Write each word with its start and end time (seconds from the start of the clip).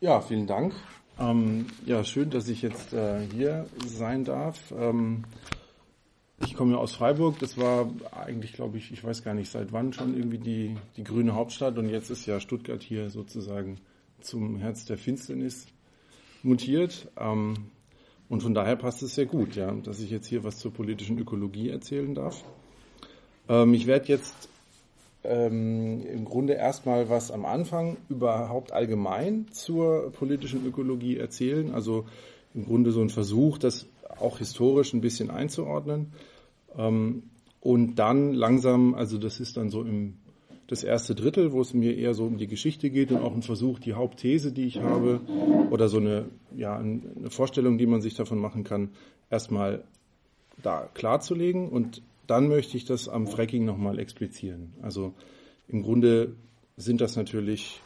Ja, 0.00 0.20
vielen 0.20 0.46
Dank. 0.46 0.74
Ähm, 1.18 1.66
ja, 1.84 2.04
schön, 2.04 2.30
dass 2.30 2.48
ich 2.48 2.62
jetzt 2.62 2.92
äh, 2.92 3.26
hier 3.34 3.66
sein 3.84 4.24
darf. 4.24 4.72
Ähm, 4.78 5.24
ich 6.40 6.54
komme 6.54 6.74
ja 6.74 6.78
aus 6.78 6.94
Freiburg. 6.94 7.40
Das 7.40 7.58
war 7.58 7.90
eigentlich, 8.12 8.52
glaube 8.52 8.78
ich, 8.78 8.92
ich 8.92 9.02
weiß 9.02 9.24
gar 9.24 9.34
nicht 9.34 9.50
seit 9.50 9.72
wann 9.72 9.92
schon 9.92 10.16
irgendwie 10.16 10.38
die, 10.38 10.76
die 10.96 11.02
grüne 11.02 11.34
Hauptstadt. 11.34 11.78
Und 11.78 11.88
jetzt 11.88 12.10
ist 12.10 12.26
ja 12.26 12.38
Stuttgart 12.38 12.80
hier 12.80 13.10
sozusagen 13.10 13.80
zum 14.20 14.58
Herz 14.58 14.84
der 14.84 14.98
Finsternis 14.98 15.66
mutiert. 16.44 17.08
Ähm, 17.16 17.54
und 18.28 18.44
von 18.44 18.54
daher 18.54 18.76
passt 18.76 19.02
es 19.02 19.16
sehr 19.16 19.26
gut, 19.26 19.56
ja, 19.56 19.72
dass 19.72 19.98
ich 19.98 20.10
jetzt 20.10 20.28
hier 20.28 20.44
was 20.44 20.58
zur 20.58 20.72
politischen 20.72 21.18
Ökologie 21.18 21.70
erzählen 21.70 22.14
darf. 22.14 22.44
Ähm, 23.48 23.74
ich 23.74 23.88
werde 23.88 24.06
jetzt 24.06 24.48
ähm, 25.28 26.02
im 26.06 26.24
Grunde 26.24 26.54
erstmal 26.54 27.08
was 27.08 27.30
am 27.30 27.44
Anfang 27.44 27.96
überhaupt 28.08 28.72
allgemein 28.72 29.46
zur 29.50 30.10
politischen 30.12 30.66
Ökologie 30.66 31.16
erzählen. 31.16 31.74
Also 31.74 32.06
im 32.54 32.64
Grunde 32.64 32.90
so 32.92 33.00
ein 33.00 33.10
Versuch, 33.10 33.58
das 33.58 33.86
auch 34.18 34.38
historisch 34.38 34.94
ein 34.94 35.00
bisschen 35.00 35.30
einzuordnen. 35.30 36.12
Ähm, 36.76 37.24
und 37.60 37.96
dann 37.96 38.32
langsam, 38.32 38.94
also 38.94 39.18
das 39.18 39.40
ist 39.40 39.56
dann 39.56 39.70
so 39.70 39.82
im 39.82 40.14
das 40.68 40.84
erste 40.84 41.14
Drittel, 41.14 41.52
wo 41.52 41.62
es 41.62 41.72
mir 41.72 41.96
eher 41.96 42.12
so 42.12 42.24
um 42.24 42.36
die 42.36 42.46
Geschichte 42.46 42.90
geht 42.90 43.10
und 43.10 43.22
auch 43.22 43.34
ein 43.34 43.42
Versuch, 43.42 43.78
die 43.78 43.94
Hauptthese, 43.94 44.52
die 44.52 44.66
ich 44.66 44.80
habe, 44.80 45.20
oder 45.70 45.88
so 45.88 45.96
eine, 45.96 46.26
ja, 46.54 46.76
eine 46.76 47.30
Vorstellung, 47.30 47.78
die 47.78 47.86
man 47.86 48.02
sich 48.02 48.14
davon 48.14 48.38
machen 48.38 48.64
kann, 48.64 48.90
erstmal 49.30 49.82
da 50.62 50.86
klarzulegen 50.92 51.70
und 51.70 52.02
dann 52.28 52.48
möchte 52.48 52.76
ich 52.76 52.84
das 52.84 53.08
am 53.08 53.26
Fracking 53.26 53.64
nochmal 53.64 53.98
explizieren. 53.98 54.74
Also 54.82 55.14
im 55.66 55.82
Grunde 55.82 56.36
sind 56.76 57.00
das 57.00 57.16
natürlich, 57.16 57.80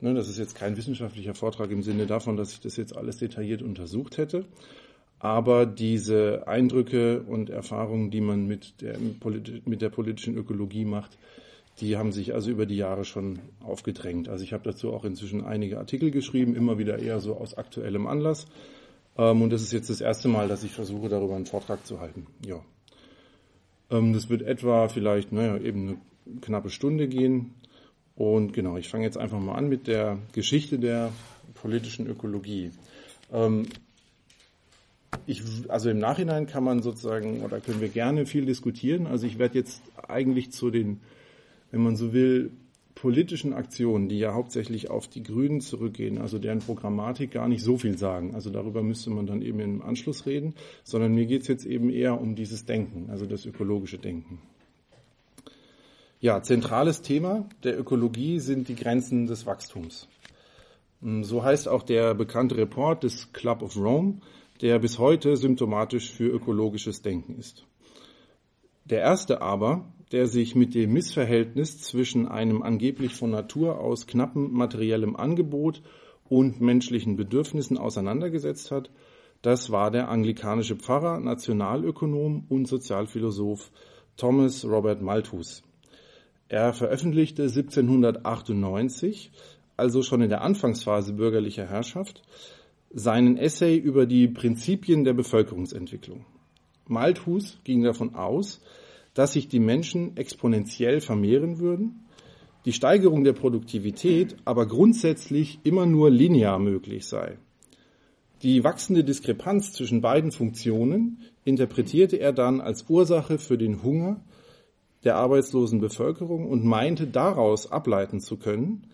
ne, 0.00 0.12
das 0.12 0.28
ist 0.28 0.38
jetzt 0.38 0.54
kein 0.54 0.76
wissenschaftlicher 0.76 1.34
Vortrag 1.34 1.70
im 1.70 1.82
Sinne 1.82 2.06
davon, 2.06 2.36
dass 2.36 2.52
ich 2.52 2.60
das 2.60 2.76
jetzt 2.76 2.96
alles 2.96 3.16
detailliert 3.16 3.62
untersucht 3.62 4.18
hätte, 4.18 4.44
aber 5.18 5.64
diese 5.64 6.46
Eindrücke 6.46 7.22
und 7.22 7.48
Erfahrungen, 7.48 8.10
die 8.10 8.20
man 8.20 8.46
mit 8.46 8.82
der, 8.82 8.98
mit 9.64 9.80
der 9.80 9.88
politischen 9.88 10.36
Ökologie 10.36 10.84
macht, 10.84 11.16
die 11.80 11.96
haben 11.96 12.12
sich 12.12 12.34
also 12.34 12.50
über 12.50 12.66
die 12.66 12.76
Jahre 12.76 13.04
schon 13.04 13.38
aufgedrängt. 13.62 14.28
Also 14.28 14.44
ich 14.44 14.52
habe 14.52 14.64
dazu 14.64 14.92
auch 14.92 15.04
inzwischen 15.04 15.44
einige 15.44 15.78
Artikel 15.78 16.10
geschrieben, 16.10 16.56
immer 16.56 16.78
wieder 16.78 16.98
eher 16.98 17.20
so 17.20 17.36
aus 17.36 17.56
aktuellem 17.56 18.06
Anlass. 18.06 18.46
Ähm, 19.18 19.42
und 19.42 19.50
das 19.50 19.62
ist 19.62 19.72
jetzt 19.72 19.90
das 19.90 20.00
erste 20.00 20.28
Mal, 20.28 20.48
dass 20.48 20.64
ich 20.64 20.72
versuche, 20.72 21.08
darüber 21.08 21.36
einen 21.36 21.46
Vortrag 21.46 21.86
zu 21.86 22.00
halten. 22.00 22.26
Ja. 22.44 22.62
Ähm, 23.90 24.12
das 24.12 24.28
wird 24.28 24.42
etwa 24.42 24.88
vielleicht, 24.88 25.32
naja, 25.32 25.58
eben 25.58 26.00
eine 26.26 26.40
knappe 26.40 26.70
Stunde 26.70 27.08
gehen. 27.08 27.54
Und 28.14 28.52
genau, 28.52 28.76
ich 28.76 28.88
fange 28.88 29.04
jetzt 29.04 29.18
einfach 29.18 29.38
mal 29.38 29.54
an 29.54 29.68
mit 29.68 29.86
der 29.86 30.18
Geschichte 30.32 30.78
der 30.78 31.12
politischen 31.54 32.06
Ökologie. 32.06 32.70
Ähm, 33.32 33.66
ich, 35.26 35.42
also 35.68 35.90
im 35.90 35.98
Nachhinein 35.98 36.46
kann 36.46 36.64
man 36.64 36.82
sozusagen, 36.82 37.42
oder 37.42 37.60
können 37.60 37.80
wir 37.80 37.88
gerne 37.88 38.26
viel 38.26 38.46
diskutieren. 38.46 39.06
Also 39.06 39.26
ich 39.26 39.38
werde 39.38 39.58
jetzt 39.58 39.82
eigentlich 40.08 40.50
zu 40.52 40.70
den, 40.70 41.00
wenn 41.70 41.82
man 41.82 41.96
so 41.96 42.12
will, 42.12 42.50
politischen 42.96 43.52
Aktionen, 43.52 44.08
die 44.08 44.18
ja 44.18 44.32
hauptsächlich 44.32 44.90
auf 44.90 45.06
die 45.06 45.22
Grünen 45.22 45.60
zurückgehen, 45.60 46.18
also 46.18 46.38
deren 46.38 46.58
Programmatik 46.58 47.30
gar 47.30 47.46
nicht 47.46 47.62
so 47.62 47.76
viel 47.76 47.96
sagen. 47.96 48.34
Also 48.34 48.50
darüber 48.50 48.82
müsste 48.82 49.10
man 49.10 49.26
dann 49.26 49.42
eben 49.42 49.60
im 49.60 49.82
Anschluss 49.82 50.26
reden, 50.26 50.54
sondern 50.82 51.14
mir 51.14 51.26
geht 51.26 51.42
es 51.42 51.48
jetzt 51.48 51.66
eben 51.66 51.90
eher 51.90 52.20
um 52.20 52.34
dieses 52.34 52.64
Denken, 52.64 53.10
also 53.10 53.26
das 53.26 53.44
ökologische 53.44 53.98
Denken. 53.98 54.40
Ja, 56.20 56.42
zentrales 56.42 57.02
Thema 57.02 57.46
der 57.62 57.78
Ökologie 57.78 58.40
sind 58.40 58.68
die 58.68 58.74
Grenzen 58.74 59.26
des 59.26 59.44
Wachstums. 59.44 60.08
So 61.02 61.44
heißt 61.44 61.68
auch 61.68 61.82
der 61.82 62.14
bekannte 62.14 62.56
Report 62.56 63.04
des 63.04 63.30
Club 63.34 63.62
of 63.62 63.76
Rome, 63.76 64.20
der 64.62 64.78
bis 64.78 64.98
heute 64.98 65.36
symptomatisch 65.36 66.10
für 66.10 66.28
ökologisches 66.28 67.02
Denken 67.02 67.38
ist. 67.38 67.66
Der 68.86 69.00
erste 69.00 69.42
aber, 69.42 69.92
der 70.12 70.26
sich 70.26 70.54
mit 70.54 70.74
dem 70.74 70.92
Missverhältnis 70.92 71.80
zwischen 71.82 72.28
einem 72.28 72.62
angeblich 72.62 73.14
von 73.14 73.30
Natur 73.30 73.80
aus 73.80 74.06
knappen 74.06 74.52
materiellem 74.52 75.16
Angebot 75.16 75.82
und 76.28 76.60
menschlichen 76.60 77.16
Bedürfnissen 77.16 77.78
auseinandergesetzt 77.78 78.70
hat, 78.70 78.90
das 79.42 79.70
war 79.70 79.90
der 79.90 80.08
anglikanische 80.08 80.76
Pfarrer, 80.76 81.20
Nationalökonom 81.20 82.46
und 82.48 82.66
Sozialphilosoph 82.66 83.70
Thomas 84.16 84.64
Robert 84.64 85.02
Malthus. 85.02 85.62
Er 86.48 86.72
veröffentlichte 86.72 87.42
1798, 87.42 89.30
also 89.76 90.02
schon 90.02 90.22
in 90.22 90.30
der 90.30 90.42
Anfangsphase 90.42 91.12
bürgerlicher 91.12 91.66
Herrschaft, 91.66 92.22
seinen 92.92 93.36
Essay 93.36 93.76
über 93.76 94.06
die 94.06 94.28
Prinzipien 94.28 95.04
der 95.04 95.12
Bevölkerungsentwicklung. 95.12 96.24
Malthus 96.86 97.58
ging 97.64 97.82
davon 97.82 98.14
aus, 98.14 98.62
dass 99.16 99.32
sich 99.32 99.48
die 99.48 99.60
Menschen 99.60 100.14
exponentiell 100.18 101.00
vermehren 101.00 101.58
würden, 101.58 102.04
die 102.66 102.74
Steigerung 102.74 103.24
der 103.24 103.32
Produktivität 103.32 104.36
aber 104.44 104.66
grundsätzlich 104.66 105.58
immer 105.62 105.86
nur 105.86 106.10
linear 106.10 106.58
möglich 106.58 107.06
sei. 107.06 107.38
Die 108.42 108.62
wachsende 108.62 109.04
Diskrepanz 109.04 109.72
zwischen 109.72 110.02
beiden 110.02 110.32
Funktionen 110.32 111.22
interpretierte 111.44 112.18
er 112.18 112.34
dann 112.34 112.60
als 112.60 112.90
Ursache 112.90 113.38
für 113.38 113.56
den 113.56 113.82
Hunger 113.82 114.20
der 115.02 115.16
arbeitslosen 115.16 115.80
Bevölkerung 115.80 116.46
und 116.50 116.66
meinte 116.66 117.06
daraus 117.06 117.72
ableiten 117.72 118.20
zu 118.20 118.36
können, 118.36 118.86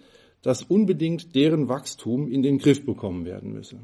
dass 0.43 0.63
unbedingt 0.63 1.35
deren 1.35 1.69
Wachstum 1.69 2.29
in 2.29 2.45
den 2.45 2.59
Griff 2.59 2.87
bekommen 2.87 3.25
werden 3.25 3.53
müsse. 3.53 3.81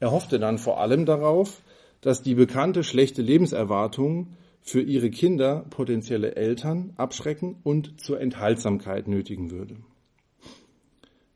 Er 0.00 0.10
hoffte 0.10 0.38
dann 0.38 0.56
vor 0.56 0.80
allem 0.80 1.04
darauf, 1.04 1.60
dass 2.00 2.22
die 2.22 2.34
bekannte 2.34 2.82
schlechte 2.82 3.20
Lebenserwartung 3.20 4.28
für 4.62 4.80
ihre 4.80 5.10
Kinder 5.10 5.66
potenzielle 5.70 6.36
Eltern 6.36 6.92
abschrecken 6.96 7.56
und 7.64 8.00
zur 8.00 8.20
Enthaltsamkeit 8.20 9.08
nötigen 9.08 9.50
würde. 9.50 9.76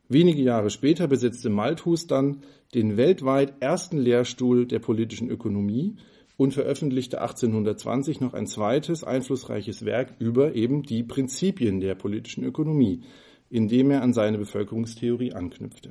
Wenige 0.09 0.43
Jahre 0.43 0.71
später 0.71 1.09
besetzte 1.09 1.51
Malthus 1.51 2.07
dann 2.07 2.43
den 2.75 2.97
weltweit 2.97 3.55
ersten 3.61 3.99
Lehrstuhl 3.99 4.67
der 4.67 4.79
politischen 4.79 5.29
Ökonomie 5.29 5.97
und 6.37 6.55
veröffentlichte 6.55 7.21
1820 7.21 8.21
noch 8.21 8.35
ein 8.35 8.47
zweites 8.47 9.03
einflussreiches 9.03 9.85
Werk 9.85 10.15
über 10.21 10.55
eben 10.55 10.83
die 10.83 11.03
Prinzipien 11.03 11.81
der 11.81 11.97
politischen 11.97 12.45
Ökonomie, 12.45 13.03
in 13.51 13.67
dem 13.69 13.91
er 13.91 14.03
an 14.03 14.13
seine 14.13 14.39
Bevölkerungstheorie 14.39 15.33
anknüpfte. 15.33 15.91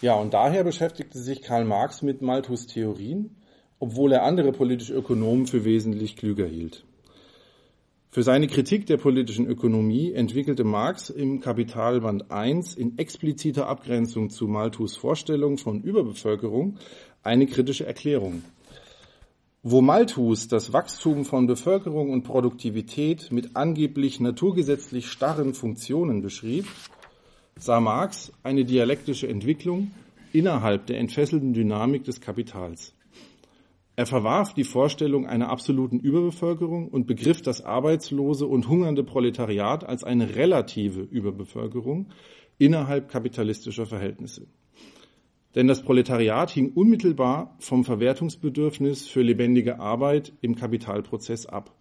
Ja, 0.00 0.14
und 0.14 0.34
daher 0.34 0.64
beschäftigte 0.64 1.18
sich 1.18 1.42
Karl 1.42 1.64
Marx 1.64 2.02
mit 2.02 2.22
Malthus 2.22 2.66
Theorien 2.66 3.36
obwohl 3.82 4.12
er 4.12 4.22
andere 4.22 4.52
politische 4.52 4.94
Ökonomen 4.94 5.48
für 5.48 5.64
wesentlich 5.64 6.14
klüger 6.14 6.46
hielt. 6.46 6.84
Für 8.10 8.22
seine 8.22 8.46
Kritik 8.46 8.86
der 8.86 8.96
politischen 8.96 9.44
Ökonomie 9.48 10.12
entwickelte 10.12 10.62
Marx 10.62 11.10
im 11.10 11.40
Kapitalband 11.40 12.30
1 12.30 12.76
in 12.76 12.96
expliziter 12.96 13.66
Abgrenzung 13.66 14.30
zu 14.30 14.46
Malthus 14.46 14.96
Vorstellung 14.96 15.58
von 15.58 15.82
Überbevölkerung 15.82 16.76
eine 17.24 17.46
kritische 17.46 17.84
Erklärung. 17.84 18.44
Wo 19.64 19.80
Malthus 19.80 20.46
das 20.46 20.72
Wachstum 20.72 21.24
von 21.24 21.48
Bevölkerung 21.48 22.10
und 22.10 22.22
Produktivität 22.22 23.32
mit 23.32 23.56
angeblich 23.56 24.20
naturgesetzlich 24.20 25.08
starren 25.08 25.54
Funktionen 25.54 26.22
beschrieb, 26.22 26.66
sah 27.58 27.80
Marx 27.80 28.30
eine 28.44 28.64
dialektische 28.64 29.26
Entwicklung 29.26 29.90
innerhalb 30.32 30.86
der 30.86 30.98
entfesselten 30.98 31.52
Dynamik 31.52 32.04
des 32.04 32.20
Kapitals. 32.20 32.94
Er 33.94 34.06
verwarf 34.06 34.54
die 34.54 34.64
Vorstellung 34.64 35.26
einer 35.26 35.50
absoluten 35.50 36.00
Überbevölkerung 36.00 36.88
und 36.88 37.06
begriff 37.06 37.42
das 37.42 37.62
arbeitslose 37.62 38.46
und 38.46 38.68
hungernde 38.68 39.04
Proletariat 39.04 39.84
als 39.84 40.02
eine 40.02 40.34
relative 40.34 41.02
Überbevölkerung 41.02 42.08
innerhalb 42.56 43.10
kapitalistischer 43.10 43.84
Verhältnisse. 43.84 44.46
Denn 45.54 45.68
das 45.68 45.82
Proletariat 45.82 46.50
hing 46.50 46.72
unmittelbar 46.72 47.54
vom 47.58 47.84
Verwertungsbedürfnis 47.84 49.06
für 49.06 49.20
lebendige 49.20 49.78
Arbeit 49.78 50.32
im 50.40 50.54
Kapitalprozess 50.54 51.44
ab. 51.44 51.74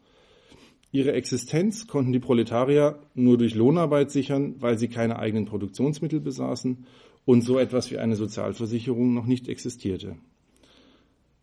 Ihre 0.91 1.13
Existenz 1.13 1.87
konnten 1.87 2.11
die 2.11 2.19
Proletarier 2.19 2.99
nur 3.13 3.37
durch 3.37 3.55
Lohnarbeit 3.55 4.11
sichern, 4.11 4.55
weil 4.59 4.77
sie 4.77 4.89
keine 4.89 5.19
eigenen 5.19 5.45
Produktionsmittel 5.45 6.19
besaßen 6.19 6.85
und 7.23 7.43
so 7.43 7.57
etwas 7.57 7.89
wie 7.91 7.97
eine 7.97 8.17
Sozialversicherung 8.17 9.13
noch 9.13 9.25
nicht 9.25 9.47
existierte. 9.47 10.17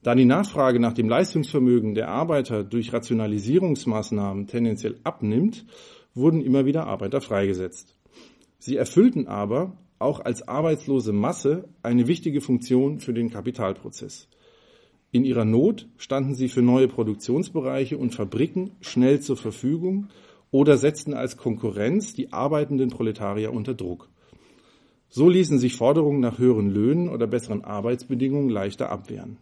Da 0.02 0.14
die 0.14 0.24
Nachfrage 0.24 0.78
nach 0.78 0.92
dem 0.92 1.08
Leistungsvermögen 1.08 1.94
der 1.94 2.08
Arbeiter 2.08 2.62
durch 2.62 2.92
Rationalisierungsmaßnahmen 2.92 4.46
tendenziell 4.46 4.98
abnimmt, 5.02 5.66
wurden 6.14 6.40
immer 6.40 6.66
wieder 6.66 6.86
Arbeiter 6.86 7.20
freigesetzt. 7.20 7.96
Sie 8.58 8.76
erfüllten 8.76 9.26
aber 9.26 9.76
auch 9.98 10.20
als 10.20 10.46
arbeitslose 10.46 11.12
Masse 11.12 11.68
eine 11.82 12.06
wichtige 12.06 12.40
Funktion 12.40 13.00
für 13.00 13.12
den 13.12 13.30
Kapitalprozess. 13.30 14.28
In 15.10 15.24
ihrer 15.24 15.44
Not 15.44 15.88
standen 15.96 16.34
sie 16.34 16.48
für 16.48 16.62
neue 16.62 16.86
Produktionsbereiche 16.86 17.96
und 17.96 18.14
Fabriken 18.14 18.72
schnell 18.80 19.20
zur 19.20 19.36
Verfügung 19.36 20.08
oder 20.50 20.76
setzten 20.76 21.14
als 21.14 21.36
Konkurrenz 21.36 22.14
die 22.14 22.32
arbeitenden 22.32 22.90
Proletarier 22.90 23.52
unter 23.52 23.74
Druck. 23.74 24.08
So 25.08 25.28
ließen 25.28 25.58
sich 25.58 25.74
Forderungen 25.74 26.20
nach 26.20 26.38
höheren 26.38 26.68
Löhnen 26.68 27.08
oder 27.08 27.26
besseren 27.26 27.64
Arbeitsbedingungen 27.64 28.50
leichter 28.50 28.90
abwehren. 28.90 29.38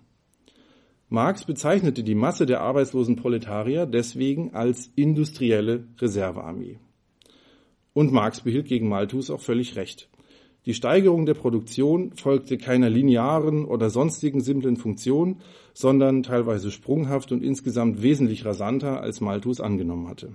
Marx 1.08 1.44
bezeichnete 1.44 2.03
die 2.03 2.17
Masse 2.17 2.47
der 2.47 2.61
arbeitslosen 2.62 3.14
Proletarier 3.14 3.87
deswegen 3.87 4.55
als 4.55 4.91
industrielle 4.97 5.87
Reservearmee. 5.99 6.79
Und 7.93 8.12
Marx 8.12 8.41
behielt 8.41 8.67
gegen 8.67 8.88
Malthus 8.88 9.31
auch 9.31 9.41
völlig 9.41 9.76
recht. 9.76 10.08
Die 10.67 10.75
Steigerung 10.75 11.25
der 11.25 11.35
Produktion 11.35 12.11
folgte 12.17 12.58
keiner 12.58 12.91
linearen 12.91 13.64
oder 13.64 13.88
sonstigen 13.88 14.41
simplen 14.41 14.76
Funktion, 14.76 15.37
sondern 15.75 16.25
teilweise 16.25 16.73
sprunghaft 16.73 17.31
und 17.31 17.44
insgesamt 17.44 18.02
wesentlich 18.02 18.44
rasanter, 18.44 19.00
als 19.00 19.20
Malthus 19.20 19.61
angenommen 19.61 20.09
hatte. 20.09 20.35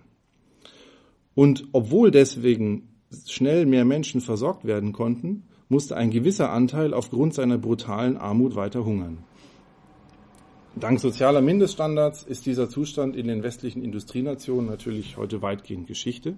Und 1.35 1.67
obwohl 1.73 2.11
deswegen 2.11 2.87
schnell 3.27 3.65
mehr 3.65 3.83
Menschen 3.83 4.21
versorgt 4.21 4.63
werden 4.63 4.93
konnten, 4.93 5.43
musste 5.67 5.97
ein 5.97 6.11
gewisser 6.11 6.51
Anteil 6.51 6.93
aufgrund 6.93 7.33
seiner 7.33 7.57
brutalen 7.57 8.15
Armut 8.15 8.55
weiter 8.55 8.85
hungern. 8.85 9.25
Dank 10.75 11.01
sozialer 11.01 11.41
Mindeststandards 11.41 12.23
ist 12.23 12.45
dieser 12.45 12.69
Zustand 12.69 13.17
in 13.17 13.27
den 13.27 13.43
westlichen 13.43 13.83
Industrienationen 13.83 14.69
natürlich 14.69 15.17
heute 15.17 15.41
weitgehend 15.41 15.85
Geschichte. 15.85 16.35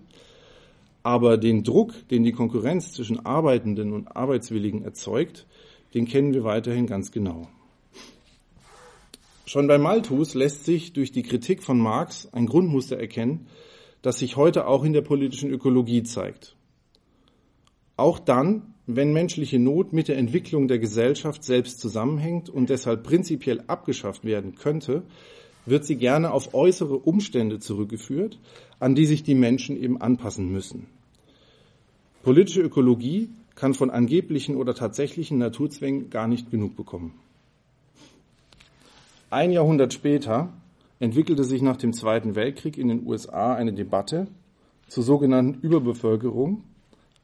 Aber 1.03 1.37
den 1.37 1.63
Druck, 1.63 1.93
den 2.09 2.23
die 2.23 2.31
Konkurrenz 2.31 2.93
zwischen 2.93 3.25
Arbeitenden 3.25 3.93
und 3.93 4.15
Arbeitswilligen 4.15 4.83
erzeugt, 4.83 5.45
den 5.93 6.07
kennen 6.07 6.33
wir 6.33 6.43
weiterhin 6.43 6.87
ganz 6.87 7.11
genau. 7.11 7.47
Schon 9.45 9.67
bei 9.67 9.77
Malthus 9.77 10.33
lässt 10.33 10.65
sich 10.65 10.93
durch 10.93 11.11
die 11.11 11.23
Kritik 11.23 11.61
von 11.61 11.77
Marx 11.77 12.27
ein 12.33 12.47
Grundmuster 12.47 12.97
erkennen, 12.97 13.45
das 14.01 14.17
sich 14.17 14.35
heute 14.35 14.65
auch 14.65 14.83
in 14.83 14.93
der 14.93 15.01
politischen 15.01 15.51
Ökologie 15.51 16.01
zeigt. 16.01 16.55
Auch 17.97 18.17
dann, 18.17 18.72
wenn 18.85 19.13
menschliche 19.13 19.59
Not 19.59 19.93
mit 19.93 20.07
der 20.07 20.17
Entwicklung 20.17 20.67
der 20.67 20.79
Gesellschaft 20.79 21.43
selbst 21.43 21.79
zusammenhängt 21.79 22.49
und 22.49 22.69
deshalb 22.69 23.03
prinzipiell 23.03 23.63
abgeschafft 23.67 24.25
werden 24.25 24.55
könnte, 24.55 25.03
wird 25.65 25.85
sie 25.85 25.95
gerne 25.95 26.31
auf 26.31 26.53
äußere 26.53 26.97
Umstände 26.97 27.59
zurückgeführt, 27.59 28.39
an 28.79 28.95
die 28.95 29.05
sich 29.05 29.23
die 29.23 29.35
Menschen 29.35 29.81
eben 29.81 30.01
anpassen 30.01 30.51
müssen. 30.51 30.87
Politische 32.23 32.61
Ökologie 32.61 33.29
kann 33.55 33.73
von 33.73 33.89
angeblichen 33.89 34.57
oder 34.57 34.73
tatsächlichen 34.73 35.37
Naturzwängen 35.37 36.09
gar 36.09 36.27
nicht 36.27 36.51
genug 36.51 36.75
bekommen. 36.75 37.13
Ein 39.29 39.51
Jahrhundert 39.51 39.93
später 39.93 40.53
entwickelte 40.99 41.43
sich 41.43 41.61
nach 41.61 41.77
dem 41.77 41.93
Zweiten 41.93 42.35
Weltkrieg 42.35 42.77
in 42.77 42.87
den 42.87 43.07
USA 43.07 43.55
eine 43.55 43.73
Debatte 43.73 44.27
zur 44.87 45.03
sogenannten 45.03 45.59
Überbevölkerung 45.61 46.63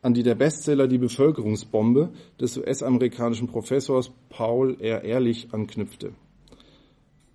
an 0.02 0.14
die 0.14 0.24
der 0.24 0.36
Bestseller 0.36 0.88
Die 0.88 0.98
Bevölkerungsbombe 0.98 2.12
des 2.40 2.58
US-amerikanischen 2.58 3.48
Professors 3.48 4.12
Paul 4.30 4.78
R. 4.80 5.04
Ehrlich 5.04 5.54
anknüpfte. 5.54 6.14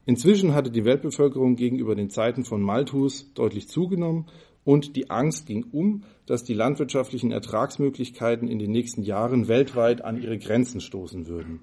Inzwischen 0.07 0.55
hatte 0.55 0.71
die 0.71 0.85
Weltbevölkerung 0.85 1.57
gegenüber 1.57 1.95
den 1.95 2.11
Zeiten 2.11 2.45
von 2.45 2.63
Malthus 2.63 3.33
deutlich 3.35 3.69
zugenommen 3.69 4.27
und 4.65 4.97
die 4.97 5.11
Angst 5.11 5.47
ging 5.47 5.65
um, 5.73 6.05
dass 6.27 6.45
die 6.45 6.55
landwirtschaftlichen 6.55 7.33
Ertragsmöglichkeiten 7.33 8.49
in 8.49 8.59
den 8.59 8.71
nächsten 8.71 9.03
Jahren 9.03 9.49
weltweit 9.49 10.03
an 10.03 10.21
ihre 10.21 10.39
Grenzen 10.39 10.81
stoßen 10.81 11.27
würden. 11.27 11.61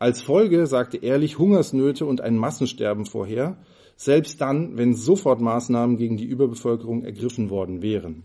Als 0.00 0.22
Folge 0.22 0.66
sagte 0.66 0.96
Ehrlich 0.98 1.38
Hungersnöte 1.38 2.04
und 2.04 2.20
ein 2.20 2.36
Massensterben 2.36 3.06
vorher, 3.06 3.58
selbst 3.96 4.40
dann, 4.40 4.76
wenn 4.76 4.94
Sofortmaßnahmen 4.94 5.96
gegen 5.96 6.16
die 6.16 6.24
Überbevölkerung 6.24 7.04
ergriffen 7.04 7.48
worden 7.48 7.80
wären. 7.80 8.24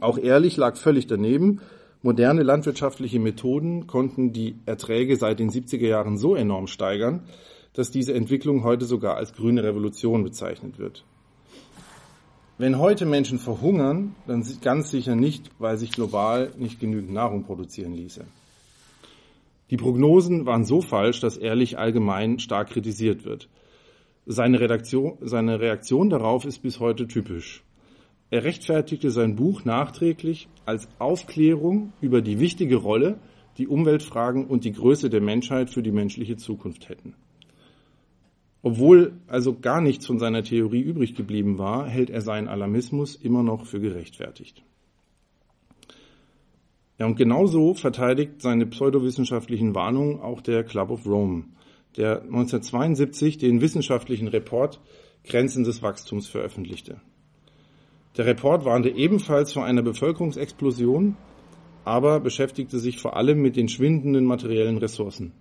Auch 0.00 0.18
Ehrlich 0.18 0.56
lag 0.56 0.76
völlig 0.76 1.06
daneben. 1.06 1.60
Moderne 2.02 2.42
landwirtschaftliche 2.42 3.20
Methoden 3.20 3.86
konnten 3.86 4.32
die 4.32 4.56
Erträge 4.64 5.16
seit 5.16 5.38
den 5.38 5.50
70er 5.50 5.86
Jahren 5.86 6.16
so 6.16 6.34
enorm 6.34 6.66
steigern, 6.66 7.24
dass 7.74 7.90
diese 7.90 8.14
Entwicklung 8.14 8.64
heute 8.64 8.86
sogar 8.86 9.16
als 9.16 9.34
grüne 9.34 9.62
Revolution 9.62 10.24
bezeichnet 10.24 10.78
wird. 10.78 11.04
Wenn 12.56 12.78
heute 12.78 13.06
Menschen 13.06 13.38
verhungern, 13.38 14.14
dann 14.26 14.44
ganz 14.60 14.90
sicher 14.90 15.14
nicht, 15.14 15.50
weil 15.58 15.78
sich 15.78 15.92
global 15.92 16.52
nicht 16.58 16.80
genügend 16.80 17.12
Nahrung 17.12 17.44
produzieren 17.44 17.94
ließe. 17.94 18.24
Die 19.70 19.76
Prognosen 19.76 20.46
waren 20.46 20.64
so 20.64 20.80
falsch, 20.80 21.20
dass 21.20 21.36
Ehrlich 21.36 21.78
allgemein 21.78 22.38
stark 22.38 22.70
kritisiert 22.70 23.24
wird. 23.24 23.48
Seine, 24.26 24.60
Redaktion, 24.60 25.16
seine 25.20 25.60
Reaktion 25.60 26.10
darauf 26.10 26.44
ist 26.44 26.60
bis 26.60 26.80
heute 26.80 27.06
typisch. 27.06 27.62
Er 28.30 28.44
rechtfertigte 28.44 29.10
sein 29.10 29.34
Buch 29.34 29.64
nachträglich 29.64 30.48
als 30.64 30.88
Aufklärung 31.00 31.92
über 32.00 32.22
die 32.22 32.38
wichtige 32.38 32.76
Rolle, 32.76 33.18
die 33.58 33.66
Umweltfragen 33.66 34.46
und 34.46 34.64
die 34.64 34.72
Größe 34.72 35.10
der 35.10 35.20
Menschheit 35.20 35.70
für 35.70 35.82
die 35.82 35.90
menschliche 35.90 36.36
Zukunft 36.36 36.88
hätten. 36.88 37.14
Obwohl 38.62 39.14
also 39.26 39.58
gar 39.58 39.80
nichts 39.80 40.06
von 40.06 40.18
seiner 40.18 40.44
Theorie 40.44 40.80
übrig 40.80 41.14
geblieben 41.14 41.58
war, 41.58 41.88
hält 41.88 42.10
er 42.10 42.20
seinen 42.20 42.46
Alarmismus 42.46 43.16
immer 43.16 43.42
noch 43.42 43.66
für 43.66 43.80
gerechtfertigt. 43.80 44.62
Ja, 46.98 47.06
und 47.06 47.16
genauso 47.16 47.74
verteidigt 47.74 48.42
seine 48.42 48.66
pseudowissenschaftlichen 48.66 49.74
Warnungen 49.74 50.20
auch 50.20 50.42
der 50.42 50.62
Club 50.64 50.90
of 50.90 51.06
Rome, 51.06 51.44
der 51.96 52.22
1972 52.22 53.38
den 53.38 53.62
wissenschaftlichen 53.62 54.28
Report 54.28 54.80
Grenzen 55.24 55.64
des 55.64 55.82
Wachstums 55.82 56.28
veröffentlichte. 56.28 57.00
Der 58.16 58.26
Report 58.26 58.64
warnte 58.64 58.90
ebenfalls 58.90 59.52
vor 59.52 59.64
einer 59.64 59.82
Bevölkerungsexplosion, 59.82 61.16
aber 61.84 62.20
beschäftigte 62.20 62.78
sich 62.78 62.98
vor 62.98 63.16
allem 63.16 63.40
mit 63.40 63.56
den 63.56 63.68
schwindenden 63.68 64.24
materiellen 64.24 64.78
Ressourcen. 64.78 65.32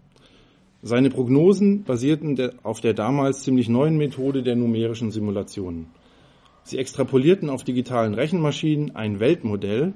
Seine 0.82 1.10
Prognosen 1.10 1.84
basierten 1.84 2.38
auf 2.64 2.80
der 2.80 2.94
damals 2.94 3.44
ziemlich 3.44 3.68
neuen 3.68 3.98
Methode 3.98 4.44
der 4.44 4.56
numerischen 4.56 5.12
Simulationen. 5.12 5.88
Sie 6.64 6.78
extrapolierten 6.78 7.50
auf 7.50 7.64
digitalen 7.64 8.14
Rechenmaschinen 8.14 8.96
ein 8.96 9.20
Weltmodell, 9.20 9.94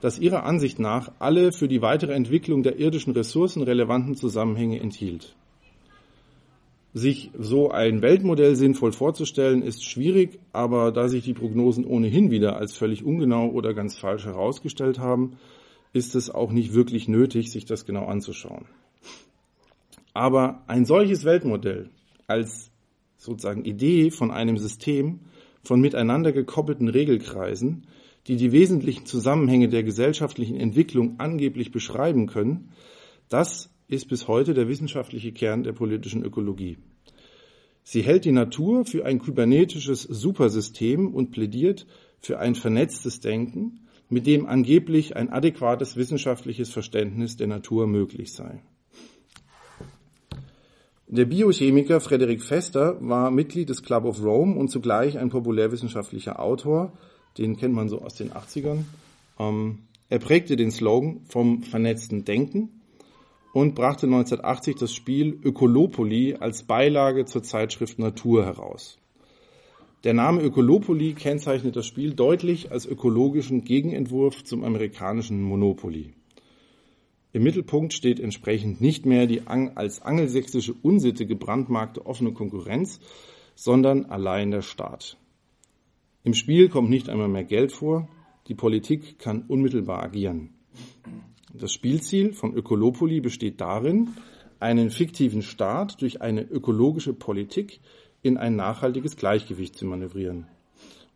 das 0.00 0.18
ihrer 0.18 0.44
Ansicht 0.44 0.78
nach 0.78 1.10
alle 1.18 1.52
für 1.52 1.68
die 1.68 1.82
weitere 1.82 2.12
Entwicklung 2.12 2.62
der 2.62 2.78
irdischen 2.78 3.12
Ressourcen 3.12 3.62
relevanten 3.62 4.14
Zusammenhänge 4.14 4.78
enthielt. 4.78 5.34
Sich 6.92 7.30
so 7.38 7.70
ein 7.70 8.02
Weltmodell 8.02 8.56
sinnvoll 8.56 8.92
vorzustellen, 8.92 9.62
ist 9.62 9.84
schwierig, 9.84 10.40
aber 10.52 10.90
da 10.90 11.08
sich 11.08 11.24
die 11.24 11.34
Prognosen 11.34 11.84
ohnehin 11.84 12.30
wieder 12.30 12.56
als 12.56 12.76
völlig 12.76 13.04
ungenau 13.04 13.48
oder 13.48 13.74
ganz 13.74 13.96
falsch 13.96 14.24
herausgestellt 14.24 14.98
haben, 14.98 15.36
ist 15.92 16.14
es 16.14 16.30
auch 16.30 16.50
nicht 16.50 16.74
wirklich 16.74 17.06
nötig, 17.06 17.52
sich 17.52 17.64
das 17.64 17.86
genau 17.86 18.06
anzuschauen. 18.06 18.66
Aber 20.14 20.62
ein 20.66 20.84
solches 20.84 21.24
Weltmodell 21.24 21.90
als 22.26 22.70
sozusagen 23.16 23.64
Idee 23.64 24.10
von 24.10 24.30
einem 24.30 24.58
System 24.58 25.20
von 25.62 25.80
miteinander 25.80 26.32
gekoppelten 26.32 26.88
Regelkreisen, 26.88 27.86
die 28.26 28.36
die 28.36 28.52
wesentlichen 28.52 29.06
Zusammenhänge 29.06 29.68
der 29.68 29.82
gesellschaftlichen 29.82 30.56
Entwicklung 30.56 31.14
angeblich 31.18 31.70
beschreiben 31.70 32.26
können, 32.26 32.70
das 33.28 33.70
ist 33.90 34.06
bis 34.06 34.28
heute 34.28 34.54
der 34.54 34.68
wissenschaftliche 34.68 35.32
Kern 35.32 35.64
der 35.64 35.72
politischen 35.72 36.24
Ökologie. 36.24 36.78
Sie 37.82 38.02
hält 38.02 38.24
die 38.24 38.32
Natur 38.32 38.84
für 38.84 39.04
ein 39.04 39.18
kybernetisches 39.18 40.02
Supersystem 40.02 41.12
und 41.12 41.32
plädiert 41.32 41.86
für 42.20 42.38
ein 42.38 42.54
vernetztes 42.54 43.20
Denken, 43.20 43.80
mit 44.08 44.26
dem 44.26 44.46
angeblich 44.46 45.16
ein 45.16 45.30
adäquates 45.30 45.96
wissenschaftliches 45.96 46.70
Verständnis 46.70 47.36
der 47.36 47.48
Natur 47.48 47.86
möglich 47.86 48.32
sei. 48.32 48.62
Der 51.08 51.24
Biochemiker 51.24 52.00
Frederick 52.00 52.42
Fester 52.42 52.96
war 53.00 53.32
Mitglied 53.32 53.68
des 53.68 53.82
Club 53.82 54.04
of 54.04 54.22
Rome 54.22 54.56
und 54.56 54.68
zugleich 54.68 55.18
ein 55.18 55.30
populärwissenschaftlicher 55.30 56.38
Autor, 56.38 56.92
den 57.38 57.56
kennt 57.56 57.74
man 57.74 57.88
so 57.88 58.00
aus 58.00 58.14
den 58.14 58.30
80ern. 58.30 58.84
Ähm, 59.40 59.78
er 60.08 60.20
prägte 60.20 60.54
den 60.54 60.70
Slogan 60.70 61.22
vom 61.28 61.64
vernetzten 61.64 62.24
Denken 62.24 62.79
und 63.52 63.74
brachte 63.74 64.06
1980 64.06 64.76
das 64.76 64.92
Spiel 64.92 65.38
Ökolopoli 65.42 66.34
als 66.34 66.62
Beilage 66.62 67.24
zur 67.24 67.42
Zeitschrift 67.42 67.98
Natur 67.98 68.44
heraus. 68.44 68.98
Der 70.04 70.14
Name 70.14 70.40
Ökolopoli 70.40 71.12
kennzeichnet 71.14 71.76
das 71.76 71.86
Spiel 71.86 72.14
deutlich 72.14 72.72
als 72.72 72.86
ökologischen 72.86 73.64
Gegenentwurf 73.64 74.44
zum 74.44 74.64
amerikanischen 74.64 75.42
Monopoly. 75.42 76.14
Im 77.32 77.42
Mittelpunkt 77.42 77.92
steht 77.92 78.18
entsprechend 78.18 78.80
nicht 78.80 79.04
mehr 79.06 79.26
die 79.26 79.46
als 79.46 80.02
angelsächsische 80.02 80.74
Unsitte 80.82 81.26
gebrandmarkte 81.26 82.06
offene 82.06 82.32
Konkurrenz, 82.32 82.98
sondern 83.54 84.06
allein 84.06 84.50
der 84.50 84.62
Staat. 84.62 85.18
Im 86.24 86.34
Spiel 86.34 86.68
kommt 86.68 86.90
nicht 86.90 87.08
einmal 87.08 87.28
mehr 87.28 87.44
Geld 87.44 87.72
vor, 87.72 88.08
die 88.48 88.54
Politik 88.54 89.18
kann 89.18 89.42
unmittelbar 89.42 90.02
agieren. 90.02 90.54
Das 91.52 91.72
Spielziel 91.72 92.32
von 92.32 92.54
Ökolopoli 92.54 93.20
besteht 93.20 93.60
darin, 93.60 94.10
einen 94.60 94.90
fiktiven 94.90 95.42
Staat 95.42 96.00
durch 96.00 96.20
eine 96.20 96.42
ökologische 96.42 97.12
Politik 97.12 97.80
in 98.22 98.36
ein 98.36 98.56
nachhaltiges 98.56 99.16
Gleichgewicht 99.16 99.76
zu 99.76 99.86
manövrieren. 99.86 100.46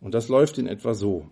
Und 0.00 0.14
das 0.14 0.28
läuft 0.28 0.58
in 0.58 0.66
etwa 0.66 0.94
so. 0.94 1.26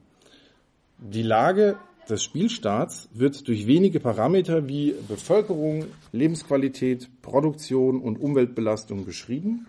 Die 0.98 1.22
Lage 1.22 1.76
des 2.08 2.22
Spielstaats 2.22 3.08
wird 3.12 3.48
durch 3.48 3.66
wenige 3.66 4.00
Parameter 4.00 4.68
wie 4.68 4.94
Bevölkerung, 5.08 5.86
Lebensqualität, 6.12 7.08
Produktion 7.22 8.00
und 8.00 8.20
Umweltbelastung 8.20 9.04
beschrieben, 9.04 9.66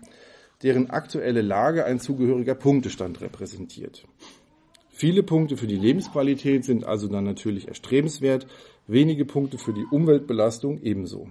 deren 0.62 0.90
aktuelle 0.90 1.42
Lage 1.42 1.84
ein 1.84 2.00
zugehöriger 2.00 2.54
Punktestand 2.54 3.20
repräsentiert. 3.20 4.06
Viele 4.90 5.24
Punkte 5.24 5.56
für 5.56 5.66
die 5.66 5.76
Lebensqualität 5.76 6.64
sind 6.64 6.84
also 6.84 7.08
dann 7.08 7.24
natürlich 7.24 7.66
erstrebenswert, 7.66 8.46
wenige 8.86 9.24
Punkte 9.24 9.58
für 9.58 9.72
die 9.72 9.84
Umweltbelastung 9.90 10.80
ebenso. 10.82 11.28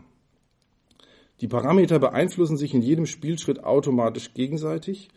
Die 1.42 1.48
Parameter 1.48 2.00
beeinflussen 2.00 2.58
sich 2.58 2.74
in 2.74 2.82
jedem 2.82 3.06
Spielschritt 3.06 3.64
automatisch 3.64 4.34
gegenseitig. 4.34 5.10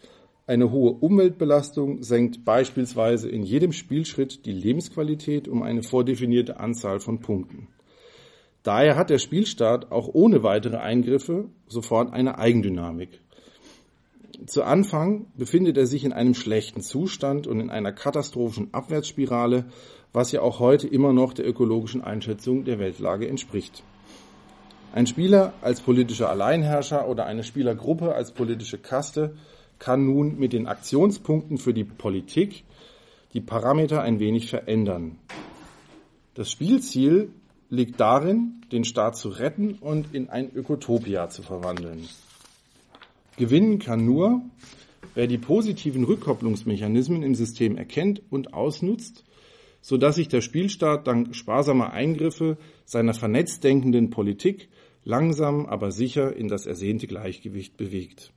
Eine 0.47 0.71
hohe 0.71 0.93
Umweltbelastung 0.93 2.03
senkt 2.03 2.45
beispielsweise 2.45 3.29
in 3.29 3.43
jedem 3.43 3.73
Spielschritt 3.73 4.47
die 4.47 4.53
Lebensqualität 4.53 5.49
um 5.49 5.63
eine 5.63 5.83
vordefinierte 5.83 6.59
Anzahl 6.61 7.01
von 7.01 7.21
Punkten. 7.21 7.69
Daher 8.63 8.97
hat 8.97 9.11
der 9.11 9.19
Spielstart 9.19 9.93
auch 9.93 10.09
ohne 10.13 10.43
weitere 10.43 10.79
Eingriffe 10.79 11.49
sofort 11.69 12.13
eine 12.13 12.39
Eigendynamik. 12.39 13.21
Zu 14.47 14.65
Anfang 14.65 15.27
befindet 15.37 15.77
er 15.77 15.87
sich 15.87 16.05
in 16.05 16.13
einem 16.13 16.35
schlechten 16.35 16.81
Zustand 16.81 17.47
und 17.47 17.61
in 17.61 17.71
einer 17.71 17.93
katastrophischen 17.93 18.73
Abwärtsspirale, 18.73 19.67
was 20.13 20.33
ja 20.33 20.41
auch 20.41 20.61
heute 20.61 20.89
immer 20.89 21.13
noch 21.13 21.33
der 21.33 21.47
ökologischen 21.47 22.03
Einschätzung 22.03 22.65
der 22.65 22.79
Weltlage 22.79 23.29
entspricht. 23.29 23.83
Ein 24.93 25.07
Spieler 25.07 25.53
als 25.61 25.81
politischer 25.81 26.31
Alleinherrscher 26.31 27.09
oder 27.09 27.27
eine 27.27 27.45
Spielergruppe 27.45 28.15
als 28.15 28.33
politische 28.33 28.79
Kaste 28.79 29.37
kann 29.79 30.07
nun 30.07 30.39
mit 30.39 30.53
den 30.53 30.67
Aktionspunkten 30.67 31.59
für 31.59 31.75
die 31.75 31.85
Politik 31.85 32.65
die 33.35 33.41
Parameter 33.41 34.01
ein 34.03 34.21
wenig 34.21 34.49
verändern. 34.49 35.19
Das 36.35 36.51
Spielziel 36.51 37.31
liegt 37.69 38.01
darin, 38.01 38.63
den 38.73 38.85
Staat 38.85 39.17
zu 39.17 39.29
retten 39.29 39.75
und 39.75 40.15
in 40.15 40.31
ein 40.31 40.51
Ökotopia 40.55 41.29
zu 41.29 41.43
verwandeln. 41.43 42.09
Gewinnen 43.37 43.79
kann 43.79 44.05
nur, 44.05 44.43
wer 45.15 45.27
die 45.27 45.39
positiven 45.39 46.05
Rückkopplungsmechanismen 46.05 47.23
im 47.23 47.35
System 47.35 47.77
erkennt 47.77 48.23
und 48.31 48.55
ausnutzt, 48.55 49.25
so 49.81 49.97
dass 49.97 50.17
sich 50.17 50.29
der 50.29 50.41
Spielstaat 50.41 51.07
dank 51.07 51.35
sparsamer 51.37 51.93
Eingriffe 51.93 52.57
seiner 52.85 53.15
vernetzt 53.15 53.63
denkenden 53.63 54.11
Politik 54.11 54.69
langsam 55.05 55.67
aber 55.67 55.93
sicher 55.93 56.35
in 56.35 56.49
das 56.49 56.67
ersehnte 56.67 57.07
Gleichgewicht 57.07 57.77
bewegt. 57.77 58.33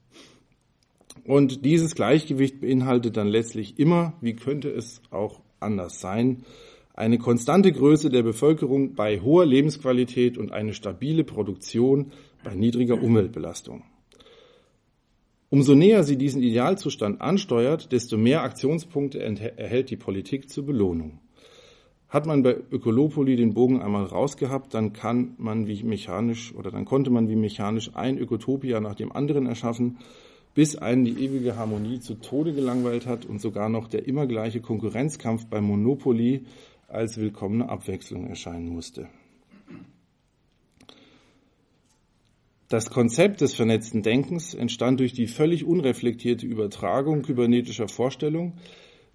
Und 1.24 1.64
dieses 1.64 1.94
Gleichgewicht 1.94 2.60
beinhaltet 2.60 3.16
dann 3.16 3.26
letztlich 3.26 3.78
immer, 3.78 4.14
wie 4.20 4.34
könnte 4.34 4.70
es 4.70 5.02
auch 5.10 5.40
anders 5.58 6.00
sein, 6.00 6.44
eine 6.94 7.18
konstante 7.18 7.72
Größe 7.72 8.10
der 8.10 8.22
Bevölkerung 8.22 8.94
bei 8.94 9.20
hoher 9.20 9.46
Lebensqualität 9.46 10.38
und 10.38 10.52
eine 10.52 10.74
stabile 10.74 11.24
Produktion 11.24 12.12
bei 12.44 12.54
niedriger 12.54 13.02
Umweltbelastung. 13.02 13.82
Umso 15.52 15.74
näher 15.74 16.04
sie 16.04 16.16
diesen 16.16 16.44
Idealzustand 16.44 17.20
ansteuert, 17.20 17.90
desto 17.90 18.16
mehr 18.16 18.42
Aktionspunkte 18.42 19.18
erhält 19.20 19.90
die 19.90 19.96
Politik 19.96 20.48
zur 20.48 20.64
Belohnung. 20.64 21.18
Hat 22.08 22.24
man 22.24 22.44
bei 22.44 22.56
Ökolopoli 22.70 23.34
den 23.34 23.52
Bogen 23.52 23.82
einmal 23.82 24.04
rausgehabt, 24.04 24.74
dann 24.74 24.92
kann 24.92 25.34
man 25.38 25.66
wie 25.66 25.82
mechanisch 25.82 26.54
oder 26.54 26.70
dann 26.70 26.84
konnte 26.84 27.10
man 27.10 27.28
wie 27.28 27.34
mechanisch 27.34 27.90
ein 27.94 28.16
Ökotopia 28.16 28.78
nach 28.78 28.94
dem 28.94 29.10
anderen 29.10 29.46
erschaffen, 29.46 29.98
bis 30.54 30.76
einen 30.76 31.04
die 31.04 31.20
ewige 31.24 31.56
Harmonie 31.56 31.98
zu 31.98 32.14
Tode 32.14 32.52
gelangweilt 32.52 33.06
hat 33.06 33.26
und 33.26 33.40
sogar 33.40 33.68
noch 33.68 33.88
der 33.88 34.06
immer 34.06 34.28
gleiche 34.28 34.60
Konkurrenzkampf 34.60 35.46
bei 35.46 35.60
Monopoly 35.60 36.44
als 36.86 37.18
willkommene 37.18 37.68
Abwechslung 37.68 38.28
erscheinen 38.28 38.68
musste. 38.68 39.08
Das 42.70 42.88
Konzept 42.88 43.40
des 43.40 43.56
vernetzten 43.56 44.02
Denkens 44.02 44.54
entstand 44.54 45.00
durch 45.00 45.12
die 45.12 45.26
völlig 45.26 45.64
unreflektierte 45.64 46.46
Übertragung 46.46 47.22
kybernetischer 47.22 47.88
Vorstellungen, 47.88 48.60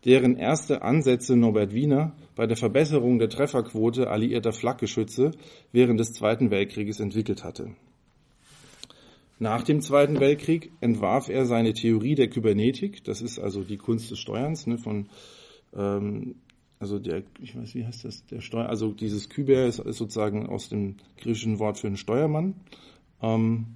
deren 0.04 0.36
erste 0.36 0.82
Ansätze 0.82 1.38
Norbert 1.38 1.74
Wiener 1.74 2.18
bei 2.36 2.48
der 2.48 2.58
Verbesserung 2.58 3.18
der 3.18 3.30
Trefferquote 3.30 4.10
alliierter 4.10 4.52
Flakgeschütze 4.52 5.32
während 5.72 6.02
des 6.02 6.12
Zweiten 6.12 6.52
Weltkrieges 6.52 7.00
entwickelt 7.00 7.46
hatte. 7.46 7.74
Nach 9.40 9.64
dem 9.64 9.80
Zweiten 9.80 10.20
Weltkrieg 10.20 10.74
entwarf 10.82 11.30
er 11.30 11.46
seine 11.46 11.72
Theorie 11.72 12.16
der 12.16 12.28
Kybernetik, 12.28 13.06
das 13.06 13.22
ist 13.22 13.40
also 13.40 13.64
die 13.64 13.78
Kunst 13.78 14.12
des 14.12 14.20
Steuerns, 14.20 14.68
ne, 14.68 14.78
von 14.78 15.08
ähm, 15.74 16.36
also 16.78 17.00
der, 17.00 17.24
ich 17.40 17.56
weiß, 17.56 17.74
wie 17.76 17.86
heißt 17.86 18.04
das, 18.04 18.26
der 18.26 18.42
Steuer, 18.42 18.68
also 18.68 18.92
dieses 18.92 19.30
Kyber 19.30 19.66
ist 19.66 19.78
sozusagen 19.78 20.46
aus 20.46 20.68
dem 20.68 20.98
griechischen 21.18 21.60
Wort 21.60 21.80
für 21.80 21.88
einen 21.88 21.96
Steuermann. 21.96 22.56
Ähm, 23.22 23.68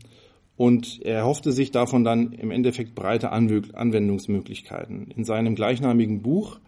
und 0.57 1.01
er 1.03 1.23
hoffte 1.23 1.53
sich 1.53 1.71
davon 1.71 2.03
dann 2.03 2.33
im 2.33 2.51
Endeffekt 2.51 2.93
breite 2.93 3.31
Anwendungsmöglichkeiten. 3.31 5.11
In 5.15 5.23
seinem 5.23 5.55
gleichnamigen 5.55 6.21
Buch 6.21 6.59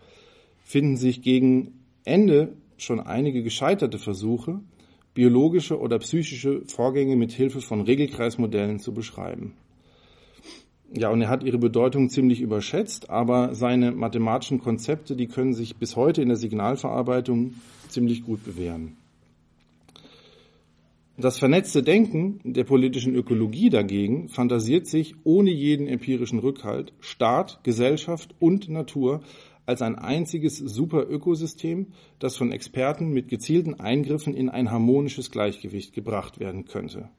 finden 0.64 0.96
sich 0.96 1.22
gegen 1.22 1.74
Ende 2.06 2.54
schon 2.78 3.02
einige 3.02 3.44
gescheiterte 3.44 4.00
Versuche, 4.00 4.62
biologische 5.14 5.78
oder 5.78 6.00
psychische 6.00 6.62
Vorgänge 6.68 7.18
mit 7.18 7.34
Hilfe 7.34 7.60
von 7.60 7.82
Regelkreismodellen 7.82 8.80
zu 8.80 8.94
beschreiben. 8.94 9.56
Ja, 10.94 11.10
und 11.10 11.22
er 11.22 11.30
hat 11.30 11.44
ihre 11.44 11.58
Bedeutung 11.58 12.10
ziemlich 12.10 12.42
überschätzt, 12.42 13.10
aber 13.10 13.56
seine 13.56 13.92
mathematischen 13.92 14.60
Konzepte, 14.60 15.16
die 15.16 15.28
können 15.28 15.54
sich 15.54 15.78
bis 15.78 15.96
heute 15.96 16.22
in 16.22 16.28
der 16.28 16.38
Signalverarbeitung 16.38 17.54
ziemlich 17.88 18.24
gut 18.24 18.44
bewähren. 18.44 18.98
Das 21.18 21.38
vernetzte 21.38 21.84
Denken 21.84 22.40
der 22.44 22.64
politischen 22.64 23.14
Ökologie 23.16 23.70
dagegen 23.70 24.30
fantasiert 24.30 24.88
sich 24.88 25.16
ohne 25.24 25.52
jeden 25.52 25.88
empirischen 25.88 26.40
Rückhalt 26.40 26.94
Staat, 27.00 27.64
Gesellschaft 27.64 28.34
und 28.40 28.70
Natur 28.70 29.22
als 29.66 29.82
ein 29.82 29.96
einziges 29.96 30.58
Superökosystem, 30.58 31.88
das 32.20 32.38
von 32.38 32.52
Experten 32.52 33.10
mit 33.10 33.28
gezielten 33.28 33.80
Eingriffen 33.80 34.34
in 34.34 34.50
ein 34.50 34.72
harmonisches 34.72 35.32
Gleichgewicht 35.32 35.94
gebracht 35.94 36.40
werden 36.40 36.66
könnte. 36.66 37.10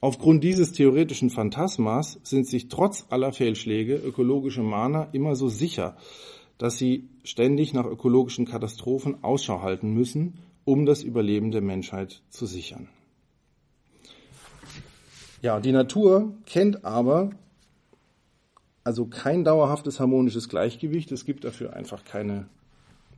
Aufgrund 0.00 0.44
dieses 0.44 0.72
theoretischen 0.72 1.30
Phantasmas 1.30 2.20
sind 2.24 2.46
sich 2.46 2.68
trotz 2.68 3.06
aller 3.08 3.32
Fehlschläge 3.32 3.94
ökologische 3.94 4.62
Mahner 4.62 5.08
immer 5.12 5.34
so 5.34 5.48
sicher, 5.48 5.96
dass 6.58 6.76
sie 6.76 7.08
ständig 7.22 7.72
nach 7.72 7.86
ökologischen 7.86 8.44
Katastrophen 8.44 9.24
Ausschau 9.24 9.62
halten 9.62 9.94
müssen, 9.94 10.34
um 10.64 10.84
das 10.84 11.02
Überleben 11.02 11.52
der 11.52 11.62
Menschheit 11.62 12.22
zu 12.28 12.44
sichern. 12.44 12.88
Ja, 15.44 15.60
die 15.60 15.72
Natur 15.72 16.32
kennt 16.46 16.86
aber 16.86 17.28
also 18.82 19.04
kein 19.04 19.44
dauerhaftes 19.44 20.00
harmonisches 20.00 20.48
Gleichgewicht. 20.48 21.12
Es 21.12 21.26
gibt 21.26 21.44
dafür 21.44 21.74
einfach 21.74 22.02
keine 22.02 22.46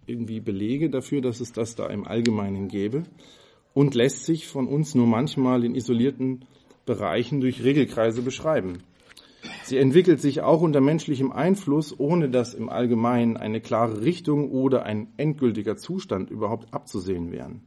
irgendwie 0.06 0.40
Belege 0.40 0.90
dafür, 0.90 1.21
dass 1.21 1.38
es 1.38 1.52
das 1.52 1.76
da 1.76 1.87
im 1.87 2.04
Allgemeinen 2.04 2.66
gäbe 2.66 3.04
und 3.75 3.95
lässt 3.95 4.25
sich 4.25 4.49
von 4.49 4.66
uns 4.66 4.97
nur 4.97 5.06
manchmal 5.06 5.62
in 5.62 5.76
isolierten 5.76 6.45
Bereichen 6.85 7.40
durch 7.40 7.62
Regelkreise 7.62 8.23
beschreiben. 8.23 8.78
Sie 9.62 9.78
entwickelt 9.78 10.21
sich 10.21 10.40
auch 10.40 10.62
unter 10.62 10.80
menschlichem 10.80 11.30
Einfluss, 11.30 11.97
ohne 11.97 12.28
dass 12.28 12.54
im 12.54 12.68
Allgemeinen 12.68 13.37
eine 13.37 13.61
klare 13.61 14.02
Richtung 14.02 14.50
oder 14.50 14.83
ein 14.83 15.12
endgültiger 15.16 15.76
Zustand 15.76 16.33
überhaupt 16.33 16.75
abzusehen 16.75 17.30
wären. 17.30 17.62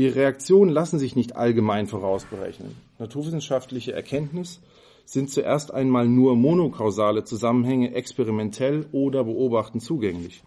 Ihre 0.00 0.14
Reaktionen 0.14 0.70
lassen 0.70 1.00
sich 1.00 1.16
nicht 1.16 1.34
allgemein 1.34 1.88
vorausberechnen. 1.88 2.76
Naturwissenschaftliche 3.00 3.92
Erkenntnis 3.92 4.60
sind 5.04 5.28
zuerst 5.28 5.74
einmal 5.74 6.06
nur 6.06 6.36
monokausale 6.36 7.24
Zusammenhänge 7.24 7.92
experimentell 7.94 8.86
oder 8.92 9.24
beobachten 9.24 9.80
zugänglich. 9.80 10.44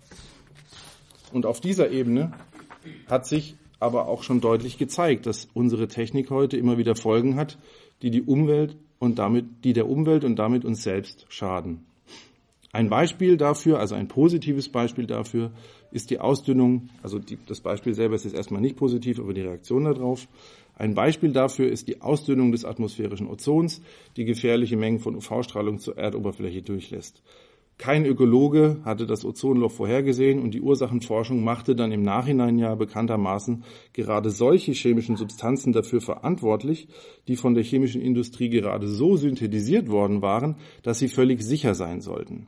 Und 1.34 1.46
auf 1.46 1.60
dieser 1.60 1.91
Ebene 1.91 2.31
hat 3.08 3.25
sich 3.25 3.55
aber 3.81 4.08
auch 4.08 4.24
schon 4.24 4.39
deutlich 4.39 4.77
gezeigt, 4.77 5.25
dass 5.25 5.50
unsere 5.53 5.89
Technik 5.89 6.29
heute 6.29 6.55
immer 6.55 6.77
wieder 6.77 6.96
Folgen 6.96 7.36
hat, 7.36 7.58
die 8.03 8.10
die 8.10 8.22
Umwelt 8.22 8.77
und 9.00 9.20
damit, 9.20 9.65
die 9.65 9.74
der 9.74 9.89
Umwelt 9.89 10.24
und 10.24 10.38
damit 10.38 10.63
uns 10.63 10.81
selbst 10.81 11.25
schaden. 11.27 11.86
Ein 12.72 12.89
Beispiel 12.89 13.36
dafür, 13.36 13.79
also 13.79 13.96
ein 13.96 14.08
positives 14.08 14.70
Beispiel 14.70 15.08
dafür, 15.08 15.51
ist 15.91 16.10
die 16.10 16.19
Ausdünnung, 16.19 16.89
also 17.03 17.19
die, 17.19 17.38
das 17.48 17.62
Beispiel 17.62 17.93
selber 17.93 18.15
ist 18.15 18.25
jetzt 18.25 18.36
erstmal 18.36 18.62
nicht 18.62 18.77
positiv, 18.77 19.19
aber 19.19 19.33
die 19.33 19.41
Reaktion 19.41 19.83
darauf. 19.83 20.27
Ein 20.75 20.95
Beispiel 20.95 21.31
dafür 21.31 21.69
ist 21.69 21.88
die 21.88 22.01
Ausdünnung 22.01 22.51
des 22.51 22.65
atmosphärischen 22.65 23.27
Ozons, 23.27 23.81
die 24.17 24.25
gefährliche 24.25 24.77
Mengen 24.77 25.00
von 25.00 25.15
UV-Strahlung 25.15 25.79
zur 25.79 25.98
Erdoberfläche 25.98 26.62
durchlässt. 26.62 27.21
Kein 27.81 28.05
Ökologe 28.05 28.77
hatte 28.86 29.07
das 29.07 29.25
Ozonloch 29.25 29.71
vorhergesehen 29.71 30.39
und 30.39 30.53
die 30.53 30.62
Ursachenforschung 30.62 31.43
machte 31.43 31.75
dann 31.75 31.91
im 31.91 32.03
Nachhinein 32.03 32.60
ja 32.60 32.75
bekanntermaßen 32.75 33.63
gerade 33.93 34.29
solche 34.29 34.74
chemischen 34.74 35.15
Substanzen 35.15 35.74
dafür 35.74 36.00
verantwortlich, 36.00 36.89
die 37.27 37.36
von 37.36 37.55
der 37.55 37.63
chemischen 37.63 38.00
Industrie 38.00 38.50
gerade 38.50 38.88
so 38.88 39.17
synthetisiert 39.17 39.89
worden 39.89 40.21
waren, 40.21 40.57
dass 40.83 41.00
sie 41.00 41.07
völlig 41.07 41.41
sicher 41.41 41.74
sein 41.74 42.01
sollten. 42.01 42.45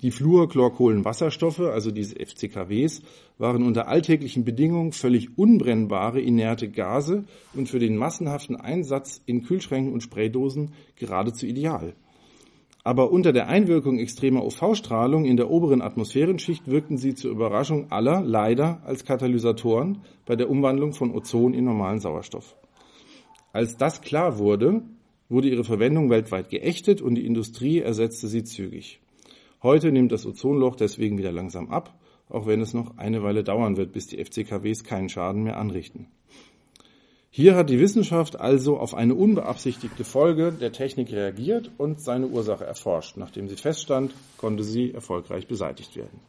Die 0.00 0.12
Fluorchlorkohlenwasserstoffe, 0.12 1.58
also 1.58 1.90
diese 1.90 2.14
FCKWs, 2.24 3.02
waren 3.36 3.64
unter 3.64 3.88
alltäglichen 3.88 4.44
Bedingungen 4.44 4.92
völlig 4.92 5.36
unbrennbare 5.36 6.20
inerte 6.20 6.68
Gase 6.68 7.24
und 7.52 7.68
für 7.68 7.80
den 7.80 7.96
massenhaften 7.96 8.54
Einsatz 8.54 9.20
in 9.26 9.42
Kühlschränken 9.42 9.92
und 9.92 10.02
Spraydosen 10.02 10.70
geradezu 10.94 11.46
ideal. 11.46 11.94
Aber 12.84 13.10
unter 13.10 13.32
der 13.32 13.48
Einwirkung 13.48 13.98
extremer 13.98 14.44
UV-Strahlung 14.44 15.24
in 15.24 15.36
der 15.36 15.50
oberen 15.50 15.82
Atmosphärenschicht 15.82 16.68
wirkten 16.68 16.96
sie 16.96 17.16
zur 17.16 17.32
Überraschung 17.32 17.90
aller 17.90 18.20
leider 18.20 18.80
als 18.84 19.04
Katalysatoren 19.04 19.98
bei 20.26 20.36
der 20.36 20.48
Umwandlung 20.48 20.92
von 20.92 21.10
Ozon 21.10 21.54
in 21.54 21.64
normalen 21.64 21.98
Sauerstoff. 21.98 22.56
Als 23.52 23.76
das 23.76 24.00
klar 24.00 24.38
wurde, 24.38 24.82
wurde 25.28 25.48
ihre 25.48 25.64
Verwendung 25.64 26.08
weltweit 26.08 26.50
geächtet 26.50 27.02
und 27.02 27.16
die 27.16 27.26
Industrie 27.26 27.80
ersetzte 27.80 28.28
sie 28.28 28.44
zügig. 28.44 29.00
Heute 29.62 29.90
nimmt 29.90 30.12
das 30.12 30.24
Ozonloch 30.24 30.76
deswegen 30.76 31.18
wieder 31.18 31.32
langsam 31.32 31.70
ab, 31.70 31.98
auch 32.28 32.46
wenn 32.46 32.60
es 32.60 32.74
noch 32.74 32.96
eine 32.96 33.24
Weile 33.24 33.42
dauern 33.42 33.76
wird, 33.76 33.92
bis 33.92 34.06
die 34.06 34.24
FCKWs 34.24 34.84
keinen 34.84 35.08
Schaden 35.08 35.42
mehr 35.42 35.58
anrichten. 35.58 36.06
Hier 37.30 37.56
hat 37.56 37.68
die 37.68 37.80
Wissenschaft 37.80 38.40
also 38.40 38.78
auf 38.78 38.94
eine 38.94 39.14
unbeabsichtigte 39.14 40.04
Folge 40.04 40.52
der 40.52 40.72
Technik 40.72 41.12
reagiert 41.12 41.70
und 41.76 42.00
seine 42.00 42.28
Ursache 42.28 42.64
erforscht. 42.64 43.16
Nachdem 43.16 43.48
sie 43.48 43.56
feststand, 43.56 44.12
konnte 44.38 44.62
sie 44.62 44.92
erfolgreich 44.92 45.46
beseitigt 45.46 45.96
werden. 45.96 46.20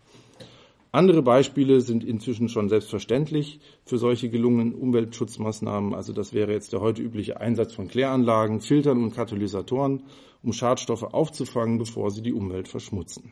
Andere 0.91 1.21
Beispiele 1.21 1.81
sind 1.81 2.03
inzwischen 2.03 2.50
schon 2.50 2.67
selbstverständlich 2.67 3.59
für 3.86 4.00
solche 4.00 4.29
gelungenen 4.29 4.74
Umweltschutzmaßnahmen. 4.74 5.93
Also 5.93 6.13
das 6.13 6.33
wäre 6.33 6.51
jetzt 6.51 6.74
der 6.74 6.81
heute 6.81 7.03
übliche 7.03 7.39
Einsatz 7.39 7.74
von 7.74 7.88
Kläranlagen, 7.88 8.59
Filtern 8.59 9.03
und 9.03 9.15
Katalysatoren, 9.15 10.01
um 10.43 10.53
Schadstoffe 10.53 11.03
aufzufangen, 11.03 11.77
bevor 11.77 12.12
sie 12.12 12.22
die 12.22 12.34
Umwelt 12.34 12.67
verschmutzen. 12.67 13.31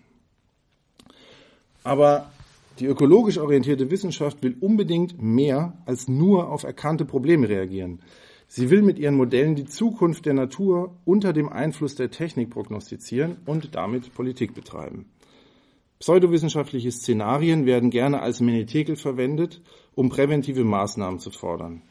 Aber 1.83 2.31
die 2.79 2.85
ökologisch 2.85 3.37
orientierte 3.37 3.89
Wissenschaft 3.89 4.43
will 4.43 4.55
unbedingt 4.59 5.21
mehr 5.21 5.77
als 5.85 6.07
nur 6.07 6.49
auf 6.49 6.63
erkannte 6.63 7.05
Probleme 7.05 7.49
reagieren. 7.49 8.01
Sie 8.47 8.69
will 8.69 8.81
mit 8.81 8.99
ihren 8.99 9.15
Modellen 9.15 9.55
die 9.55 9.65
Zukunft 9.65 10.25
der 10.25 10.33
Natur 10.33 10.95
unter 11.03 11.33
dem 11.33 11.49
Einfluss 11.49 11.95
der 11.95 12.11
Technik 12.11 12.49
prognostizieren 12.49 13.37
und 13.45 13.75
damit 13.75 14.13
Politik 14.13 14.53
betreiben. 14.53 15.05
Pseudowissenschaftliche 15.99 16.91
Szenarien 16.91 17.65
werden 17.65 17.89
gerne 17.89 18.21
als 18.21 18.39
Menetekel 18.39 18.95
verwendet, 18.95 19.61
um 19.95 20.09
präventive 20.09 20.63
Maßnahmen 20.63 21.19
zu 21.19 21.31
fordern. 21.31 21.81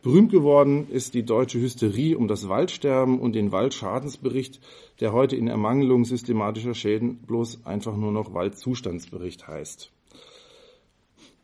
Berühmt 0.00 0.30
geworden 0.30 0.86
ist 0.90 1.14
die 1.14 1.24
deutsche 1.24 1.58
Hysterie 1.58 2.16
um 2.16 2.28
das 2.28 2.48
Waldsterben 2.48 3.18
und 3.18 3.34
den 3.34 3.50
Waldschadensbericht, 3.50 4.60
der 5.00 5.12
heute 5.12 5.34
in 5.34 5.48
Ermangelung 5.48 6.04
systematischer 6.04 6.74
Schäden 6.74 7.18
bloß 7.26 7.66
einfach 7.66 7.96
nur 7.96 8.12
noch 8.12 8.32
Waldzustandsbericht 8.32 9.48
heißt. 9.48 9.90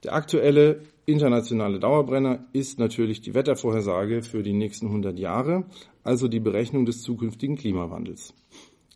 Der 0.05 0.13
aktuelle 0.13 0.83
internationale 1.05 1.81
Dauerbrenner 1.81 2.45
ist 2.53 2.79
natürlich 2.79 3.23
die 3.23 3.35
Wettervorhersage 3.35 4.23
für 4.23 4.45
die 4.45 4.53
nächsten 4.53 4.87
100 4.87 5.19
Jahre, 5.19 5.65
also 6.05 6.29
die 6.29 6.41
Berechnung 6.41 6.87
des 6.87 7.03
zukünftigen 7.03 7.57
Klimawandels. 7.57 8.35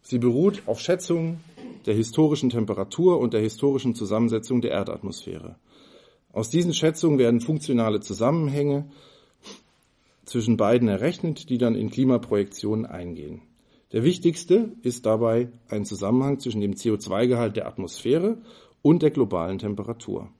Sie 0.03 0.19
beruht 0.19 0.63
auf 0.67 0.81
Schätzungen 0.81 1.41
der 1.87 1.95
historischen 1.95 2.51
Temperatur 2.51 3.19
und 3.19 3.35
der 3.35 3.41
historischen 3.41 3.95
Zusammensetzung 3.95 4.61
der 4.61 4.71
Erdatmosphäre. 4.71 5.57
Aus 6.33 6.51
diesen 6.51 6.75
Schätzungen 6.75 7.19
werden 7.19 7.41
funktionale 7.41 8.01
Zusammenhänge 8.01 8.89
zwischen 10.29 10.57
beiden 10.57 10.89
errechnet, 10.89 11.49
die 11.51 11.59
dann 11.59 11.75
in 11.75 11.91
Klimaprojektionen 11.91 12.87
eingehen. 12.87 13.43
Der 13.93 14.05
wichtigste 14.05 14.73
ist 14.83 15.07
dabei 15.07 15.49
ein 15.69 15.85
Zusammenhang 15.85 16.39
zwischen 16.41 16.61
dem 16.61 16.75
CO2-Gehalt 16.75 17.57
der 17.57 17.67
Atmosphäre 17.67 18.39
und 18.83 19.03
der 19.03 19.11
globalen 19.11 19.59
Temperatur. 19.59 20.31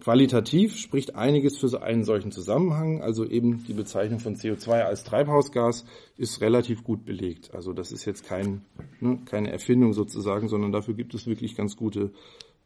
Qualitativ 0.00 0.76
spricht 0.76 1.14
einiges 1.14 1.58
für 1.58 1.82
einen 1.82 2.04
solchen 2.04 2.32
Zusammenhang. 2.32 3.02
Also 3.02 3.26
eben 3.26 3.64
die 3.64 3.74
Bezeichnung 3.74 4.18
von 4.18 4.34
CO2 4.34 4.82
als 4.82 5.04
Treibhausgas 5.04 5.84
ist 6.16 6.40
relativ 6.40 6.84
gut 6.84 7.04
belegt. 7.04 7.54
Also 7.54 7.72
das 7.72 7.92
ist 7.92 8.06
jetzt 8.06 8.24
kein, 8.24 8.62
ne, 9.00 9.20
keine 9.26 9.50
Erfindung 9.52 9.92
sozusagen, 9.92 10.48
sondern 10.48 10.72
dafür 10.72 10.94
gibt 10.94 11.14
es 11.14 11.26
wirklich 11.26 11.54
ganz 11.54 11.76
gute 11.76 12.12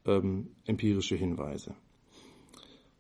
ähm, 0.07 0.49
empirische 0.65 1.17
Hinweise. 1.17 1.75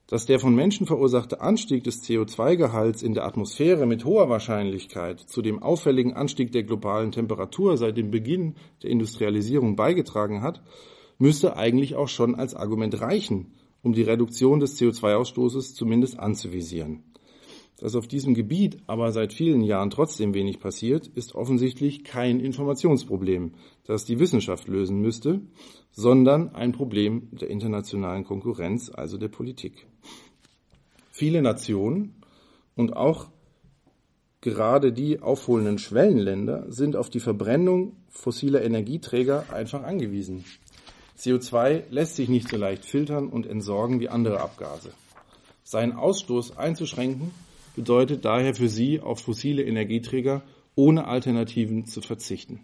Dass 0.06 0.26
der 0.26 0.38
von 0.38 0.54
Menschen 0.54 0.86
verursachte 0.86 1.40
Anstieg 1.40 1.84
des 1.84 2.02
CO2-Gehalts 2.02 3.02
in 3.02 3.14
der 3.14 3.24
Atmosphäre 3.24 3.86
mit 3.86 4.04
hoher 4.04 4.28
Wahrscheinlichkeit 4.28 5.20
zu 5.20 5.40
dem 5.40 5.62
auffälligen 5.62 6.12
Anstieg 6.12 6.52
der 6.52 6.62
globalen 6.62 7.10
Temperatur 7.10 7.78
seit 7.78 7.96
dem 7.96 8.10
Beginn 8.10 8.56
der 8.82 8.90
Industrialisierung 8.90 9.76
beigetragen 9.76 10.42
hat, 10.42 10.62
müsste 11.18 11.56
eigentlich 11.56 11.94
auch 11.94 12.08
schon 12.08 12.34
als 12.34 12.54
Argument 12.54 13.00
reichen, 13.00 13.54
um 13.82 13.94
die 13.94 14.02
Reduktion 14.02 14.60
des 14.60 14.78
CO2-Ausstoßes 14.78 15.74
zumindest 15.74 16.18
anzuvisieren. 16.18 17.02
Dass 17.78 17.96
auf 17.96 18.06
diesem 18.06 18.34
Gebiet 18.34 18.78
aber 18.86 19.10
seit 19.10 19.32
vielen 19.32 19.60
Jahren 19.62 19.90
trotzdem 19.90 20.32
wenig 20.32 20.60
passiert, 20.60 21.08
ist 21.08 21.34
offensichtlich 21.34 22.04
kein 22.04 22.38
Informationsproblem, 22.38 23.52
das 23.84 24.04
die 24.04 24.20
Wissenschaft 24.20 24.68
lösen 24.68 25.00
müsste, 25.00 25.40
sondern 25.90 26.54
ein 26.54 26.72
Problem 26.72 27.28
der 27.32 27.50
internationalen 27.50 28.24
Konkurrenz, 28.24 28.90
also 28.94 29.18
der 29.18 29.28
Politik. 29.28 29.86
Viele 31.10 31.42
Nationen 31.42 32.14
und 32.76 32.96
auch 32.96 33.28
gerade 34.40 34.92
die 34.92 35.20
aufholenden 35.20 35.78
Schwellenländer 35.78 36.66
sind 36.70 36.96
auf 36.96 37.10
die 37.10 37.20
Verbrennung 37.20 37.96
fossiler 38.08 38.62
Energieträger 38.62 39.52
einfach 39.52 39.82
angewiesen. 39.82 40.44
CO2 41.18 41.84
lässt 41.90 42.16
sich 42.16 42.28
nicht 42.28 42.48
so 42.48 42.56
leicht 42.56 42.84
filtern 42.84 43.28
und 43.28 43.46
entsorgen 43.46 44.00
wie 44.00 44.08
andere 44.08 44.40
Abgase. 44.40 44.92
Seinen 45.62 45.92
Ausstoß 45.92 46.58
einzuschränken 46.58 47.30
bedeutet 47.74 48.24
daher 48.24 48.54
für 48.54 48.68
sie, 48.68 49.00
auf 49.00 49.20
fossile 49.20 49.62
Energieträger 49.62 50.42
ohne 50.74 51.06
Alternativen 51.06 51.86
zu 51.86 52.00
verzichten. 52.00 52.60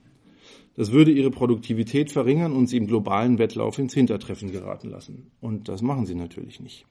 Das 0.76 0.92
würde 0.92 1.10
ihre 1.10 1.30
Produktivität 1.30 2.10
verringern 2.10 2.52
und 2.52 2.66
sie 2.66 2.76
im 2.76 2.86
globalen 2.86 3.38
Wettlauf 3.38 3.78
ins 3.78 3.94
Hintertreffen 3.94 4.50
geraten 4.52 4.88
lassen. 4.88 5.30
Und 5.40 5.68
das 5.68 5.82
machen 5.82 6.06
sie 6.06 6.14
natürlich 6.14 6.60
nicht. 6.60 6.86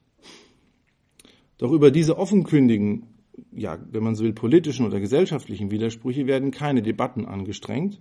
Doch 1.58 1.72
über 1.72 1.92
diese 1.92 2.18
offenkündigen, 2.18 3.08
ja, 3.52 3.80
wenn 3.92 4.04
man 4.04 4.16
so 4.16 4.24
will, 4.24 4.34
politischen 4.34 4.86
oder 4.86 5.00
gesellschaftlichen 5.00 5.72
Widersprüche 5.72 6.28
werden 6.28 6.52
keine 6.52 6.82
Debatten 6.82 7.26
angestrengt, 7.26 8.00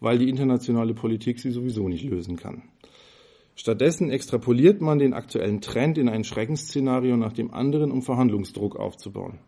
weil 0.00 0.18
die 0.18 0.28
internationale 0.28 0.94
Politik 0.94 1.38
sie 1.38 1.50
sowieso 1.50 1.88
nicht 1.88 2.04
lösen 2.04 2.36
kann. 2.36 2.62
Stattdessen 3.54 4.10
extrapoliert 4.10 4.80
man 4.80 4.98
den 4.98 5.14
aktuellen 5.14 5.60
Trend 5.60 5.98
in 5.98 6.08
ein 6.08 6.24
Schreckensszenario 6.24 7.16
nach 7.16 7.32
dem 7.32 7.52
anderen, 7.52 7.90
um 7.90 8.02
Verhandlungsdruck 8.02 8.76
aufzubauen. 8.76 9.38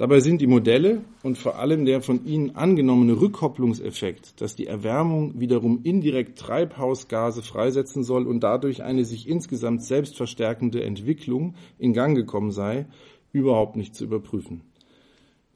Dabei 0.00 0.20
sind 0.20 0.40
die 0.40 0.46
Modelle 0.46 1.02
und 1.22 1.36
vor 1.36 1.58
allem 1.58 1.84
der 1.84 2.00
von 2.00 2.24
ihnen 2.24 2.56
angenommene 2.56 3.20
Rückkopplungseffekt, 3.20 4.40
dass 4.40 4.56
die 4.56 4.66
Erwärmung 4.66 5.38
wiederum 5.38 5.80
indirekt 5.82 6.38
Treibhausgase 6.38 7.42
freisetzen 7.42 8.02
soll 8.02 8.26
und 8.26 8.40
dadurch 8.40 8.82
eine 8.82 9.04
sich 9.04 9.28
insgesamt 9.28 9.84
selbst 9.84 10.16
verstärkende 10.16 10.82
Entwicklung 10.82 11.54
in 11.78 11.92
Gang 11.92 12.16
gekommen 12.16 12.50
sei, 12.50 12.86
überhaupt 13.32 13.76
nicht 13.76 13.94
zu 13.94 14.04
überprüfen. 14.04 14.62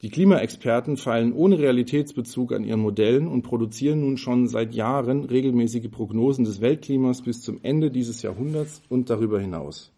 Die 0.03 0.11
Klimaexperten 0.11 0.97
feilen 0.97 1.33
ohne 1.33 1.57
Realitätsbezug 1.57 2.53
an 2.53 2.63
ihren 2.63 2.81
Modellen 2.81 3.27
und 3.27 3.41
produzieren 3.41 4.01
nun 4.01 4.17
schon 4.17 4.47
seit 4.47 4.75
Jahren 4.75 5.23
regelmäßige 5.23 5.89
Prognosen 5.89 6.45
des 6.45 6.61
Weltklimas 6.61 7.23
bis 7.23 7.41
zum 7.41 7.61
Ende 7.63 7.89
dieses 7.89 8.21
Jahrhunderts 8.21 8.83
und 8.89 9.09
darüber 9.09 9.39
hinaus. 9.39 9.94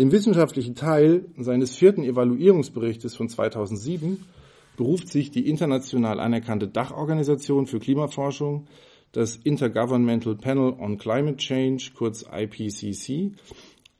Im 0.00 0.12
wissenschaftlichen 0.12 0.74
Teil 0.76 1.26
seines 1.36 1.76
vierten 1.76 2.02
Evaluierungsberichtes 2.02 3.14
von 3.14 3.28
2007 3.28 4.24
beruft 4.78 5.08
sich 5.08 5.30
die 5.30 5.46
international 5.46 6.20
anerkannte 6.20 6.68
Dachorganisation 6.68 7.66
für 7.66 7.80
Klimaforschung, 7.80 8.66
das 9.12 9.36
Intergovernmental 9.36 10.36
Panel 10.36 10.72
on 10.78 10.96
Climate 10.96 11.36
Change, 11.36 11.90
kurz 11.94 12.24
IPCC, 12.32 13.32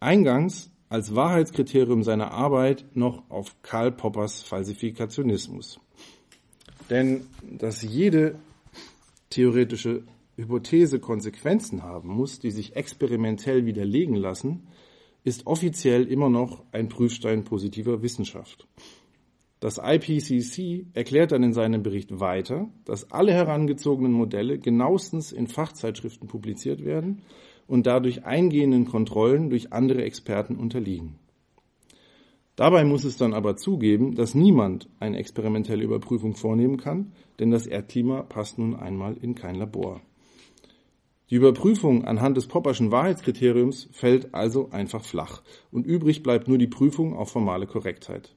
eingangs 0.00 0.70
als 0.88 1.14
Wahrheitskriterium 1.14 2.02
seiner 2.02 2.30
Arbeit 2.30 2.86
noch 2.94 3.28
auf 3.28 3.60
Karl 3.60 3.92
Poppers 3.92 4.40
Falsifikationismus. 4.40 5.80
Denn 6.88 7.26
dass 7.58 7.82
jede 7.82 8.36
theoretische 9.28 10.04
Hypothese 10.36 10.98
Konsequenzen 10.98 11.82
haben 11.82 12.08
muss, 12.08 12.38
die 12.38 12.52
sich 12.52 12.74
experimentell 12.74 13.66
widerlegen 13.66 14.14
lassen, 14.14 14.62
ist 15.24 15.46
offiziell 15.46 16.04
immer 16.04 16.30
noch 16.30 16.64
ein 16.72 16.88
Prüfstein 16.88 17.44
positiver 17.44 18.02
Wissenschaft. 18.02 18.66
Das 19.60 19.78
IPCC 19.78 20.86
erklärt 20.94 21.32
dann 21.32 21.42
in 21.42 21.52
seinem 21.52 21.82
Bericht 21.82 22.18
weiter, 22.18 22.70
dass 22.86 23.10
alle 23.12 23.32
herangezogenen 23.32 24.12
Modelle 24.12 24.58
genauestens 24.58 25.32
in 25.32 25.46
Fachzeitschriften 25.46 26.28
publiziert 26.28 26.82
werden 26.82 27.20
und 27.66 27.86
dadurch 27.86 28.24
eingehenden 28.24 28.86
Kontrollen 28.86 29.50
durch 29.50 29.72
andere 29.72 30.02
Experten 30.02 30.56
unterliegen. 30.56 31.18
Dabei 32.56 32.84
muss 32.84 33.04
es 33.04 33.16
dann 33.16 33.34
aber 33.34 33.56
zugeben, 33.56 34.14
dass 34.14 34.34
niemand 34.34 34.88
eine 34.98 35.18
experimentelle 35.18 35.84
Überprüfung 35.84 36.34
vornehmen 36.34 36.78
kann, 36.78 37.12
denn 37.38 37.50
das 37.50 37.66
Erdklima 37.66 38.22
passt 38.22 38.58
nun 38.58 38.74
einmal 38.74 39.16
in 39.18 39.34
kein 39.34 39.54
Labor. 39.54 40.00
Die 41.30 41.36
Überprüfung 41.36 42.04
anhand 42.04 42.36
des 42.36 42.48
Popperschen 42.48 42.90
Wahrheitskriteriums 42.90 43.88
fällt 43.92 44.34
also 44.34 44.70
einfach 44.70 45.04
flach 45.04 45.42
und 45.70 45.86
übrig 45.86 46.24
bleibt 46.24 46.48
nur 46.48 46.58
die 46.58 46.66
Prüfung 46.66 47.14
auf 47.16 47.30
formale 47.30 47.68
Korrektheit. 47.68 48.34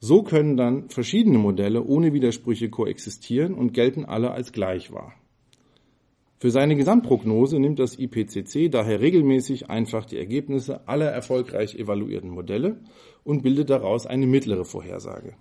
So 0.00 0.22
können 0.22 0.58
dann 0.58 0.90
verschiedene 0.90 1.38
Modelle 1.38 1.82
ohne 1.82 2.12
Widersprüche 2.12 2.68
koexistieren 2.68 3.54
und 3.54 3.72
gelten 3.72 4.04
alle 4.04 4.32
als 4.32 4.52
gleich 4.52 4.92
wahr. 4.92 5.14
Für 6.38 6.50
seine 6.50 6.76
Gesamtprognose 6.76 7.58
nimmt 7.58 7.78
das 7.78 7.98
IPCC 7.98 8.70
daher 8.70 9.00
regelmäßig 9.00 9.70
einfach 9.70 10.04
die 10.04 10.18
Ergebnisse 10.18 10.86
aller 10.88 11.10
erfolgreich 11.10 11.74
evaluierten 11.74 12.30
Modelle 12.30 12.80
und 13.24 13.42
bildet 13.42 13.70
daraus 13.70 14.06
eine 14.06 14.26
mittlere 14.26 14.64
Vorhersage. 14.66 15.36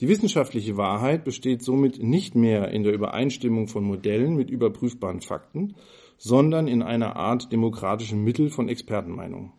Die 0.00 0.08
wissenschaftliche 0.08 0.76
Wahrheit 0.76 1.24
besteht 1.24 1.62
somit 1.62 2.02
nicht 2.02 2.34
mehr 2.34 2.68
in 2.68 2.82
der 2.82 2.92
Übereinstimmung 2.92 3.68
von 3.68 3.84
Modellen 3.84 4.34
mit 4.34 4.50
überprüfbaren 4.50 5.20
Fakten, 5.20 5.74
sondern 6.18 6.66
in 6.66 6.82
einer 6.82 7.16
Art 7.16 7.52
demokratischem 7.52 8.22
Mittel 8.24 8.50
von 8.50 8.68
Expertenmeinungen. 8.68 9.52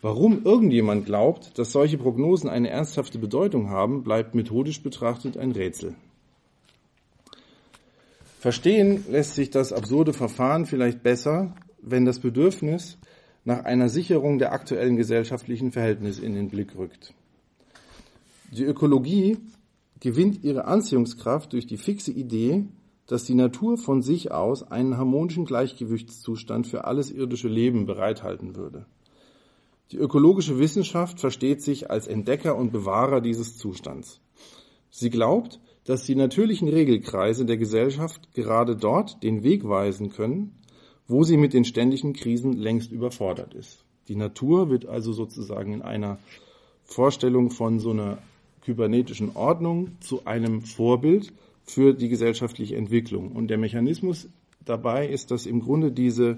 Warum 0.00 0.44
irgendjemand 0.44 1.06
glaubt, 1.06 1.58
dass 1.58 1.72
solche 1.72 1.98
Prognosen 1.98 2.48
eine 2.48 2.70
ernsthafte 2.70 3.18
Bedeutung 3.18 3.70
haben, 3.70 4.04
bleibt 4.04 4.34
methodisch 4.34 4.82
betrachtet 4.82 5.36
ein 5.36 5.50
Rätsel. 5.52 5.96
Verstehen 8.38 9.04
lässt 9.10 9.34
sich 9.34 9.50
das 9.50 9.72
absurde 9.72 10.12
Verfahren 10.12 10.66
vielleicht 10.66 11.02
besser, 11.02 11.56
wenn 11.82 12.04
das 12.04 12.20
Bedürfnis 12.20 12.98
nach 13.44 13.64
einer 13.64 13.88
Sicherung 13.88 14.38
der 14.38 14.52
aktuellen 14.52 14.96
gesellschaftlichen 14.96 15.72
Verhältnisse 15.72 16.24
in 16.24 16.34
den 16.34 16.48
Blick 16.48 16.76
rückt. 16.76 17.14
Die 18.50 18.64
Ökologie 18.64 19.36
gewinnt 20.00 20.42
ihre 20.42 20.64
Anziehungskraft 20.64 21.52
durch 21.52 21.66
die 21.66 21.76
fixe 21.76 22.12
Idee, 22.12 22.64
dass 23.06 23.24
die 23.24 23.34
Natur 23.34 23.78
von 23.78 24.02
sich 24.02 24.32
aus 24.32 24.62
einen 24.62 24.96
harmonischen 24.96 25.44
Gleichgewichtszustand 25.44 26.66
für 26.66 26.84
alles 26.84 27.10
irdische 27.10 27.48
Leben 27.48 27.86
bereithalten 27.86 28.56
würde. 28.56 28.86
Die 29.92 29.96
ökologische 29.96 30.58
Wissenschaft 30.58 31.18
versteht 31.18 31.62
sich 31.62 31.90
als 31.90 32.06
Entdecker 32.06 32.56
und 32.56 32.72
Bewahrer 32.72 33.20
dieses 33.20 33.56
Zustands. 33.56 34.20
Sie 34.90 35.10
glaubt, 35.10 35.60
dass 35.84 36.04
die 36.04 36.14
natürlichen 36.14 36.68
Regelkreise 36.68 37.46
der 37.46 37.56
Gesellschaft 37.56 38.34
gerade 38.34 38.76
dort 38.76 39.22
den 39.22 39.42
Weg 39.42 39.66
weisen 39.66 40.10
können, 40.10 40.52
wo 41.06 41.24
sie 41.24 41.38
mit 41.38 41.54
den 41.54 41.64
ständigen 41.64 42.12
Krisen 42.12 42.52
längst 42.52 42.92
überfordert 42.92 43.54
ist. 43.54 43.84
Die 44.08 44.16
Natur 44.16 44.68
wird 44.68 44.84
also 44.84 45.12
sozusagen 45.12 45.72
in 45.72 45.82
einer 45.82 46.18
Vorstellung 46.84 47.50
von 47.50 47.80
so 47.80 47.90
einer 47.90 48.18
kybernetischen 48.68 49.34
Ordnung 49.34 49.92
zu 50.00 50.26
einem 50.26 50.60
Vorbild 50.60 51.32
für 51.64 51.94
die 51.94 52.10
gesellschaftliche 52.10 52.76
Entwicklung. 52.76 53.32
Und 53.32 53.48
der 53.48 53.56
Mechanismus 53.56 54.28
dabei 54.66 55.08
ist, 55.08 55.30
dass 55.30 55.46
im 55.46 55.60
Grunde 55.60 55.90
diese 55.90 56.36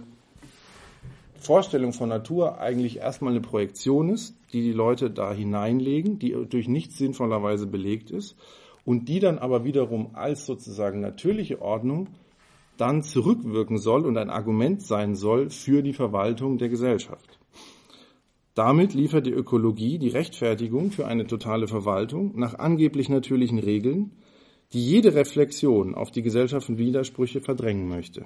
Vorstellung 1.40 1.93
von 1.93 2.09
Natur 2.09 2.61
eigentlich 2.61 2.99
erstmal 2.99 3.33
eine 3.33 3.40
Projektion 3.40 4.11
ist, 4.11 4.37
die 4.53 4.62
die 4.62 4.73
Leute 4.73 5.11
da 5.11 5.33
hineinlegen, 5.33 6.21
die 6.21 6.37
durch 6.49 6.69
nichts 6.69 6.99
sinnvollerweise 6.99 7.66
belegt 7.66 8.12
ist 8.12 8.37
und 8.85 9.09
die 9.09 9.19
dann 9.19 9.38
aber 9.38 9.64
wiederum 9.64 10.11
als 10.12 10.47
sozusagen 10.47 11.01
natürliche 11.01 11.61
Ordnung 11.61 12.11
dann 12.77 13.03
zurückwirken 13.03 13.79
soll 13.79 14.07
und 14.07 14.16
ein 14.16 14.31
Argument 14.31 14.83
sein 14.83 15.16
soll 15.16 15.51
für 15.51 15.83
die 15.83 15.95
Verwaltung 15.95 16.59
der 16.59 16.69
Gesellschaft. 16.69 17.39
Damit 18.55 18.95
liefert 18.95 19.27
die 19.27 19.33
Ökologie 19.33 19.99
die 19.99 20.09
Rechtfertigung 20.09 20.91
für 20.91 21.07
eine 21.07 21.27
totale 21.27 21.69
Verwaltung 21.69 22.39
nach 22.39 22.59
angeblich 22.59 23.09
natürlichen 23.09 23.59
Regeln, 23.59 24.13
die 24.73 24.85
jede 24.85 25.15
Reflexion 25.15 25.95
auf 25.95 26.11
die 26.11 26.23
Gesellschaft 26.23 26.69
und 26.69 26.79
Widersprüche 26.79 27.41
verdrängen 27.41 27.89
möchte. 27.89 28.25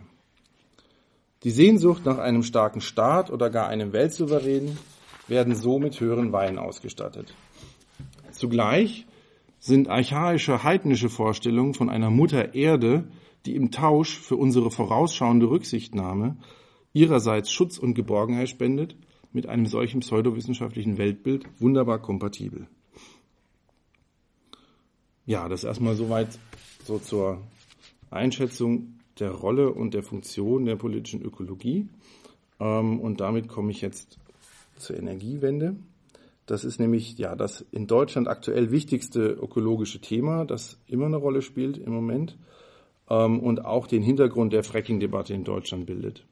Die 1.43 1.51
Sehnsucht 1.51 2.07
nach 2.07 2.19
einem 2.19 2.43
starken 2.43 2.81
Staat 2.81 3.31
oder 3.31 3.51
gar 3.51 3.69
einem 3.69 3.93
Weltsouverän 3.93 4.79
werden 5.29 5.55
so 5.55 5.79
mit 5.79 6.01
höheren 6.01 6.33
Weinen 6.33 6.59
ausgestattet. 6.59 7.35
Zugleich 8.33 9.07
sind 9.59 9.89
archaische 9.89 10.63
heidnische 10.63 11.09
Vorstellungen 11.09 11.75
von 11.75 11.89
einer 11.89 12.11
Mutter 12.11 12.55
Erde, 12.55 13.05
die 13.47 13.55
im 13.55 13.71
Tausch 13.71 14.19
für 14.19 14.37
unsere 14.37 14.71
vorausschauende 14.71 15.49
Rücksichtnahme 15.49 16.37
ihrerseits 16.95 17.51
Schutz 17.51 17.77
und 17.77 17.95
Geborgenheit 17.95 18.49
spendet, 18.49 18.97
mit 19.35 19.47
einem 19.47 19.67
solchen 19.67 20.01
pseudowissenschaftlichen 20.01 20.97
Weltbild 20.97 21.45
wunderbar 21.61 22.01
kompatibel. 22.01 22.67
Ja, 25.27 25.49
das 25.49 25.65
erstmal 25.65 25.97
soweit 25.97 26.39
so 26.85 26.99
zur 26.99 27.43
Einschätzung 28.11 29.01
der 29.19 29.31
Rolle 29.31 29.73
und 29.73 29.93
der 29.95 30.03
Funktion 30.03 30.65
der 30.65 30.77
politischen 30.77 31.23
Ökologie. 31.23 31.89
Ähm, 32.61 33.01
und 33.01 33.21
damit 33.21 33.49
komme 33.49 33.71
ich 33.71 33.81
jetzt 33.81 34.19
zur 34.77 34.97
Energiewende. 34.97 35.77
Das 36.47 36.65
ist 36.65 36.79
nämlich 36.79 37.17
ja 37.19 37.35
das 37.37 37.65
in 37.73 37.87
Deutschland 37.87 38.29
aktuell 38.29 38.71
wichtigste 38.71 39.31
ökologische 39.31 40.01
Thema, 40.01 40.45
das 40.45 40.79
immer 40.87 41.07
eine 41.07 41.17
Rolle 41.17 41.43
spielt 41.43 41.79
im 41.79 41.93
Moment 41.93 42.37
ähm, 43.09 43.41
und 43.41 43.65
auch 43.65 43.87
den 43.87 44.03
Hintergrund 44.03 44.53
der 44.53 44.63
Fracking-Debatte 44.63 45.33
in 45.33 45.45
Deutschland 45.45 45.87
bildet. 45.87 46.25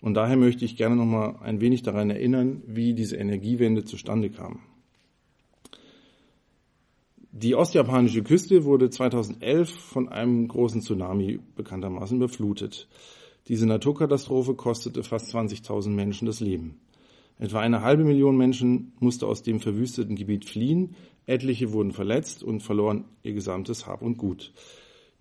Und 0.00 0.14
daher 0.14 0.36
möchte 0.36 0.64
ich 0.64 0.76
gerne 0.76 0.96
noch 0.96 1.06
mal 1.06 1.36
ein 1.42 1.60
wenig 1.60 1.82
daran 1.82 2.10
erinnern, 2.10 2.62
wie 2.66 2.94
diese 2.94 3.16
Energiewende 3.16 3.84
zustande 3.84 4.30
kam. 4.30 4.60
Die 7.32 7.54
ostjapanische 7.54 8.22
Küste 8.22 8.64
wurde 8.64 8.88
2011 8.88 9.70
von 9.70 10.08
einem 10.08 10.48
großen 10.48 10.80
Tsunami 10.80 11.38
bekanntermaßen 11.54 12.18
beflutet. 12.18 12.88
Diese 13.48 13.66
Naturkatastrophe 13.66 14.54
kostete 14.54 15.02
fast 15.02 15.34
20.000 15.34 15.90
Menschen 15.90 16.24
das 16.24 16.40
Leben. 16.40 16.80
Etwa 17.38 17.60
eine 17.60 17.82
halbe 17.82 18.04
Million 18.04 18.38
Menschen 18.38 18.92
musste 19.00 19.26
aus 19.26 19.42
dem 19.42 19.60
verwüsteten 19.60 20.16
Gebiet 20.16 20.46
fliehen, 20.46 20.94
etliche 21.26 21.72
wurden 21.72 21.92
verletzt 21.92 22.42
und 22.42 22.62
verloren 22.62 23.04
ihr 23.22 23.34
gesamtes 23.34 23.86
Hab 23.86 24.00
und 24.00 24.16
Gut. 24.16 24.54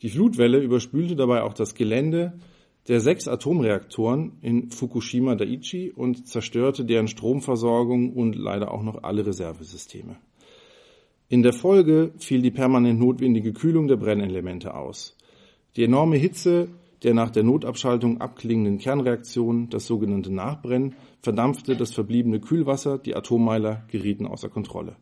Die 0.02 0.10
Flutwelle 0.10 0.60
überspülte 0.60 1.16
dabei 1.16 1.44
auch 1.44 1.54
das 1.54 1.76
Gelände 1.76 2.40
der 2.88 3.00
sechs 3.00 3.28
Atomreaktoren 3.28 4.34
in 4.42 4.70
Fukushima 4.70 5.36
Daiichi 5.36 5.92
und 5.92 6.28
zerstörte 6.28 6.86
deren 6.86 7.08
Stromversorgung 7.08 8.14
und 8.14 8.36
leider 8.36 8.72
auch 8.72 8.84
noch 8.84 9.04
alle 9.04 9.26
Reservesysteme. 9.26 10.18
In 11.28 11.42
der 11.42 11.54
Folge 11.54 12.14
fiel 12.18 12.42
die 12.42 12.52
permanent 12.52 13.00
notwendige 13.00 13.54
Kühlung 13.54 13.88
der 13.88 13.96
Brennelemente 13.96 14.76
aus. 14.76 15.18
Die 15.76 15.84
enorme 15.84 16.18
Hitze 16.18 16.70
der 17.06 17.14
nach 17.14 17.30
der 17.30 17.44
Notabschaltung 17.44 18.20
abklingenden 18.20 18.80
Kernreaktion, 18.80 19.70
das 19.70 19.86
sogenannte 19.86 20.34
Nachbrennen, 20.34 20.96
verdampfte 21.22 21.76
das 21.76 21.94
verbliebene 21.94 22.40
Kühlwasser, 22.40 22.98
die 22.98 23.16
Atommeiler 23.16 23.84
gerieten 23.90 24.26
außer 24.26 24.50
Kontrolle. 24.50 24.96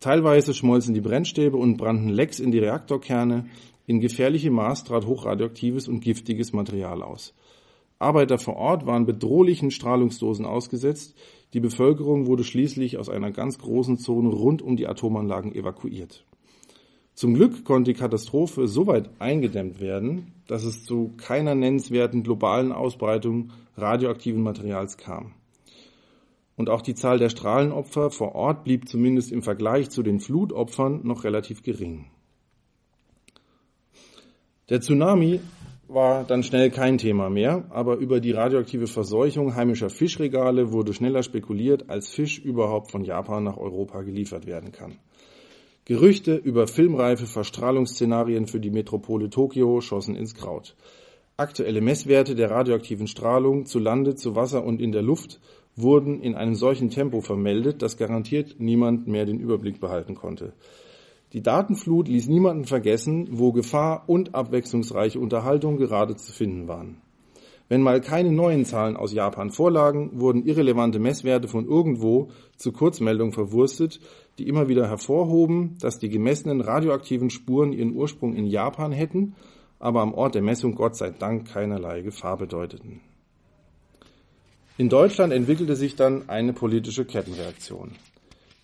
Teilweise 0.00 0.54
schmolzen 0.54 0.94
die 0.94 1.02
Brennstäbe 1.02 1.58
und 1.58 1.76
brannten 1.76 2.08
Lecks 2.08 2.40
in 2.40 2.52
die 2.52 2.58
Reaktorkerne, 2.58 3.46
in 3.90 3.98
gefährlichem 3.98 4.54
Maß 4.54 4.84
trat 4.84 5.04
hochradioaktives 5.04 5.88
und 5.88 5.98
giftiges 5.98 6.52
Material 6.52 7.02
aus. 7.02 7.34
Arbeiter 7.98 8.38
vor 8.38 8.54
Ort 8.54 8.86
waren 8.86 9.04
bedrohlichen 9.04 9.72
Strahlungsdosen 9.72 10.44
ausgesetzt, 10.44 11.16
die 11.54 11.58
Bevölkerung 11.58 12.28
wurde 12.28 12.44
schließlich 12.44 12.98
aus 12.98 13.08
einer 13.08 13.32
ganz 13.32 13.58
großen 13.58 13.98
Zone 13.98 14.28
rund 14.28 14.62
um 14.62 14.76
die 14.76 14.86
Atomanlagen 14.86 15.52
evakuiert. 15.52 16.24
Zum 17.14 17.34
Glück 17.34 17.64
konnte 17.64 17.92
die 17.92 17.98
Katastrophe 17.98 18.68
so 18.68 18.86
weit 18.86 19.10
eingedämmt 19.18 19.80
werden, 19.80 20.34
dass 20.46 20.62
es 20.62 20.84
zu 20.84 21.14
keiner 21.16 21.56
nennenswerten 21.56 22.22
globalen 22.22 22.70
Ausbreitung 22.70 23.50
radioaktiven 23.76 24.40
Materials 24.40 24.98
kam. 24.98 25.32
Und 26.54 26.70
auch 26.70 26.82
die 26.82 26.94
Zahl 26.94 27.18
der 27.18 27.28
Strahlenopfer 27.28 28.12
vor 28.12 28.36
Ort 28.36 28.62
blieb 28.62 28.88
zumindest 28.88 29.32
im 29.32 29.42
Vergleich 29.42 29.90
zu 29.90 30.04
den 30.04 30.20
Flutopfern 30.20 31.00
noch 31.02 31.24
relativ 31.24 31.64
gering. 31.64 32.04
Der 34.70 34.80
Tsunami 34.80 35.40
war 35.88 36.22
dann 36.22 36.44
schnell 36.44 36.70
kein 36.70 36.96
Thema 36.96 37.28
mehr, 37.28 37.64
aber 37.70 37.96
über 37.96 38.20
die 38.20 38.30
radioaktive 38.30 38.86
Verseuchung 38.86 39.56
heimischer 39.56 39.90
Fischregale 39.90 40.70
wurde 40.70 40.94
schneller 40.94 41.24
spekuliert, 41.24 41.90
als 41.90 42.08
Fisch 42.08 42.38
überhaupt 42.38 42.92
von 42.92 43.02
Japan 43.02 43.42
nach 43.42 43.56
Europa 43.56 44.02
geliefert 44.02 44.46
werden 44.46 44.70
kann. 44.70 44.92
Gerüchte 45.86 46.36
über 46.36 46.68
filmreife 46.68 47.26
Verstrahlungsszenarien 47.26 48.46
für 48.46 48.60
die 48.60 48.70
Metropole 48.70 49.28
Tokio 49.28 49.80
schossen 49.80 50.14
ins 50.14 50.36
Kraut. 50.36 50.76
Aktuelle 51.36 51.80
Messwerte 51.80 52.36
der 52.36 52.52
radioaktiven 52.52 53.08
Strahlung 53.08 53.66
zu 53.66 53.80
Lande, 53.80 54.14
zu 54.14 54.36
Wasser 54.36 54.62
und 54.62 54.80
in 54.80 54.92
der 54.92 55.02
Luft 55.02 55.40
wurden 55.74 56.22
in 56.22 56.36
einem 56.36 56.54
solchen 56.54 56.90
Tempo 56.90 57.22
vermeldet, 57.22 57.82
dass 57.82 57.96
garantiert 57.96 58.60
niemand 58.60 59.08
mehr 59.08 59.26
den 59.26 59.40
Überblick 59.40 59.80
behalten 59.80 60.14
konnte. 60.14 60.52
Die 61.32 61.42
Datenflut 61.42 62.08
ließ 62.08 62.28
niemanden 62.28 62.64
vergessen, 62.64 63.28
wo 63.30 63.52
Gefahr 63.52 64.04
und 64.08 64.34
abwechslungsreiche 64.34 65.20
Unterhaltung 65.20 65.76
gerade 65.76 66.16
zu 66.16 66.32
finden 66.32 66.66
waren. 66.66 67.00
Wenn 67.68 67.82
mal 67.82 68.00
keine 68.00 68.32
neuen 68.32 68.64
Zahlen 68.64 68.96
aus 68.96 69.12
Japan 69.12 69.52
vorlagen, 69.52 70.10
wurden 70.20 70.44
irrelevante 70.44 70.98
Messwerte 70.98 71.46
von 71.46 71.66
irgendwo 71.66 72.30
zu 72.56 72.72
Kurzmeldungen 72.72 73.32
verwurstet, 73.32 74.00
die 74.38 74.48
immer 74.48 74.68
wieder 74.68 74.88
hervorhoben, 74.88 75.76
dass 75.80 76.00
die 76.00 76.08
gemessenen 76.08 76.60
radioaktiven 76.60 77.30
Spuren 77.30 77.72
ihren 77.72 77.94
Ursprung 77.94 78.34
in 78.34 78.46
Japan 78.46 78.90
hätten, 78.90 79.36
aber 79.78 80.00
am 80.00 80.14
Ort 80.14 80.34
der 80.34 80.42
Messung 80.42 80.74
Gott 80.74 80.96
sei 80.96 81.10
Dank 81.10 81.46
keinerlei 81.46 82.02
Gefahr 82.02 82.38
bedeuteten. 82.38 83.02
In 84.76 84.88
Deutschland 84.88 85.32
entwickelte 85.32 85.76
sich 85.76 85.94
dann 85.94 86.28
eine 86.28 86.52
politische 86.52 87.04
Kettenreaktion. 87.04 87.92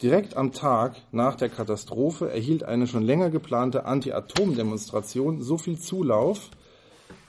Direkt 0.03 0.37
am 0.37 0.53
Tag 0.53 1.01
nach 1.11 1.37
der 1.37 1.49
Katastrophe 1.49 2.31
erhielt 2.31 2.63
eine 2.65 2.87
schon 2.87 3.03
länger 3.03 3.31
geplante 3.31 3.87
Anti-Atom-Demonstration 3.87 5.41
so 5.41 5.57
viel 5.57 5.79
Zulauf, 5.79 6.51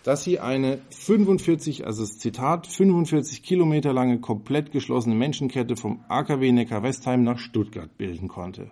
dass 0.04 0.24
sie 0.24 0.40
eine 0.40 0.80
45, 0.90 1.86
also 1.86 2.02
das 2.02 2.18
Zitat, 2.18 2.68
45 2.68 3.42
Kilometer 3.44 3.94
lange 3.94 4.20
komplett 4.20 4.72
geschlossene 4.72 5.16
Menschenkette 5.16 5.78
vom 5.78 6.04
AKW 6.10 6.52
Neckar-Westheim 6.52 7.24
nach 7.24 7.40
Stuttgart 7.40 7.98
bilden 7.98 8.28
konnte. 8.28 8.72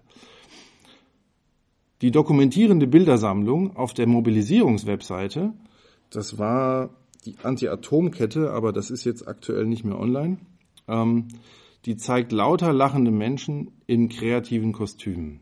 Die 2.02 2.12
dokumentierende 2.12 2.88
Bildersammlung 2.88 3.78
auf 3.78 3.94
der 3.94 4.08
Mobilisierungswebseite, 4.08 5.54
das 6.10 6.38
war 6.38 6.90
die 7.26 7.36
Anti-Atom-Kette, 7.42 8.52
aber 8.52 8.74
das 8.74 8.92
ist 8.92 9.06
jetzt 9.06 9.26
aktuell 9.26 9.66
nicht 9.66 9.86
mehr 9.86 9.98
online, 9.98 10.38
ähm, 10.90 11.30
die 11.86 11.98
zeigt 11.98 12.32
lauter 12.32 12.74
lachende 12.74 13.12
Menschen 13.12 13.72
in 13.86 14.10
kreativen 14.10 14.72
Kostümen. 14.72 15.42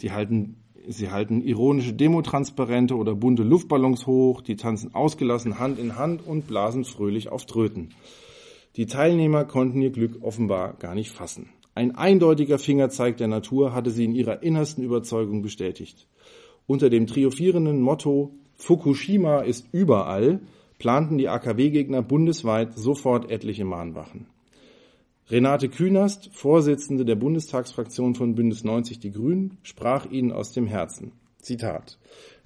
Die 0.00 0.12
halten, 0.12 0.56
sie 0.86 1.10
halten 1.10 1.42
ironische 1.42 1.92
Demotransparente 1.92 2.96
oder 2.96 3.14
bunte 3.14 3.42
Luftballons 3.42 4.06
hoch, 4.06 4.42
die 4.42 4.56
tanzen 4.56 4.94
ausgelassen 4.94 5.58
Hand 5.58 5.78
in 5.78 5.96
Hand 5.96 6.24
und 6.24 6.46
blasen 6.46 6.84
fröhlich 6.84 7.30
auf 7.30 7.46
Tröten. 7.46 7.90
Die 8.76 8.86
Teilnehmer 8.86 9.44
konnten 9.44 9.82
ihr 9.82 9.90
Glück 9.90 10.22
offenbar 10.22 10.74
gar 10.74 10.94
nicht 10.94 11.10
fassen. 11.10 11.48
Ein 11.74 11.96
eindeutiger 11.96 12.58
Fingerzeig 12.58 13.16
der 13.16 13.28
Natur 13.28 13.74
hatte 13.74 13.90
sie 13.90 14.04
in 14.04 14.14
ihrer 14.14 14.42
innersten 14.42 14.84
Überzeugung 14.84 15.42
bestätigt. 15.42 16.06
Unter 16.66 16.90
dem 16.90 17.08
triumphierenden 17.08 17.80
Motto 17.80 18.34
Fukushima 18.54 19.40
ist 19.40 19.66
überall 19.72 20.40
planten 20.78 21.18
die 21.18 21.28
AKW-Gegner 21.28 22.02
bundesweit 22.02 22.74
sofort 22.76 23.30
etliche 23.30 23.64
Mahnwachen. 23.64 24.26
Renate 25.30 25.68
Künast, 25.68 26.30
Vorsitzende 26.32 27.04
der 27.04 27.14
Bundestagsfraktion 27.14 28.16
von 28.16 28.34
Bündnis 28.34 28.64
90 28.64 28.98
Die 28.98 29.12
Grünen, 29.12 29.58
sprach 29.62 30.10
ihnen 30.10 30.32
aus 30.32 30.50
dem 30.50 30.66
Herzen. 30.66 31.12
Zitat. 31.40 32.00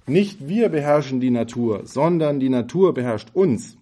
Nicht 0.05 0.47
wir 0.47 0.69
beherrschen 0.69 1.19
die 1.19 1.31
Natur, 1.31 1.81
sondern 1.85 2.39
die 2.39 2.49
Natur 2.49 2.93
beherrscht 2.93 3.29
uns. 3.33 3.75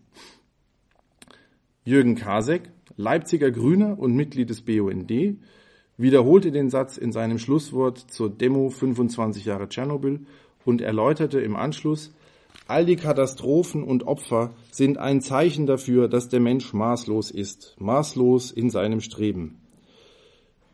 Jürgen 1.84 2.16
Kasek, 2.16 2.72
Leipziger 2.96 3.52
Grüner 3.52 4.00
und 4.00 4.16
Mitglied 4.16 4.50
des 4.50 4.62
BUND, 4.62 5.12
wiederholte 5.98 6.54
den 6.54 6.70
Satz 6.70 6.96
in 6.96 7.12
seinem 7.12 7.40
Schlusswort 7.40 7.98
zur 7.98 8.30
Demo 8.30 8.70
25 8.70 9.44
Jahre 9.44 9.68
Tschernobyl 9.68 10.22
und 10.64 10.80
erläuterte 10.80 11.42
im 11.42 11.58
Anschluss, 11.58 12.14
all 12.68 12.86
die 12.86 12.96
Katastrophen 12.96 13.84
und 13.84 14.08
Opfer 14.08 14.54
sind 14.72 14.98
ein 14.98 15.22
Zeichen 15.22 15.66
dafür, 15.66 16.08
dass 16.08 16.30
der 16.30 16.40
Mensch 16.40 16.74
maßlos 16.74 17.32
ist, 17.32 17.76
maßlos 17.80 18.52
in 18.52 18.70
seinem 18.70 19.02
Streben. 19.02 19.60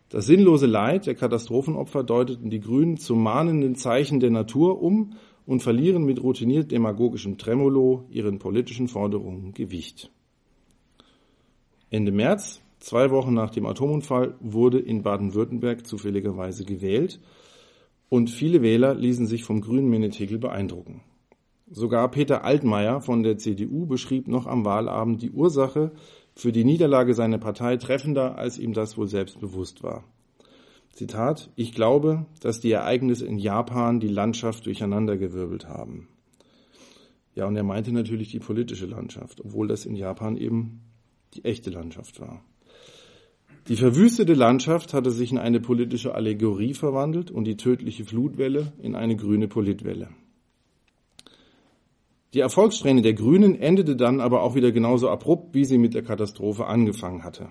Das 0.09 0.25
sinnlose 0.25 0.65
Leid 0.65 1.05
der 1.05 1.15
Katastrophenopfer 1.15 2.03
deuteten 2.03 2.49
die 2.49 2.59
Grünen 2.59 2.97
zum 2.97 3.21
mahnenden 3.21 3.75
Zeichen 3.75 4.19
der 4.19 4.31
Natur 4.31 4.81
um 4.81 5.13
und 5.45 5.61
verlieren 5.61 6.03
mit 6.03 6.21
routiniert 6.21 6.71
demagogischem 6.71 7.37
Tremolo 7.37 8.05
ihren 8.09 8.39
politischen 8.39 8.87
Forderungen 8.87 9.53
Gewicht. 9.53 10.11
Ende 11.91 12.11
März, 12.11 12.61
zwei 12.79 13.11
Wochen 13.11 13.33
nach 13.33 13.51
dem 13.51 13.65
Atomunfall, 13.65 14.35
wurde 14.39 14.79
in 14.79 15.03
Baden-Württemberg 15.03 15.85
zufälligerweise 15.85 16.65
gewählt 16.65 17.19
und 18.09 18.29
viele 18.29 18.61
Wähler 18.61 18.95
ließen 18.95 19.27
sich 19.27 19.43
vom 19.43 19.61
grünen 19.61 19.89
Menetekel 19.89 20.39
beeindrucken. 20.39 21.01
Sogar 21.71 22.09
Peter 22.09 22.43
Altmaier 22.43 22.99
von 22.99 23.21
der 23.21 23.37
CDU 23.37 23.85
beschrieb 23.85 24.27
noch 24.27 24.47
am 24.47 24.65
Wahlabend 24.65 25.21
die 25.21 25.31
Ursache 25.31 25.91
für 26.35 26.51
die 26.51 26.63
Niederlage 26.63 27.13
seiner 27.13 27.37
Partei 27.37 27.77
treffender, 27.77 28.37
als 28.37 28.57
ihm 28.57 28.73
das 28.73 28.97
wohl 28.97 29.07
selbst 29.07 29.39
bewusst 29.39 29.83
war. 29.83 30.03
Zitat, 30.93 31.51
ich 31.55 31.73
glaube, 31.73 32.25
dass 32.41 32.59
die 32.59 32.71
Ereignisse 32.71 33.27
in 33.27 33.37
Japan 33.37 33.99
die 33.99 34.07
Landschaft 34.07 34.65
durcheinandergewirbelt 34.65 35.67
haben. 35.67 36.07
Ja, 37.35 37.45
und 37.45 37.55
er 37.55 37.63
meinte 37.63 37.93
natürlich 37.93 38.29
die 38.29 38.39
politische 38.39 38.87
Landschaft, 38.87 39.39
obwohl 39.39 39.67
das 39.67 39.85
in 39.85 39.95
Japan 39.95 40.37
eben 40.37 40.81
die 41.35 41.45
echte 41.45 41.69
Landschaft 41.69 42.19
war. 42.19 42.43
Die 43.67 43.75
verwüstete 43.75 44.33
Landschaft 44.33 44.95
hatte 44.95 45.11
sich 45.11 45.31
in 45.31 45.37
eine 45.37 45.59
politische 45.59 46.15
Allegorie 46.15 46.73
verwandelt 46.73 47.29
und 47.29 47.45
die 47.45 47.57
tödliche 47.57 48.03
Flutwelle 48.03 48.73
in 48.81 48.95
eine 48.95 49.15
grüne 49.15 49.47
Politwelle. 49.47 50.09
Die 52.33 52.41
Erfolgssträhne 52.41 53.01
der 53.01 53.13
Grünen 53.13 53.59
endete 53.59 53.95
dann 53.95 54.21
aber 54.21 54.43
auch 54.43 54.53
wieder 54.53 54.71
genauso 54.71 55.09
abrupt, 55.09 55.55
wie 55.55 55.65
sie 55.65 55.79
mit 55.79 55.95
der 55.95 56.03
Katastrophe 56.03 56.67
angefangen 56.67 57.23
hatte. 57.23 57.49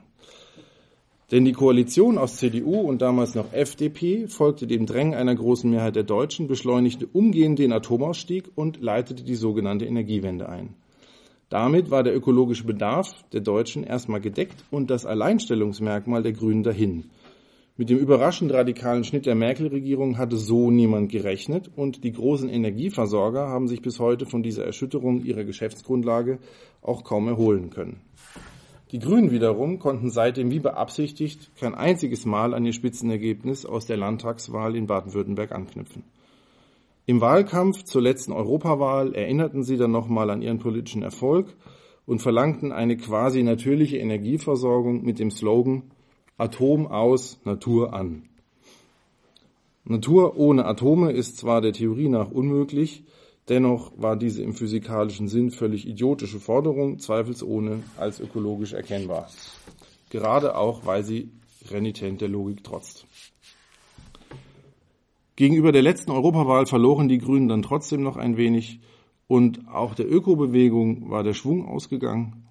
Denn 1.33 1.45
die 1.45 1.53
Koalition 1.53 2.17
aus 2.17 2.37
CDU 2.37 2.81
und 2.81 3.03
damals 3.03 3.35
noch 3.35 3.53
FDP 3.53 4.29
folgte 4.29 4.67
dem 4.67 4.87
Drängen 4.87 5.15
einer 5.15 5.35
großen 5.35 5.69
Mehrheit 5.69 5.97
der 5.97 6.05
Deutschen, 6.05 6.47
beschleunigte 6.47 7.07
umgehend 7.07 7.59
den 7.59 7.73
Atomausstieg 7.73 8.45
und 8.55 8.81
leitete 8.81 9.25
die 9.25 9.35
sogenannte 9.35 9.85
Energiewende 9.85 10.49
ein. 10.49 10.75
Damit 11.51 11.91
war 11.91 12.03
der 12.03 12.15
ökologische 12.15 12.65
Bedarf 12.65 13.25
der 13.33 13.41
Deutschen 13.41 13.83
erstmal 13.83 14.21
gedeckt 14.21 14.65
und 14.71 14.91
das 14.91 15.07
Alleinstellungsmerkmal 15.07 16.23
der 16.23 16.33
Grünen 16.33 16.63
dahin. 16.63 17.11
Mit 17.81 17.91
dem 17.91 17.99
überraschend 17.99 18.53
radikalen 18.53 19.05
Schnitt 19.05 19.25
der 19.25 19.37
Merkel-Regierung 19.37 20.19
hatte 20.19 20.37
so 20.37 20.69
niemand 20.69 21.13
gerechnet 21.13 21.71
und 21.77 22.03
die 22.03 22.11
großen 22.11 22.49
Energieversorger 22.49 23.47
haben 23.47 23.69
sich 23.69 23.83
bis 23.83 24.01
heute 24.01 24.27
von 24.27 24.43
dieser 24.43 24.65
Erschütterung 24.65 25.23
ihrer 25.23 25.45
Geschäftsgrundlage 25.45 26.41
auch 26.83 27.05
kaum 27.05 27.29
erholen 27.29 27.71
können. 27.71 28.01
Die 28.91 28.99
Grünen 28.99 29.31
wiederum 29.31 29.79
konnten 29.79 30.11
seitdem 30.11 30.51
wie 30.51 30.59
beabsichtigt 30.59 31.53
kein 31.57 31.77
einziges 31.77 32.27
Mal 32.27 32.53
an 32.53 32.67
ihr 32.67 32.73
Spitzenergebnis 32.73 33.65
aus 33.65 33.87
der 33.87 33.97
Landtagswahl 33.97 34.75
in 34.75 34.89
Baden-Württemberg 34.89 35.53
anknüpfen. 35.53 36.03
Im 37.07 37.21
Wahlkampf 37.21 37.85
zur 37.85 38.03
letzten 38.03 38.33
Europawahl 38.33 39.15
erinnerten 39.15 39.63
sie 39.63 39.77
dann 39.77 39.93
nochmal 39.93 40.31
an 40.31 40.43
ihren 40.43 40.59
politischen 40.59 41.03
Erfolg 41.03 41.55
und 42.07 42.23
verlangten 42.23 42.73
eine 42.73 42.97
quasi 42.97 43.45
natürliche 43.45 43.99
Energieversorgung 43.99 45.05
mit 45.05 45.21
dem 45.21 45.31
Slogan 45.31 45.85
Atom 46.39 46.87
aus, 46.87 47.41
Natur 47.45 47.93
an. 47.93 48.23
Natur 49.85 50.37
ohne 50.37 50.67
Atome 50.67 51.11
ist 51.11 51.37
zwar 51.37 51.61
der 51.61 51.73
Theorie 51.73 52.09
nach 52.09 52.31
unmöglich, 52.31 53.03
dennoch 53.49 53.91
war 53.97 54.17
diese 54.17 54.45
im 54.45 54.55
physikalischen 54.55 55.27
Sinn 55.27 55.51
völlig 55.51 55.89
idiotische 55.89 56.39
Forderung 56.39 57.01
zweifelsohne 57.01 57.83
als 57.97 58.21
ökologisch 58.21 58.73
erkennbar. 58.73 59.29
Gerade 60.11 60.57
auch, 60.57 60.87
weil 60.87 61.03
sie 61.03 61.33
renitent 61.73 62.21
der 62.21 62.29
Logik 62.29 62.63
trotzt. 62.63 63.07
Gegenüber 65.35 65.73
der 65.73 65.83
letzten 65.83 66.13
Europawahl 66.13 66.67
verloren 66.67 67.09
die 67.09 67.19
Grünen 67.19 67.49
dann 67.49 67.63
trotzdem 67.63 68.03
noch 68.03 68.17
ein 68.17 68.37
wenig 68.37 68.79
und 69.27 69.67
auch 69.69 69.97
der 69.97 70.09
Ökobewegung 70.09 71.11
war 71.11 71.25
der 71.25 71.35
Schwung 71.35 71.67
ausgegangen. 71.67 72.48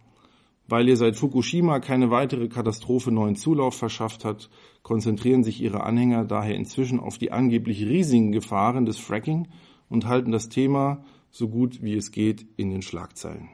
Weil 0.68 0.90
ihr 0.90 0.98
seit 0.98 1.16
Fukushima 1.16 1.80
keine 1.80 2.12
weitere 2.12 2.50
Katastrophe 2.50 3.12
neuen 3.12 3.36
Zulauf 3.36 3.76
verschafft 3.76 4.26
hat, 4.26 4.50
konzentrieren 4.84 5.44
sich 5.44 5.62
ihre 5.62 5.84
Anhänger 5.84 6.26
daher 6.26 6.56
inzwischen 6.56 7.00
auf 7.00 7.18
die 7.18 7.32
angeblich 7.32 7.86
riesigen 7.86 8.32
Gefahren 8.32 8.86
des 8.86 8.98
Fracking 8.98 9.48
und 9.90 10.08
halten 10.08 10.32
das 10.32 10.50
Thema 10.50 11.04
so 11.32 11.48
gut 11.48 11.82
wie 11.82 11.96
es 11.96 12.12
geht 12.12 12.46
in 12.58 12.70
den 12.70 12.82
Schlagzeilen. 12.82 13.50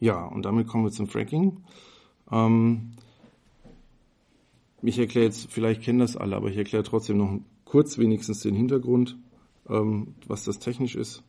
Ja, 0.00 0.24
und 0.24 0.44
damit 0.44 0.66
kommen 0.66 0.84
wir 0.84 0.90
zum 0.90 1.06
Fracking. 1.06 1.64
Ähm, 2.30 2.92
ich 4.82 4.98
erkläre 4.98 5.26
jetzt, 5.26 5.50
vielleicht 5.50 5.82
kennen 5.82 6.00
das 6.00 6.16
alle, 6.16 6.36
aber 6.36 6.50
ich 6.50 6.56
erkläre 6.56 6.84
trotzdem 6.84 7.18
noch 7.18 7.40
kurz 7.64 7.98
wenigstens 7.98 8.40
den 8.40 8.54
Hintergrund, 8.54 9.16
ähm, 9.68 10.14
was 10.26 10.44
das 10.44 10.58
technisch 10.58 10.94
ist. 10.94 11.22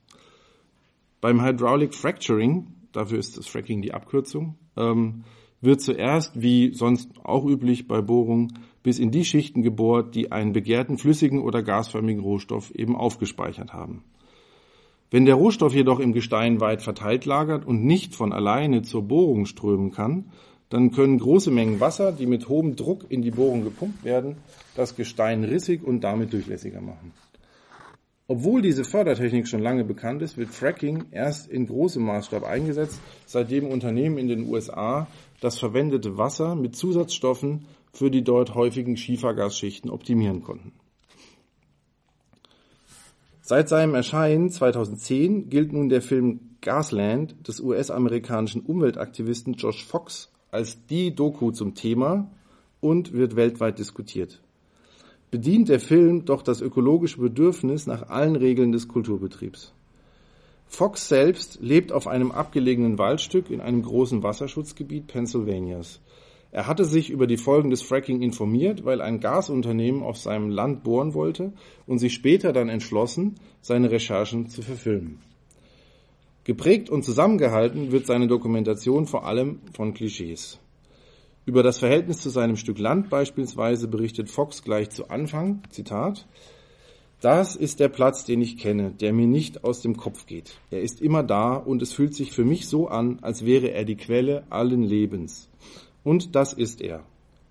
Beim 1.21 1.43
Hydraulic 1.43 1.93
Fracturing, 1.95 2.67
dafür 2.95 3.19
ist 3.19 3.37
das 3.37 3.47
Fracking 3.47 3.81
die 3.81 3.93
Abkürzung, 3.93 4.57
ähm, 4.77 5.23
wird 5.61 5.81
zuerst, 5.81 6.41
wie 6.41 6.73
sonst 6.73 7.09
auch 7.23 7.45
üblich 7.45 7.87
bei 7.87 8.01
Bohrungen, 8.01 8.59
bis 8.83 8.99
in 8.99 9.11
die 9.11 9.25
Schichten 9.25 9.63
gebohrt, 9.63 10.13
die 10.15 10.31
einen 10.31 10.53
begehrten 10.53 10.97
flüssigen 10.97 11.41
oder 11.41 11.63
gasförmigen 11.63 12.21
Rohstoff 12.21 12.71
eben 12.71 12.95
aufgespeichert 12.95 13.73
haben. 13.73 14.03
Wenn 15.11 15.25
der 15.25 15.35
Rohstoff 15.35 15.73
jedoch 15.73 15.99
im 15.99 16.13
Gestein 16.13 16.59
weit 16.61 16.81
verteilt 16.81 17.25
lagert 17.25 17.65
und 17.65 17.83
nicht 17.83 18.15
von 18.15 18.33
alleine 18.33 18.81
zur 18.81 19.03
Bohrung 19.03 19.45
strömen 19.45 19.91
kann, 19.91 20.25
dann 20.69 20.91
können 20.91 21.19
große 21.19 21.51
Mengen 21.51 21.79
Wasser, 21.79 22.11
die 22.11 22.25
mit 22.25 22.49
hohem 22.49 22.75
Druck 22.75 23.05
in 23.09 23.21
die 23.21 23.31
Bohrung 23.31 23.63
gepumpt 23.63 24.03
werden, 24.03 24.37
das 24.75 24.95
Gestein 24.95 25.43
rissig 25.43 25.83
und 25.83 26.03
damit 26.03 26.33
durchlässiger 26.33 26.81
machen. 26.81 27.11
Obwohl 28.27 28.63
diese 28.63 28.83
Fördertechnik 28.83 29.47
schon 29.47 29.61
lange 29.61 29.83
bekannt 29.83 30.23
ist, 30.23 30.35
wird 30.35 30.49
Fracking 30.49 31.05
erst 31.11 31.47
in 31.47 31.67
großem 31.67 32.03
Maßstab 32.03 32.43
eingesetzt, 32.43 32.99
seitdem 33.27 33.67
Unternehmen 33.67 34.17
in 34.17 34.27
den 34.27 34.49
USA 34.49 35.07
das 35.41 35.59
verwendete 35.59 36.17
Wasser 36.17 36.55
mit 36.55 36.75
Zusatzstoffen 36.75 37.65
für 37.93 38.09
die 38.09 38.23
dort 38.23 38.55
häufigen 38.55 38.97
Schiefergasschichten 38.97 39.91
optimieren 39.91 40.41
konnten. 40.41 40.71
Seit 43.41 43.69
seinem 43.69 43.93
Erscheinen 43.93 44.49
2010 44.49 45.51
gilt 45.51 45.71
nun 45.71 45.89
der 45.89 46.01
Film 46.01 46.39
Gasland 46.61 47.47
des 47.47 47.59
US-amerikanischen 47.59 48.61
Umweltaktivisten 48.61 49.53
Josh 49.53 49.85
Fox 49.85 50.31
als 50.49 50.83
die 50.87 51.13
Doku 51.13 51.51
zum 51.51 51.75
Thema 51.75 52.31
und 52.81 53.13
wird 53.13 53.35
weltweit 53.35 53.77
diskutiert. 53.77 54.41
Bedient 55.35 55.67
der 55.67 55.81
Film 55.81 56.23
doch 56.23 56.43
das 56.43 56.61
ökologische 56.61 57.19
Bedürfnis 57.19 57.87
nach 57.87 58.07
allen 58.07 58.37
Regeln 58.37 58.71
des 58.71 58.87
Kulturbetriebs. 58.87 59.73
Fox 60.65 61.09
selbst 61.09 61.59
lebt 61.61 61.91
auf 61.91 62.07
einem 62.07 62.31
abgelegenen 62.31 62.97
Waldstück 62.97 63.49
in 63.49 63.59
einem 63.59 63.81
großen 63.81 64.23
Wasserschutzgebiet 64.23 65.07
Pennsylvanias. 65.07 65.99
Er 66.53 66.67
hatte 66.67 66.85
sich 66.85 67.09
über 67.09 67.27
die 67.27 67.35
Folgen 67.35 67.69
des 67.69 67.81
Fracking 67.81 68.21
informiert, 68.21 68.85
weil 68.85 69.01
ein 69.01 69.19
Gasunternehmen 69.19 70.03
auf 70.03 70.15
seinem 70.15 70.51
Land 70.51 70.85
bohren 70.85 71.13
wollte 71.13 71.51
und 71.85 71.99
sich 71.99 72.13
später 72.13 72.53
dann 72.53 72.69
entschlossen, 72.69 73.35
seine 73.59 73.91
Recherchen 73.91 74.47
zu 74.47 74.61
verfilmen. 74.61 75.19
Geprägt 76.45 76.89
und 76.89 77.03
zusammengehalten 77.03 77.91
wird 77.91 78.05
seine 78.05 78.27
Dokumentation 78.27 79.05
vor 79.05 79.25
allem 79.25 79.59
von 79.73 79.93
Klischees. 79.93 80.59
Über 81.45 81.61
das 81.61 81.77
Verhältnis 81.77 82.21
zu 82.21 82.29
seinem 82.29 82.55
Stück 82.55 82.79
Land 82.79 83.11
beispielsweise 83.11 83.87
berichtet 83.87 84.31
Fox 84.31 84.63
gleich 84.63 84.89
zu 84.89 85.09
Anfang, 85.09 85.61
Zitat, 85.69 86.25
das 87.21 87.55
ist 87.55 87.79
der 87.79 87.89
Platz, 87.89 88.25
den 88.25 88.41
ich 88.41 88.57
kenne, 88.57 88.91
der 88.91 89.13
mir 89.13 89.27
nicht 89.27 89.63
aus 89.63 89.81
dem 89.81 89.95
Kopf 89.95 90.25
geht. 90.25 90.59
Er 90.71 90.81
ist 90.81 91.01
immer 91.01 91.21
da 91.21 91.55
und 91.55 91.81
es 91.83 91.93
fühlt 91.93 92.15
sich 92.15 92.31
für 92.31 92.43
mich 92.43 92.67
so 92.67 92.87
an, 92.87 93.19
als 93.21 93.45
wäre 93.45 93.71
er 93.71 93.85
die 93.85 93.95
Quelle 93.95 94.43
allen 94.49 94.81
Lebens. 94.81 95.49
Und 96.03 96.35
das 96.35 96.51
ist 96.51 96.81
er. 96.81 97.03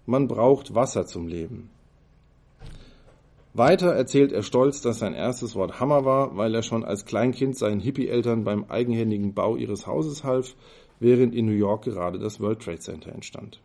Man 0.06 0.26
braucht 0.26 0.74
Wasser 0.74 1.06
zum 1.06 1.28
Leben. 1.28 1.70
Weiter 3.52 3.92
erzählt 3.92 4.32
er 4.32 4.42
stolz, 4.42 4.80
dass 4.80 4.98
sein 4.98 5.14
erstes 5.14 5.54
Wort 5.54 5.78
Hammer 5.78 6.04
war, 6.04 6.36
weil 6.36 6.52
er 6.54 6.62
schon 6.62 6.84
als 6.84 7.04
Kleinkind 7.04 7.56
seinen 7.56 7.80
Hippie-Eltern 7.80 8.42
beim 8.42 8.64
eigenhändigen 8.64 9.34
Bau 9.34 9.54
ihres 9.54 9.86
Hauses 9.86 10.24
half, 10.24 10.56
während 10.98 11.34
in 11.34 11.46
New 11.46 11.52
York 11.52 11.84
gerade 11.84 12.18
das 12.18 12.40
World 12.40 12.60
Trade 12.60 12.80
Center 12.80 13.12
entstand. 13.12 13.60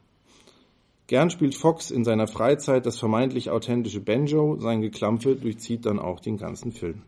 Gern 1.09 1.31
spielt 1.31 1.55
Fox 1.55 1.89
in 1.89 2.03
seiner 2.03 2.27
Freizeit 2.27 2.85
das 2.85 2.99
vermeintlich 2.99 3.49
authentische 3.49 3.99
Banjo, 3.99 4.59
sein 4.59 4.79
Geklampfe 4.79 5.35
durchzieht 5.35 5.87
dann 5.87 5.97
auch 5.97 6.19
den 6.19 6.37
ganzen 6.37 6.71
Film. 6.71 7.01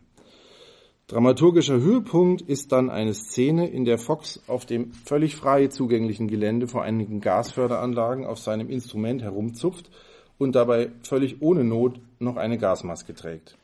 Dramaturgischer 1.06 1.80
Höhepunkt 1.80 2.42
ist 2.42 2.72
dann 2.72 2.90
eine 2.90 3.14
Szene, 3.14 3.70
in 3.70 3.86
der 3.86 4.00
Fox 4.00 4.42
auf 4.48 4.66
dem 4.66 4.92
völlig 4.92 5.36
frei 5.36 5.68
zugänglichen 5.68 6.28
Gelände 6.28 6.68
vor 6.68 6.82
einigen 6.82 7.22
Gasförderanlagen 7.22 8.26
auf 8.26 8.40
seinem 8.40 8.72
Instrument 8.72 9.22
herumzupft 9.22 9.92
und 10.40 10.56
dabei 10.56 10.90
völlig 11.04 11.44
ohne 11.44 11.64
Not 11.64 12.00
noch 12.18 12.38
eine 12.38 12.58
Gasmaske 12.58 13.14
trägt. 13.14 13.56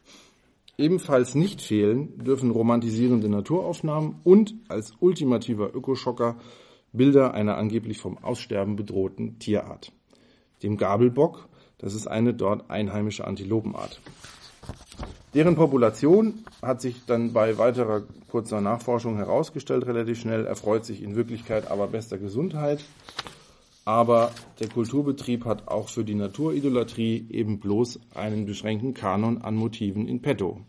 Ebenfalls 0.77 1.33
nicht 1.33 1.63
fehlen 1.63 2.15
dürfen 2.23 2.51
romantisierende 2.51 3.27
Naturaufnahmen 3.27 4.19
und 4.23 4.53
als 4.67 4.93
ultimativer 4.99 5.73
Ökoschocker 5.73 6.35
Bilder 6.93 7.33
einer 7.33 7.57
angeblich 7.57 7.97
vom 7.97 8.19
Aussterben 8.19 8.75
bedrohten 8.75 9.39
Tierart, 9.39 9.91
dem 10.63 10.77
Gabelbock, 10.77 11.47
das 11.77 11.93
ist 11.93 12.07
eine 12.07 12.33
dort 12.33 12.69
einheimische 12.69 13.25
Antilopenart. 13.25 14.01
Deren 15.33 15.55
Population 15.55 16.45
hat 16.61 16.81
sich 16.81 17.05
dann 17.05 17.33
bei 17.33 17.57
weiterer 17.57 18.03
kurzer 18.29 18.61
Nachforschung 18.61 19.17
herausgestellt, 19.17 19.85
relativ 19.85 20.19
schnell, 20.19 20.45
erfreut 20.45 20.85
sich 20.85 21.03
in 21.03 21.15
Wirklichkeit 21.15 21.69
aber 21.69 21.87
bester 21.87 22.17
Gesundheit. 22.17 22.83
Aber 23.85 24.31
der 24.59 24.67
Kulturbetrieb 24.67 25.45
hat 25.45 25.67
auch 25.67 25.89
für 25.89 26.03
die 26.03 26.15
Naturidolatrie 26.15 27.27
eben 27.29 27.59
bloß 27.59 27.99
einen 28.15 28.45
beschränkten 28.45 28.93
Kanon 28.93 29.37
an 29.37 29.55
Motiven 29.55 30.07
in 30.07 30.21
petto. 30.21 30.61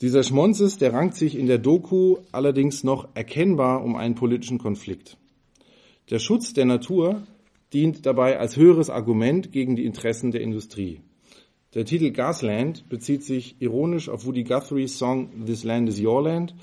Dieser 0.00 0.22
Schmonzes, 0.22 0.76
der 0.76 0.92
rankt 0.92 1.14
sich 1.14 1.38
in 1.38 1.46
der 1.46 1.58
Doku 1.58 2.18
allerdings 2.32 2.84
noch 2.84 3.08
erkennbar 3.14 3.82
um 3.84 3.96
einen 3.96 4.16
politischen 4.16 4.58
Konflikt. 4.58 5.16
Der 6.10 6.18
Schutz 6.18 6.52
der 6.52 6.66
Natur 6.66 7.22
dient 7.74 8.06
dabei 8.06 8.38
als 8.38 8.56
höheres 8.56 8.88
Argument 8.88 9.52
gegen 9.52 9.76
die 9.76 9.84
Interessen 9.84 10.30
der 10.30 10.40
Industrie. 10.40 11.00
Der 11.74 11.84
Titel 11.84 12.12
Gasland 12.12 12.88
bezieht 12.88 13.24
sich 13.24 13.60
ironisch 13.60 14.08
auf 14.08 14.24
Woody 14.24 14.44
Guthrie's 14.44 14.96
Song 14.96 15.44
This 15.44 15.64
Land 15.64 15.88
is 15.88 16.00
Your 16.00 16.22
Land, 16.22 16.54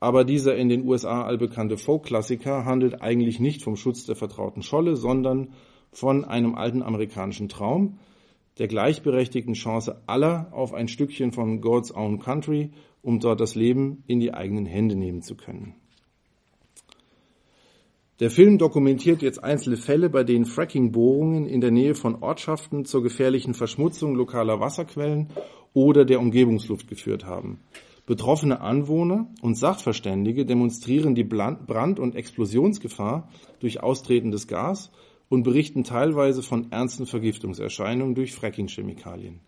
aber 0.00 0.24
dieser 0.24 0.56
in 0.56 0.68
den 0.68 0.86
USA 0.86 1.24
allbekannte 1.24 1.78
Folk-Klassiker 1.78 2.66
handelt 2.66 3.00
eigentlich 3.00 3.40
nicht 3.40 3.62
vom 3.62 3.76
Schutz 3.76 4.04
der 4.04 4.16
vertrauten 4.16 4.62
Scholle, 4.62 4.96
sondern 4.96 5.48
von 5.92 6.26
einem 6.26 6.54
alten 6.54 6.82
amerikanischen 6.82 7.48
Traum, 7.48 7.98
der 8.58 8.68
gleichberechtigten 8.68 9.54
Chance 9.54 10.02
aller 10.06 10.52
auf 10.52 10.74
ein 10.74 10.88
Stückchen 10.88 11.32
von 11.32 11.62
God's 11.62 11.94
Own 11.94 12.18
Country, 12.18 12.70
um 13.00 13.18
dort 13.18 13.40
das 13.40 13.54
Leben 13.54 14.04
in 14.06 14.20
die 14.20 14.34
eigenen 14.34 14.66
Hände 14.66 14.94
nehmen 14.94 15.22
zu 15.22 15.36
können. 15.36 15.74
Der 18.20 18.30
Film 18.30 18.58
dokumentiert 18.58 19.22
jetzt 19.22 19.42
einzelne 19.42 19.78
Fälle, 19.78 20.10
bei 20.10 20.24
denen 20.24 20.44
Fracking-Bohrungen 20.44 21.46
in 21.46 21.62
der 21.62 21.70
Nähe 21.70 21.94
von 21.94 22.22
Ortschaften 22.22 22.84
zur 22.84 23.02
gefährlichen 23.02 23.54
Verschmutzung 23.54 24.14
lokaler 24.14 24.60
Wasserquellen 24.60 25.28
oder 25.72 26.04
der 26.04 26.20
Umgebungsluft 26.20 26.86
geführt 26.86 27.24
haben. 27.24 27.60
Betroffene 28.04 28.60
Anwohner 28.60 29.32
und 29.40 29.56
Sachverständige 29.56 30.44
demonstrieren 30.44 31.14
die 31.14 31.24
Brand- 31.24 31.98
und 31.98 32.14
Explosionsgefahr 32.14 33.30
durch 33.58 33.82
austretendes 33.82 34.46
Gas 34.46 34.90
und 35.30 35.42
berichten 35.42 35.82
teilweise 35.82 36.42
von 36.42 36.70
ernsten 36.72 37.06
Vergiftungserscheinungen 37.06 38.14
durch 38.14 38.34
Fracking-Chemikalien. 38.34 39.40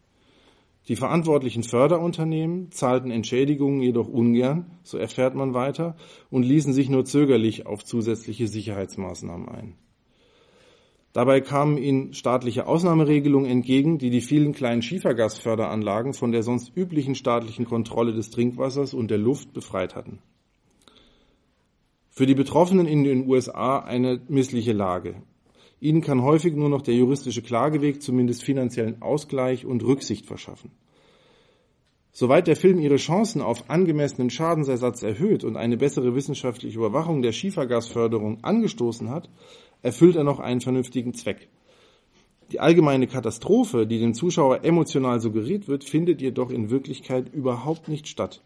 Die 0.89 0.97
verantwortlichen 0.97 1.63
Förderunternehmen 1.63 2.73
zahlten 2.73 3.11
Entschädigungen 3.13 3.83
jedoch 3.83 4.09
ungern, 4.09 4.79
so 4.83 4.99
erfährt 4.99 5.35
man 5.35 5.55
weiter, 5.55 5.97
und 6.29 6.43
ließen 6.43 6.73
sich 6.73 6.89
nur 6.89 7.05
zögerlich 7.05 7.67
auf 7.67 7.85
zusätzliche 7.85 8.49
Sicherheitsmaßnahmen 8.49 9.49
ein. 9.49 9.75
Dabei 11.13 11.41
kamen 11.41 11.77
ihnen 11.77 12.15
staatliche 12.15 12.67
Ausnahmeregelungen 12.67 13.51
entgegen, 13.51 13.99
die 13.99 14.11
die 14.11 14.23
vielen 14.23 14.53
kleinen 14.55 14.83
Schiefergasförderanlagen 14.83 16.15
von 16.15 16.33
der 16.33 16.43
sonst 16.43 16.75
üblichen 16.75 17.15
staatlichen 17.15 17.67
Kontrolle 17.67 18.15
des 18.15 18.31
Trinkwassers 18.31 18.95
und 18.95 19.11
der 19.11 19.19
Luft 19.19 19.53
befreit 19.53 19.95
hatten. 19.95 20.21
Für 22.09 22.27
die 22.27 22.35
Betroffenen 22.35 22.87
in 22.87 23.05
den 23.05 23.29
USA 23.29 23.79
eine 23.79 24.21
missliche 24.29 24.73
Lage. 24.73 25.23
Ihnen 25.83 26.01
kann 26.01 26.23
häufig 26.23 26.55
nur 26.55 26.69
noch 26.69 26.83
der 26.83 26.95
juristische 26.95 27.43
Klageweg 27.43 28.01
zumindest 28.03 28.45
finanziellen 28.45 29.03
Ausgleich 29.03 29.67
und 29.67 29.83
Rücksicht 29.83 30.27
verschaffen. 30.27 30.71
Soweit 32.13 32.47
der 32.47 32.55
Film 32.55 32.79
ihre 32.79 32.99
Chancen 32.99 33.43
auf 33.43 33.69
angemessenen 33.69 34.31
Schadensersatz 34.31 35.03
erhöht 35.03 35.43
und 35.43 35.57
eine 35.57 35.77
bessere 35.77 36.15
wissenschaftliche 36.15 36.79
Überwachung 36.79 37.21
der 37.21 37.33
Schiefergasförderung 37.33 38.45
angestoßen 38.45 39.11
hat, 39.11 39.29
erfüllt 39.83 40.15
er 40.15 40.23
noch 40.23 40.39
einen 40.39 40.61
vernünftigen 40.61 41.15
Zweck. 41.15 41.49
Die 42.53 42.61
allgemeine 42.61 43.09
Katastrophe, 43.09 43.85
die 43.85 43.99
dem 43.99 44.15
Zuschauer 44.15 44.63
emotional 44.63 45.19
suggeriert 45.19 45.67
wird, 45.67 45.83
findet 45.83 46.21
jedoch 46.21 46.53
in 46.53 46.71
Wirklichkeit 46.71 47.35
überhaupt 47.35 47.89
nicht 47.89 48.07
statt. 48.07 48.41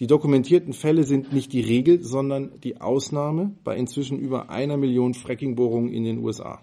Die 0.00 0.08
dokumentierten 0.08 0.72
Fälle 0.72 1.04
sind 1.04 1.32
nicht 1.32 1.52
die 1.52 1.60
Regel, 1.60 2.02
sondern 2.02 2.58
die 2.62 2.80
Ausnahme 2.80 3.52
bei 3.62 3.76
inzwischen 3.76 4.18
über 4.18 4.50
einer 4.50 4.76
Million 4.76 5.14
Fracking-Bohrungen 5.14 5.92
in 5.92 6.04
den 6.04 6.18
USA. 6.18 6.60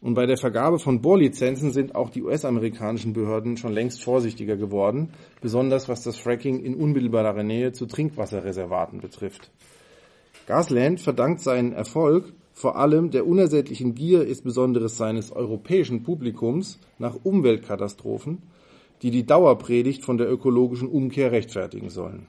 Und 0.00 0.14
bei 0.14 0.26
der 0.26 0.36
Vergabe 0.36 0.80
von 0.80 1.00
Bohrlizenzen 1.00 1.70
sind 1.70 1.94
auch 1.94 2.10
die 2.10 2.24
US-amerikanischen 2.24 3.12
Behörden 3.12 3.56
schon 3.56 3.72
längst 3.72 4.02
vorsichtiger 4.02 4.56
geworden, 4.56 5.10
besonders 5.40 5.88
was 5.88 6.02
das 6.02 6.16
Fracking 6.16 6.58
in 6.64 6.74
unmittelbarer 6.74 7.44
Nähe 7.44 7.70
zu 7.70 7.86
Trinkwasserreservaten 7.86 9.00
betrifft. 9.00 9.52
Gasland 10.48 11.00
verdankt 11.00 11.40
seinen 11.40 11.72
Erfolg 11.72 12.32
vor 12.52 12.76
allem 12.76 13.10
der 13.10 13.26
unersättlichen 13.26 13.94
Gier 13.94 14.26
insbesondere 14.26 14.88
seines 14.88 15.30
europäischen 15.30 16.02
Publikums 16.02 16.80
nach 16.98 17.16
Umweltkatastrophen, 17.22 18.42
die 19.02 19.10
die 19.10 19.26
Dauerpredigt 19.26 20.04
von 20.04 20.16
der 20.16 20.30
ökologischen 20.30 20.88
Umkehr 20.88 21.32
rechtfertigen 21.32 21.90
sollen. 21.90 22.26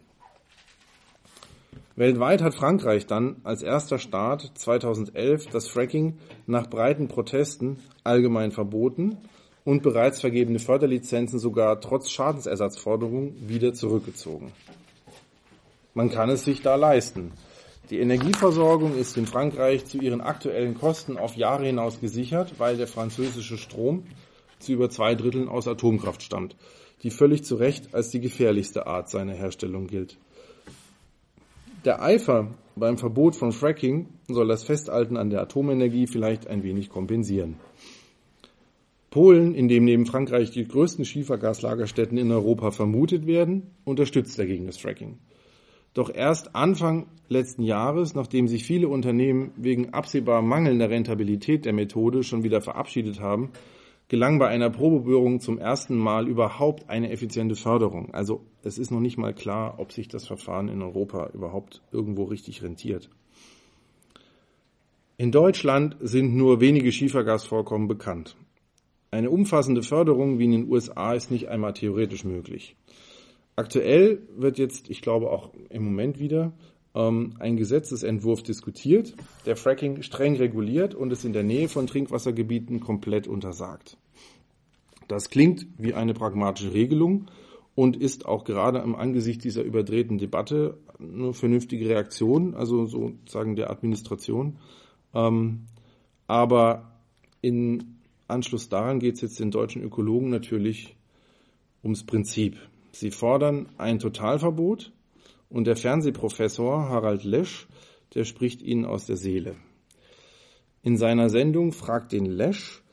Weltweit 1.95 2.41
hat 2.41 2.55
Frankreich 2.55 3.05
dann 3.05 3.35
als 3.43 3.61
erster 3.61 3.99
Staat 3.99 4.51
2011 4.55 5.47
das 5.47 5.67
Fracking 5.67 6.17
nach 6.47 6.67
breiten 6.67 7.07
Protesten 7.07 7.77
allgemein 8.03 8.51
verboten 8.51 9.17
und 9.63 9.83
bereits 9.83 10.19
vergebene 10.19 10.57
Förderlizenzen 10.57 11.37
sogar 11.37 11.79
trotz 11.81 12.09
Schadensersatzforderungen 12.09 13.47
wieder 13.47 13.75
zurückgezogen. 13.75 14.51
Man 15.93 16.09
kann 16.09 16.31
es 16.31 16.43
sich 16.43 16.63
da 16.63 16.75
leisten. 16.75 17.31
Die 17.91 17.99
Energieversorgung 17.99 18.97
ist 18.97 19.15
in 19.15 19.27
Frankreich 19.27 19.85
zu 19.85 19.99
ihren 19.99 20.21
aktuellen 20.21 20.73
Kosten 20.73 21.17
auf 21.17 21.35
Jahre 21.35 21.65
hinaus 21.65 21.99
gesichert, 21.99 22.53
weil 22.57 22.77
der 22.77 22.87
französische 22.87 23.57
Strom 23.57 24.05
zu 24.63 24.73
über 24.73 24.89
zwei 24.89 25.15
Dritteln 25.15 25.47
aus 25.47 25.67
Atomkraft 25.67 26.23
stammt, 26.23 26.55
die 27.03 27.09
völlig 27.09 27.43
zu 27.43 27.55
Recht 27.55 27.93
als 27.93 28.09
die 28.09 28.19
gefährlichste 28.19 28.87
Art 28.87 29.09
seiner 29.09 29.33
Herstellung 29.33 29.87
gilt. 29.87 30.17
Der 31.85 32.01
Eifer 32.01 32.51
beim 32.75 32.97
Verbot 32.97 33.35
von 33.35 33.51
Fracking 33.51 34.07
soll 34.29 34.47
das 34.47 34.63
Festhalten 34.63 35.17
an 35.17 35.29
der 35.29 35.41
Atomenergie 35.41 36.07
vielleicht 36.07 36.47
ein 36.47 36.63
wenig 36.63 36.89
kompensieren. 36.89 37.57
Polen, 39.09 39.53
in 39.53 39.67
dem 39.67 39.83
neben 39.83 40.05
Frankreich 40.05 40.49
die 40.49 40.67
größten 40.67 41.05
Schiefergaslagerstätten 41.05 42.17
in 42.17 42.31
Europa 42.31 42.71
vermutet 42.71 43.27
werden, 43.27 43.67
unterstützt 43.83 44.39
dagegen 44.39 44.65
das 44.65 44.77
Fracking. 44.77 45.19
Doch 45.93 46.09
erst 46.11 46.55
Anfang 46.55 47.05
letzten 47.29 47.61
Jahres, 47.61 48.15
nachdem 48.15 48.47
sich 48.47 48.63
viele 48.63 48.87
Unternehmen 48.87 49.51
wegen 49.55 49.93
absehbar 49.93 50.41
mangelnder 50.41 50.89
Rentabilität 50.89 51.65
der 51.65 51.73
Methode 51.73 52.23
schon 52.23 52.43
wieder 52.43 52.61
verabschiedet 52.61 53.19
haben, 53.19 53.51
gelang 54.07 54.39
bei 54.39 54.47
einer 54.47 54.69
Probebohrung 54.69 55.39
zum 55.39 55.57
ersten 55.57 55.97
Mal 55.97 56.27
überhaupt 56.27 56.89
eine 56.89 57.09
effiziente 57.11 57.55
Förderung. 57.55 58.13
Also 58.13 58.45
es 58.63 58.77
ist 58.77 58.91
noch 58.91 58.99
nicht 58.99 59.17
mal 59.17 59.33
klar, 59.33 59.75
ob 59.79 59.91
sich 59.91 60.07
das 60.07 60.27
Verfahren 60.27 60.69
in 60.69 60.81
Europa 60.81 61.29
überhaupt 61.33 61.81
irgendwo 61.91 62.25
richtig 62.25 62.63
rentiert. 62.63 63.09
In 65.17 65.31
Deutschland 65.31 65.95
sind 66.01 66.35
nur 66.35 66.59
wenige 66.59 66.91
Schiefergasvorkommen 66.91 67.87
bekannt. 67.87 68.35
Eine 69.11 69.29
umfassende 69.29 69.83
Förderung 69.83 70.39
wie 70.39 70.45
in 70.45 70.51
den 70.51 70.69
USA 70.69 71.13
ist 71.13 71.29
nicht 71.29 71.47
einmal 71.47 71.73
theoretisch 71.73 72.23
möglich. 72.23 72.75
Aktuell 73.55 74.27
wird 74.35 74.57
jetzt, 74.57 74.89
ich 74.89 75.01
glaube 75.01 75.29
auch 75.29 75.51
im 75.69 75.83
Moment 75.83 76.19
wieder, 76.19 76.53
ähm, 76.95 77.33
ein 77.39 77.57
Gesetzesentwurf 77.57 78.43
diskutiert, 78.43 79.15
der 79.45 79.55
Fracking 79.55 80.01
streng 80.03 80.35
reguliert 80.35 80.95
und 80.95 81.11
es 81.11 81.25
in 81.25 81.33
der 81.33 81.43
Nähe 81.43 81.69
von 81.69 81.87
Trinkwassergebieten 81.87 82.79
komplett 82.79 83.27
untersagt. 83.27 83.97
Das 85.07 85.29
klingt 85.29 85.67
wie 85.77 85.93
eine 85.93 86.13
pragmatische 86.13 86.73
Regelung 86.73 87.27
und 87.75 87.97
ist 87.97 88.25
auch 88.25 88.43
gerade 88.43 88.79
im 88.79 88.95
Angesicht 88.95 89.43
dieser 89.43 89.63
überdrehten 89.63 90.17
Debatte 90.17 90.77
eine 90.99 91.33
vernünftige 91.33 91.89
Reaktion, 91.89 92.53
also 92.53 92.85
sozusagen 92.85 93.55
der 93.55 93.69
Administration. 93.69 94.57
Ähm, 95.13 95.65
aber 96.27 96.91
in 97.41 97.99
Anschluss 98.27 98.69
daran 98.69 98.99
geht 98.99 99.15
es 99.15 99.21
jetzt 99.21 99.39
den 99.39 99.51
deutschen 99.51 99.83
Ökologen 99.83 100.29
natürlich 100.29 100.95
ums 101.83 102.05
Prinzip. 102.05 102.57
Sie 102.91 103.11
fordern 103.11 103.69
ein 103.77 103.99
Totalverbot 103.99 104.91
und 105.53 105.67
der 105.67 105.75
Fernsehprofessor 105.75 106.89
Harald 106.89 107.23
Lesch, 107.23 107.67
der 108.15 108.25
spricht 108.25 108.63
ihnen 108.63 108.85
aus 108.85 109.05
der 109.05 109.17
Seele. 109.17 109.55
In 110.81 110.97
seiner 110.97 111.29
Sendung 111.29 111.71
fragt 111.71 112.11
den 112.11 112.25
Lesch, 112.25 112.83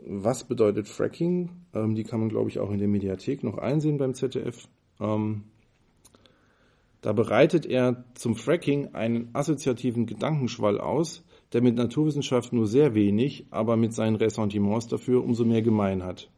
was 0.00 0.44
bedeutet 0.44 0.88
Fracking? 0.88 1.50
Ähm, 1.74 1.96
die 1.96 2.04
kann 2.04 2.20
man, 2.20 2.28
glaube 2.28 2.48
ich, 2.50 2.60
auch 2.60 2.70
in 2.70 2.78
der 2.78 2.86
Mediathek 2.86 3.42
noch 3.42 3.58
einsehen 3.58 3.98
beim 3.98 4.14
ZDF. 4.14 4.68
Ähm, 5.00 5.44
da 7.00 7.12
bereitet 7.12 7.66
er 7.66 8.04
zum 8.14 8.36
Fracking 8.36 8.94
einen 8.94 9.30
assoziativen 9.32 10.06
Gedankenschwall 10.06 10.80
aus, 10.80 11.24
der 11.52 11.62
mit 11.62 11.74
Naturwissenschaft 11.74 12.52
nur 12.52 12.68
sehr 12.68 12.94
wenig, 12.94 13.46
aber 13.50 13.76
mit 13.76 13.92
seinen 13.92 14.16
Ressentiments 14.16 14.86
dafür 14.86 15.24
umso 15.24 15.44
mehr 15.44 15.62
gemein 15.62 16.04
hat. 16.04 16.30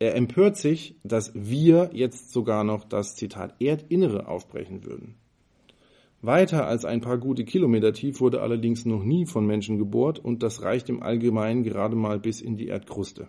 Er 0.00 0.14
empört 0.14 0.56
sich, 0.56 0.94
dass 1.02 1.32
wir 1.34 1.90
jetzt 1.92 2.32
sogar 2.32 2.62
noch 2.62 2.84
das 2.84 3.16
Zitat 3.16 3.60
Erdinnere 3.60 4.28
aufbrechen 4.28 4.84
würden. 4.84 5.16
Weiter 6.20 6.66
als 6.66 6.84
ein 6.84 7.00
paar 7.00 7.18
gute 7.18 7.44
Kilometer 7.44 7.92
tief 7.92 8.20
wurde 8.20 8.40
allerdings 8.40 8.84
noch 8.84 9.04
nie 9.04 9.26
von 9.26 9.46
Menschen 9.46 9.78
gebohrt 9.78 10.18
und 10.18 10.42
das 10.42 10.62
reicht 10.62 10.88
im 10.88 11.02
Allgemeinen 11.02 11.62
gerade 11.62 11.96
mal 11.96 12.18
bis 12.18 12.40
in 12.40 12.56
die 12.56 12.68
Erdkruste. 12.68 13.28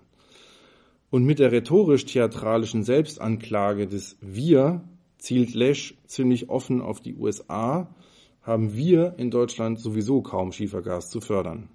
Und 1.12 1.24
mit 1.24 1.40
der 1.40 1.52
rhetorisch-theatralischen 1.52 2.84
Selbstanklage 2.84 3.88
des 3.88 4.18
Wir 4.22 4.84
zielt 5.18 5.54
Lesch 5.54 5.96
ziemlich 6.06 6.50
offen 6.50 6.82
auf 6.82 7.00
die 7.00 7.16
USA, 7.16 7.94
haben 8.42 8.76
wir 8.76 9.16
in 9.18 9.32
Deutschland 9.32 9.80
sowieso 9.80 10.22
kaum 10.22 10.52
Schiefergas 10.52 11.10
zu 11.10 11.20
fördern. 11.20 11.70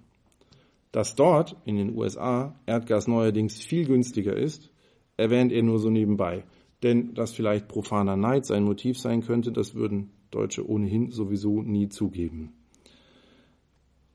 Dass 0.91 1.15
dort 1.15 1.55
in 1.65 1.77
den 1.77 1.95
USA 1.95 2.55
Erdgas 2.65 3.07
neuerdings 3.07 3.61
viel 3.61 3.85
günstiger 3.85 4.35
ist, 4.35 4.71
erwähnt 5.17 5.51
er 5.51 5.63
nur 5.63 5.79
so 5.79 5.89
nebenbei. 5.89 6.43
Denn 6.83 7.13
dass 7.13 7.33
vielleicht 7.33 7.67
profaner 7.67 8.17
Neid 8.17 8.45
sein 8.45 8.63
Motiv 8.63 8.99
sein 8.99 9.21
könnte, 9.21 9.51
das 9.51 9.75
würden 9.75 10.11
Deutsche 10.31 10.67
ohnehin 10.67 11.11
sowieso 11.11 11.61
nie 11.61 11.89
zugeben. 11.89 12.53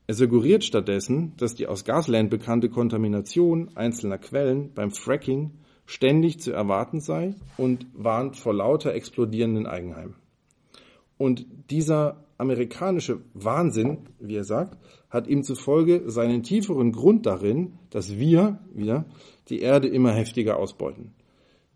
Er 0.07 0.15
suggeriert 0.15 0.63
stattdessen, 0.63 1.33
dass 1.37 1.55
die 1.55 1.67
aus 1.67 1.85
Gasland 1.85 2.29
bekannte 2.29 2.69
Kontamination 2.69 3.71
einzelner 3.75 4.17
Quellen 4.17 4.73
beim 4.73 4.91
Fracking 4.91 5.51
ständig 5.85 6.39
zu 6.39 6.51
erwarten 6.51 6.99
sei 6.99 7.35
und 7.57 7.87
warnt 7.93 8.35
vor 8.35 8.53
lauter 8.53 8.93
explodierenden 8.93 9.67
Eigenheimen. 9.67 10.15
Und 11.17 11.45
dieser 11.69 12.25
amerikanische 12.41 13.21
Wahnsinn, 13.33 14.09
wie 14.19 14.35
er 14.35 14.43
sagt, 14.43 14.77
hat 15.09 15.27
ihm 15.27 15.43
zufolge 15.43 16.09
seinen 16.09 16.41
tieferen 16.41 16.91
Grund 16.91 17.25
darin, 17.25 17.77
dass 17.91 18.17
wir, 18.17 18.59
wieder, 18.73 19.05
die 19.49 19.59
Erde 19.59 19.87
immer 19.87 20.11
heftiger 20.11 20.57
ausbeuten. 20.57 21.13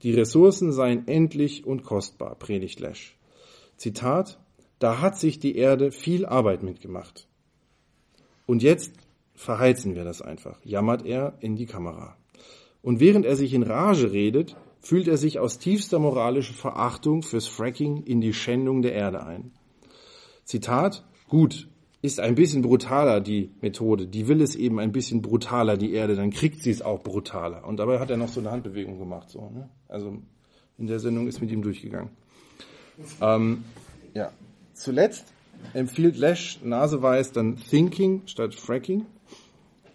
Die 0.01 0.11
Ressourcen 0.11 0.73
seien 0.73 1.07
endlich 1.07 1.65
und 1.65 1.83
kostbar, 1.83 2.35
predigt 2.35 2.79
Lesch. 2.79 3.17
Zitat, 3.77 4.39
da 4.79 5.01
hat 5.01 5.17
sich 5.19 5.39
die 5.39 5.55
Erde 5.55 5.91
viel 5.91 6.25
Arbeit 6.25 6.63
mitgemacht. 6.63 7.27
Und 8.47 8.63
jetzt 8.63 8.93
verheizen 9.35 9.95
wir 9.95 10.03
das 10.03 10.21
einfach, 10.21 10.59
jammert 10.63 11.05
er 11.05 11.37
in 11.41 11.55
die 11.55 11.65
Kamera. 11.65 12.17
Und 12.81 12.99
während 12.99 13.25
er 13.25 13.35
sich 13.35 13.53
in 13.53 13.63
Rage 13.63 14.11
redet, 14.11 14.55
fühlt 14.79 15.07
er 15.07 15.17
sich 15.17 15.39
aus 15.39 15.59
tiefster 15.59 15.99
moralischer 15.99 16.53
Verachtung 16.53 17.21
fürs 17.21 17.47
Fracking 17.47 18.03
in 18.03 18.21
die 18.21 18.33
Schändung 18.33 18.81
der 18.81 18.93
Erde 18.93 19.25
ein. 19.25 19.51
Zitat, 20.45 21.03
gut, 21.27 21.67
ist 22.01 22.19
ein 22.19 22.35
bisschen 22.35 22.61
brutaler 22.61 23.19
die 23.19 23.51
Methode, 23.61 24.07
die 24.07 24.27
will 24.27 24.41
es 24.41 24.55
eben 24.55 24.79
ein 24.79 24.91
bisschen 24.91 25.21
brutaler, 25.21 25.75
die 25.75 25.93
Erde, 25.93 26.15
dann 26.15 26.29
kriegt 26.29 26.61
sie 26.61 26.69
es 26.69 26.81
auch 26.83 27.01
brutaler. 27.01 27.67
Und 27.67 27.77
dabei 27.77 27.99
hat 27.99 28.11
er 28.11 28.17
noch 28.17 28.29
so 28.29 28.39
eine 28.39 28.51
Handbewegung 28.51 28.99
gemacht, 28.99 29.29
so, 29.29 29.49
ne? 29.49 29.69
Also 29.87 30.19
in 30.77 30.87
der 30.87 30.99
Sendung 30.99 31.27
ist 31.27 31.41
mit 31.41 31.51
ihm 31.51 31.61
durchgegangen. 31.61 32.09
Ähm, 33.21 33.63
ja. 34.13 34.31
Zuletzt 34.73 35.25
empfiehlt 35.73 36.17
Lesch 36.17 36.59
naseweiß 36.63 37.31
dann 37.31 37.57
Thinking 37.57 38.21
statt 38.25 38.53
Fracking. 38.53 39.05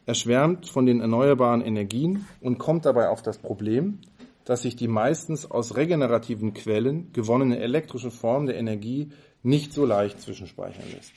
Er 0.07 0.15
schwärmt 0.15 0.69
von 0.69 0.87
den 0.87 1.01
erneuerbaren 1.01 1.61
Energien 1.61 2.27
und 2.41 2.59
kommt 2.59 2.87
dabei 2.87 3.09
auf 3.11 3.23
das 3.23 3.39
Problem, 3.39 3.99
dass 4.45 4.63
sich 4.63 4.75
die 4.75 4.89
meistens 4.89 5.49
aus 5.49 5.77
regenerativen 5.77 6.55
Quellen 6.55 7.13
gewonnene 7.13 7.61
elektrische 7.61 8.11
Form 8.11 8.47
der 8.47 8.57
Energie 8.57 9.11
nicht 9.43 9.73
so 9.73 9.85
leicht 9.85 10.21
zwischenspeichern 10.21 10.91
lässt. 10.95 11.13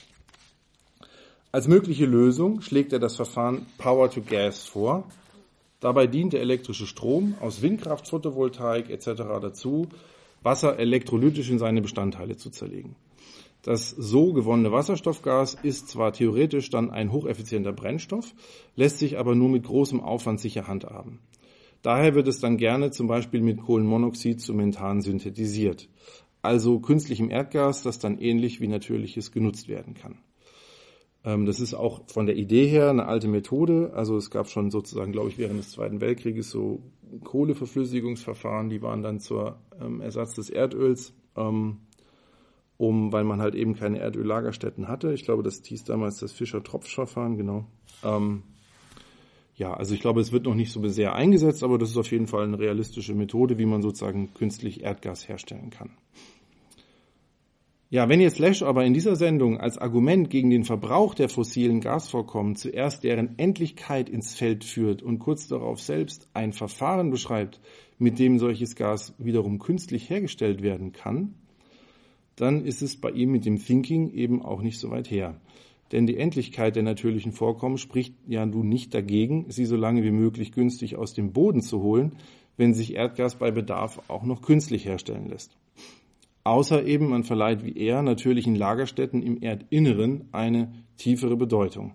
Als 1.51 1.67
mögliche 1.67 2.05
Lösung 2.05 2.61
schlägt 2.61 2.93
er 2.93 2.99
das 2.99 3.15
Verfahren 3.15 3.67
Power 3.78 4.09
to 4.09 4.21
Gas 4.21 4.65
vor. 4.65 5.03
Dabei 5.80 6.07
dient 6.07 6.34
der 6.34 6.41
elektrische 6.41 6.88
Strom 6.88 7.36
aus 7.41 7.61
Windkraft, 7.61 8.07
Photovoltaik 8.07 8.89
etc. 8.89 9.05
dazu, 9.41 9.88
Wasser 10.41 10.80
elektrolytisch 10.80 11.49
in 11.49 11.59
seine 11.59 11.82
Bestandteile 11.82 12.38
zu 12.38 12.49
zerlegen. 12.49 12.95
Das 13.61 13.91
so 13.91 14.34
gewonnene 14.34 14.71
Wasserstoffgas 14.71 15.55
ist 15.61 15.89
zwar 15.89 16.11
theoretisch 16.11 16.69
dann 16.69 16.89
ein 16.89 17.11
hocheffizienter 17.11 17.71
Brennstoff, 17.71 18.34
lässt 18.76 18.99
sich 18.99 19.17
aber 19.17 19.36
nur 19.36 19.49
mit 19.49 19.63
großem 19.63 20.01
Aufwand 20.01 20.41
sicher 20.41 20.67
handhaben. 20.67 21.19
Daher 21.82 22.15
wird 22.15 22.28
es 22.28 22.39
dann 22.39 22.57
gerne 22.57 22.91
zum 22.91 23.07
Beispiel 23.07 23.41
mit 23.41 23.61
Kohlenmonoxid 23.61 24.41
zu 24.41 24.53
Methan 24.53 25.01
synthetisiert 25.01 25.88
also 26.44 26.80
künstlichem 26.80 27.32
Erdgas, 27.32 27.82
das 27.82 28.00
dann 28.00 28.20
ähnlich 28.20 28.62
wie 28.62 28.68
natürliches 28.68 29.32
genutzt 29.32 29.68
werden 29.68 29.96
kann. 29.96 30.20
Ähm, 31.24 31.46
das 31.46 31.60
ist 31.60 31.74
auch 31.74 32.02
von 32.08 32.26
der 32.26 32.36
Idee 32.36 32.68
her 32.68 32.89
eine 32.89 33.06
alte 33.06 33.28
Methode. 33.28 33.91
Also 33.96 34.18
es 34.18 34.30
gab 34.30 34.50
schon 34.50 34.70
sozusagen, 34.70 35.14
glaube 35.14 35.30
ich, 35.30 35.38
während 35.38 35.60
des 35.60 35.72
Zweiten 35.72 36.02
Weltkrieges 36.02 36.50
so 36.50 36.84
Kohleverflüssigungsverfahren, 37.24 38.70
die 38.70 38.82
waren 38.82 39.04
dann 39.04 39.20
zur 39.20 39.60
ähm, 39.80 40.02
Ersatz 40.02 40.36
des 40.36 40.50
Erdöls, 40.50 41.14
ähm, 41.38 41.78
um, 42.78 43.14
weil 43.14 43.24
man 43.24 43.39
halt 43.39 43.56
eben 43.56 43.76
keine 43.76 44.00
Erdöllagerstätten 44.00 44.88
hatte. 44.88 45.14
Ich 45.14 45.24
glaube, 45.24 45.44
das 45.44 45.62
hieß 45.64 45.86
damals 45.86 46.18
das 46.18 46.34
Fischer-Tropsch-Verfahren, 46.34 47.38
genau. 47.38 47.66
ja, 49.56 49.74
also 49.74 49.94
ich 49.94 50.02
glaube, 50.02 50.20
es 50.20 50.32
wird 50.32 50.46
noch 50.46 50.56
nicht 50.56 50.72
so 50.72 50.86
sehr 50.88 51.14
eingesetzt, 51.14 51.64
aber 51.64 51.78
das 51.78 51.91
ist 51.91 51.98
auf 51.98 52.12
jeden 52.12 52.28
Fall 52.28 52.44
eine 52.44 52.60
realistische 52.60 53.14
Methode, 53.14 53.60
wie 53.60 53.68
man 53.68 53.84
sozusagen 53.84 54.34
künstlich 54.34 54.82
Erdgas 54.82 55.30
herstellen 55.30 55.70
kann. 55.70 55.91
Ja, 57.94 58.10
wenn 58.10 58.22
jetzt 58.22 58.39
Lesch 58.39 58.64
aber 58.64 58.86
in 58.86 58.96
dieser 58.96 59.16
Sendung 59.16 59.60
als 59.60 59.78
Argument 59.78 60.32
gegen 60.32 60.50
den 60.50 60.64
Verbrauch 60.64 61.14
der 61.14 61.30
fossilen 61.30 61.80
Gasvorkommen 61.80 62.56
zuerst 62.56 63.04
deren 63.04 63.38
Endlichkeit 63.38 64.10
ins 64.10 64.34
Feld 64.34 64.64
führt 64.64 65.04
und 65.04 65.20
kurz 65.20 65.48
darauf 65.48 65.80
selbst 65.80 66.28
ein 66.34 66.54
Verfahren 66.54 67.12
beschreibt, 67.12 67.62
mit 68.00 68.18
dem 68.18 68.39
solches 68.39 68.76
Gas 68.76 69.14
wiederum 69.20 69.60
künstlich 69.60 70.10
hergestellt 70.10 70.64
werden 70.64 70.91
kann, 70.91 71.36
dann 72.36 72.66
ist 72.66 72.82
es 72.82 73.00
bei 73.00 73.12
ihm 73.12 73.32
mit 73.32 73.46
dem 73.46 73.64
Thinking 73.64 74.10
eben 74.10 74.41
auch 74.41 74.64
nicht 74.64 74.80
so 74.80 74.89
weit 74.89 75.12
her. 75.12 75.39
Denn 75.91 76.08
die 76.08 76.18
Endlichkeit 76.18 76.76
der 76.76 76.82
natürlichen 76.82 77.32
Vorkommen 77.32 77.78
spricht 77.78 78.16
ja 78.28 78.44
nun 78.44 78.70
nicht 78.70 78.96
dagegen, 78.96 79.46
sie 79.50 79.66
so 79.66 79.76
lange 79.76 80.04
wie 80.04 80.10
möglich 80.10 80.52
günstig 80.52 80.96
aus 80.96 81.14
dem 81.14 81.32
Boden 81.32 81.62
zu 81.62 81.84
holen, 81.84 82.14
wenn 82.58 82.74
sich 82.74 82.96
Erdgas 82.96 83.36
bei 83.36 83.52
Bedarf 83.52 84.02
auch 84.08 84.24
noch 84.24 84.41
künstlich 84.41 84.84
herstellen 84.86 85.30
lässt 85.30 85.56
außer 86.44 86.84
eben 86.86 87.10
man 87.10 87.24
verleiht 87.24 87.64
wie 87.64 87.78
er 87.78 88.02
natürlichen 88.02 88.56
Lagerstätten 88.56 89.22
im 89.22 89.41
Erdinneren 89.41 90.30
eine 90.32 90.74
tiefere 90.98 91.38
Bedeutung. 91.38 91.94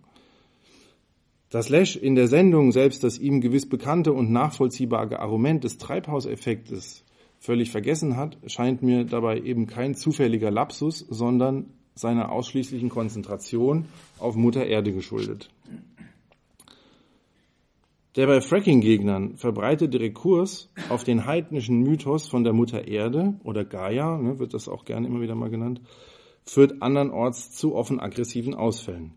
Dass 1.50 1.70
Lesch 1.70 1.96
in 1.96 2.14
der 2.14 2.28
Sendung 2.28 2.72
selbst 2.72 3.04
das 3.04 3.18
ihm 3.18 3.40
gewiss 3.40 3.68
bekannte 3.68 4.12
und 4.12 4.30
nachvollziehbare 4.30 5.18
Argument 5.18 5.64
des 5.64 5.78
Treibhauseffektes 5.78 7.04
völlig 7.38 7.70
vergessen 7.70 8.16
hat, 8.16 8.36
scheint 8.46 8.82
mir 8.82 9.04
dabei 9.04 9.40
eben 9.40 9.66
kein 9.66 9.94
zufälliger 9.94 10.50
Lapsus, 10.50 10.98
sondern 11.08 11.72
seiner 11.94 12.30
ausschließlichen 12.30 12.90
Konzentration 12.90 13.86
auf 14.18 14.36
Mutter 14.36 14.66
Erde 14.66 14.92
geschuldet. 14.92 15.50
Der 18.18 18.26
bei 18.26 18.40
Fracking-Gegnern 18.40 19.36
verbreitete 19.36 20.00
Rekurs 20.00 20.72
auf 20.88 21.04
den 21.04 21.24
heidnischen 21.24 21.84
Mythos 21.84 22.26
von 22.26 22.42
der 22.42 22.52
Mutter 22.52 22.88
Erde 22.88 23.34
oder 23.44 23.64
Gaia, 23.64 24.18
ne, 24.18 24.40
wird 24.40 24.54
das 24.54 24.68
auch 24.68 24.84
gerne 24.84 25.06
immer 25.06 25.20
wieder 25.20 25.36
mal 25.36 25.50
genannt, 25.50 25.80
führt 26.44 26.82
andernorts 26.82 27.52
zu 27.52 27.76
offen 27.76 28.00
aggressiven 28.00 28.54
Ausfällen. 28.54 29.12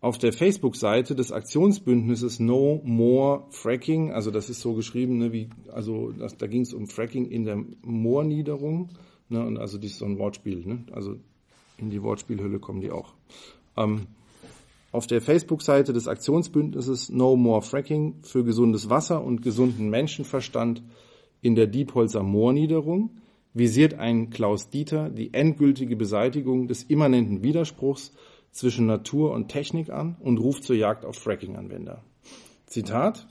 Auf 0.00 0.18
der 0.18 0.32
Facebook-Seite 0.32 1.16
des 1.16 1.32
Aktionsbündnisses 1.32 2.38
No 2.38 2.80
More 2.84 3.46
Fracking, 3.50 4.12
also 4.12 4.30
das 4.30 4.48
ist 4.48 4.60
so 4.60 4.74
geschrieben, 4.74 5.18
ne, 5.18 5.32
wie, 5.32 5.50
also 5.72 6.12
das, 6.12 6.36
da 6.36 6.46
ging 6.46 6.62
es 6.62 6.72
um 6.72 6.86
Fracking 6.86 7.26
in 7.26 7.46
der 7.46 7.64
Moorniederung, 7.82 8.90
ne, 9.28 9.44
und 9.44 9.58
also 9.58 9.76
das 9.76 9.90
ist 9.90 9.98
so 9.98 10.04
ein 10.04 10.20
Wortspiel, 10.20 10.64
ne, 10.64 10.84
also 10.92 11.16
in 11.78 11.90
die 11.90 12.00
Wortspielhülle 12.00 12.60
kommen 12.60 12.80
die 12.80 12.92
auch. 12.92 13.12
Ähm, 13.76 14.06
auf 14.96 15.06
der 15.06 15.20
Facebook-Seite 15.20 15.92
des 15.92 16.08
Aktionsbündnisses 16.08 17.10
No 17.10 17.36
More 17.36 17.60
Fracking 17.60 18.22
für 18.22 18.44
gesundes 18.44 18.88
Wasser 18.88 19.22
und 19.22 19.42
gesunden 19.42 19.90
Menschenverstand 19.90 20.82
in 21.42 21.54
der 21.54 21.66
Diepholzer 21.66 22.22
Moorniederung 22.22 23.10
visiert 23.52 23.98
ein 23.98 24.30
Klaus 24.30 24.70
Dieter 24.70 25.10
die 25.10 25.34
endgültige 25.34 25.96
Beseitigung 25.96 26.66
des 26.66 26.82
immanenten 26.82 27.42
Widerspruchs 27.42 28.14
zwischen 28.52 28.86
Natur 28.86 29.32
und 29.32 29.48
Technik 29.48 29.90
an 29.90 30.16
und 30.18 30.38
ruft 30.38 30.64
zur 30.64 30.76
Jagd 30.76 31.04
auf 31.04 31.16
Fracking-Anwender. 31.16 32.02
Zitat 32.64 33.28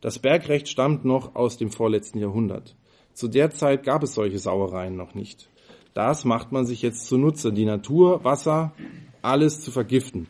Das 0.00 0.18
Bergrecht 0.18 0.68
stammt 0.68 1.04
noch 1.04 1.34
aus 1.34 1.58
dem 1.58 1.70
vorletzten 1.70 2.18
Jahrhundert. 2.18 2.76
Zu 3.12 3.28
der 3.28 3.50
Zeit 3.50 3.82
gab 3.84 4.02
es 4.02 4.14
solche 4.14 4.38
Sauereien 4.38 4.96
noch 4.96 5.14
nicht. 5.14 5.50
Das 5.92 6.24
macht 6.24 6.50
man 6.50 6.64
sich 6.64 6.80
jetzt 6.80 7.08
zunutze, 7.08 7.52
die 7.52 7.66
Natur, 7.66 8.24
Wasser, 8.24 8.72
alles 9.20 9.60
zu 9.60 9.70
vergiften. 9.70 10.28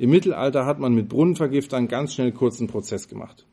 Im 0.00 0.08
Mittelalter 0.08 0.64
hat 0.64 0.80
man 0.80 0.94
mit 0.94 1.10
Brunnenvergiftern 1.10 1.86
ganz 1.86 2.14
schnell 2.14 2.32
kurzen 2.32 2.68
Prozess 2.68 3.06
gemacht. 3.06 3.44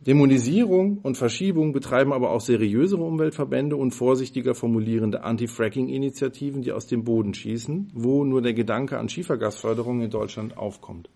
Dämonisierung 0.00 0.98
und 0.98 1.16
Verschiebung 1.16 1.72
betreiben 1.72 2.12
aber 2.12 2.32
auch 2.32 2.40
seriösere 2.40 3.04
Umweltverbände 3.04 3.76
und 3.76 3.92
vorsichtiger 3.92 4.56
formulierende 4.56 5.22
Anti-Fracking-Initiativen, 5.22 6.62
die 6.62 6.72
aus 6.72 6.88
dem 6.88 7.04
Boden 7.04 7.34
schießen, 7.34 7.92
wo 7.94 8.24
nur 8.24 8.42
der 8.42 8.52
Gedanke 8.52 8.98
an 8.98 9.08
Schiefergasförderung 9.08 10.00
in 10.00 10.10
Deutschland 10.10 10.58
aufkommt. 10.58 11.08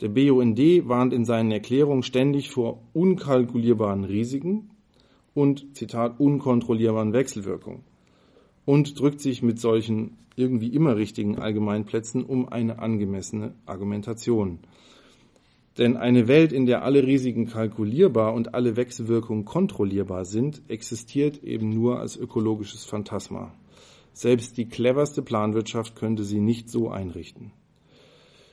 Der 0.00 0.08
BUND 0.08 0.60
warnt 0.88 1.12
in 1.12 1.24
seinen 1.24 1.50
Erklärungen 1.50 2.04
ständig 2.04 2.50
vor 2.50 2.80
unkalkulierbaren 2.92 4.04
Risiken 4.04 4.70
und, 5.34 5.76
Zitat, 5.76 6.20
unkontrollierbaren 6.20 7.12
Wechselwirkungen 7.12 7.87
und 8.68 9.00
drückt 9.00 9.22
sich 9.22 9.42
mit 9.42 9.58
solchen 9.58 10.18
irgendwie 10.36 10.68
immer 10.68 10.94
richtigen 10.94 11.38
Allgemeinplätzen 11.38 12.22
um 12.22 12.50
eine 12.50 12.80
angemessene 12.80 13.54
Argumentation. 13.64 14.58
Denn 15.78 15.96
eine 15.96 16.28
Welt, 16.28 16.52
in 16.52 16.66
der 16.66 16.82
alle 16.82 17.02
Risiken 17.06 17.46
kalkulierbar 17.46 18.34
und 18.34 18.52
alle 18.52 18.76
Wechselwirkungen 18.76 19.46
kontrollierbar 19.46 20.26
sind, 20.26 20.60
existiert 20.68 21.42
eben 21.42 21.70
nur 21.70 21.98
als 21.98 22.18
ökologisches 22.18 22.84
Phantasma. 22.84 23.54
Selbst 24.12 24.58
die 24.58 24.66
cleverste 24.68 25.22
Planwirtschaft 25.22 25.96
könnte 25.96 26.22
sie 26.22 26.40
nicht 26.40 26.68
so 26.68 26.90
einrichten. 26.90 27.52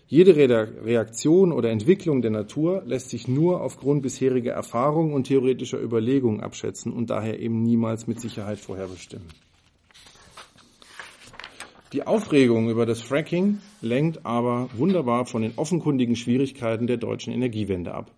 Jede 0.07 0.37
Reaktion 0.37 1.51
oder 1.51 1.71
Entwicklung 1.71 2.21
der 2.21 2.31
Natur 2.31 2.83
lässt 2.85 3.09
sich 3.09 3.27
nur 3.27 3.59
aufgrund 3.59 4.01
bisheriger 4.01 4.53
Erfahrung 4.53 5.11
und 5.11 5.25
theoretischer 5.25 5.81
Überlegungen 5.81 6.39
abschätzen 6.39 6.93
und 6.93 7.09
daher 7.09 7.41
eben 7.41 7.63
niemals 7.63 8.07
mit 8.07 8.21
Sicherheit 8.21 8.59
vorherbestimmen. 8.59 9.27
Die 11.95 12.05
Aufregung 12.05 12.69
über 12.69 12.85
das 12.85 13.01
Fracking 13.01 13.59
lenkt 13.79 14.25
aber 14.25 14.67
wunderbar 14.75 15.25
von 15.25 15.43
den 15.43 15.53
offenkundigen 15.55 16.17
Schwierigkeiten 16.17 16.87
der 16.87 16.97
deutschen 16.97 17.31
Energiewende 17.31 17.93
ab. 17.93 18.11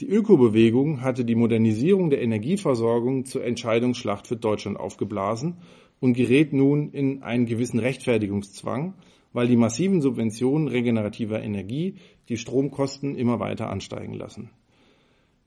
Die 0.00 0.08
Ökobewegung 0.08 1.02
hatte 1.02 1.26
die 1.26 1.34
Modernisierung 1.34 2.08
der 2.08 2.22
Energieversorgung 2.22 3.26
zur 3.26 3.44
Entscheidungsschlacht 3.44 4.26
für 4.26 4.36
Deutschland 4.36 4.80
aufgeblasen 4.80 5.58
und 6.00 6.14
gerät 6.14 6.54
nun 6.54 6.92
in 6.92 7.22
einen 7.22 7.44
gewissen 7.44 7.78
Rechtfertigungszwang, 7.78 8.94
weil 9.34 9.48
die 9.48 9.58
massiven 9.58 10.00
Subventionen 10.00 10.68
regenerativer 10.68 11.42
Energie 11.42 11.96
die 12.30 12.38
Stromkosten 12.38 13.16
immer 13.16 13.38
weiter 13.38 13.68
ansteigen 13.68 14.14
lassen. 14.14 14.48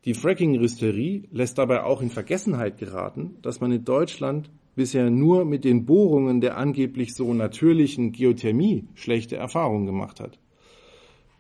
Die 0.06 0.14
Fracking-Hysterie 0.14 1.24
lässt 1.32 1.58
dabei 1.58 1.82
auch 1.82 2.04
in 2.04 2.12
Vergessenheit 2.12 2.78
geraten, 2.78 3.38
dass 3.42 3.62
man 3.62 3.72
in 3.72 3.84
Deutschland 3.84 4.52
bisher 4.78 5.10
nur 5.10 5.44
mit 5.44 5.66
den 5.66 5.86
Bohrungen 5.86 6.40
der 6.40 6.56
angeblich 6.56 7.16
so 7.16 7.34
natürlichen 7.34 8.12
Geothermie 8.12 8.86
schlechte 8.94 9.36
Erfahrungen 9.36 9.88
gemacht 9.88 10.20
hat. 10.20 10.40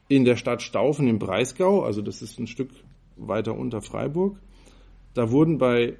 In 0.10 0.26
der 0.26 0.38
Stadt 0.38 0.64
Staufen 0.64 1.08
im 1.08 1.20
Breisgau, 1.20 1.84
also 1.84 2.02
das 2.02 2.24
ist 2.24 2.40
ein 2.40 2.48
Stück 2.48 2.72
weiter 3.16 3.56
unter 3.56 3.82
Freiburg, 3.82 4.40
da 5.14 5.30
wurden 5.32 5.60
bei 5.60 5.98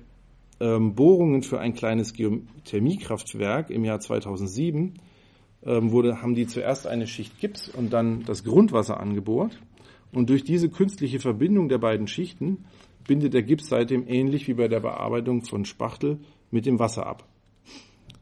ähm, 0.60 0.96
Bohrungen 0.96 1.44
für 1.44 1.60
ein 1.60 1.76
kleines 1.76 2.14
Geothermiekraftwerk 2.14 3.70
im 3.70 3.86
Jahr 3.86 4.00
2007 4.00 4.96
ähm, 5.64 5.92
wurde, 5.92 6.24
haben 6.24 6.34
die 6.34 6.48
zuerst 6.48 6.88
eine 6.88 7.06
Schicht 7.06 7.40
Gips 7.40 7.70
und 7.70 7.94
dann 7.94 8.24
das 8.26 8.44
Grundwasser 8.44 9.00
angebohrt. 9.00 9.62
Und 10.12 10.32
durch 10.32 10.44
diese 10.44 10.70
künstliche 10.70 11.20
Verbindung 11.20 11.70
der 11.70 11.78
beiden 11.78 12.08
Schichten 12.08 12.66
bindet 13.08 13.36
der 13.36 13.44
Gips 13.44 13.68
seitdem 13.68 14.08
ähnlich 14.08 14.48
wie 14.48 14.56
bei 14.56 14.68
der 14.68 14.80
Bearbeitung 14.80 15.44
von 15.44 15.66
Spachtel 15.66 16.20
mit 16.52 16.66
dem 16.66 16.80
Wasser 16.80 17.06
ab. 17.06 17.28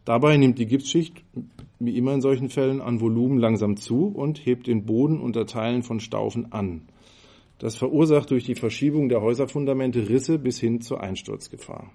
Dabei 0.05 0.38
nimmt 0.38 0.59
die 0.59 0.67
Gipsschicht, 0.67 1.23
wie 1.80 1.97
immer 1.97 2.13
in 2.13 2.21
solchen 2.21 2.49
Fällen, 2.49 2.82
an 2.82 3.01
Volumen 3.01 3.39
langsam 3.39 3.76
zu 3.76 4.07
und 4.07 4.45
hebt 4.45 4.67
den 4.67 4.86
Boden 4.86 5.19
unter 5.19 5.45
Teilen 5.45 5.84
von 5.84 5.99
Staufen 5.99 6.51
an. 6.51 6.84
Das 7.57 7.76
verursacht 7.76 8.32
durch 8.32 8.43
die 8.43 8.55
Verschiebung 8.55 9.09
der 9.09 9.21
Häuserfundamente 9.21 10.09
Risse 10.09 10.38
bis 10.38 10.59
hin 10.59 10.82
zur 10.82 11.01
Einsturzgefahr. 11.01 11.91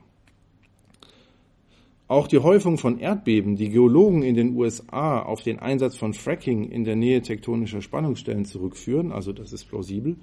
Auch 2.08 2.26
die 2.26 2.38
Häufung 2.38 2.76
von 2.76 2.98
Erdbeben, 2.98 3.54
die 3.54 3.68
Geologen 3.68 4.22
in 4.22 4.34
den 4.34 4.56
USA 4.56 5.20
auf 5.20 5.42
den 5.42 5.60
Einsatz 5.60 5.96
von 5.96 6.12
Fracking 6.12 6.68
in 6.68 6.82
der 6.82 6.96
Nähe 6.96 7.22
tektonischer 7.22 7.82
Spannungsstellen 7.82 8.44
zurückführen, 8.44 9.12
also 9.12 9.32
das 9.32 9.52
ist 9.52 9.66
plausibel, 9.66 10.16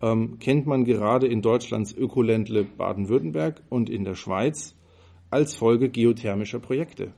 ähm, 0.00 0.38
kennt 0.38 0.66
man 0.66 0.84
gerade 0.84 1.26
in 1.26 1.42
Deutschlands 1.42 1.92
Ökoländle 1.92 2.62
Baden-Württemberg 2.62 3.62
und 3.68 3.90
in 3.90 4.04
der 4.04 4.14
Schweiz 4.14 4.76
als 5.30 5.54
Folge 5.54 5.88
geothermischer 5.88 6.58
Projekte. 6.58 7.12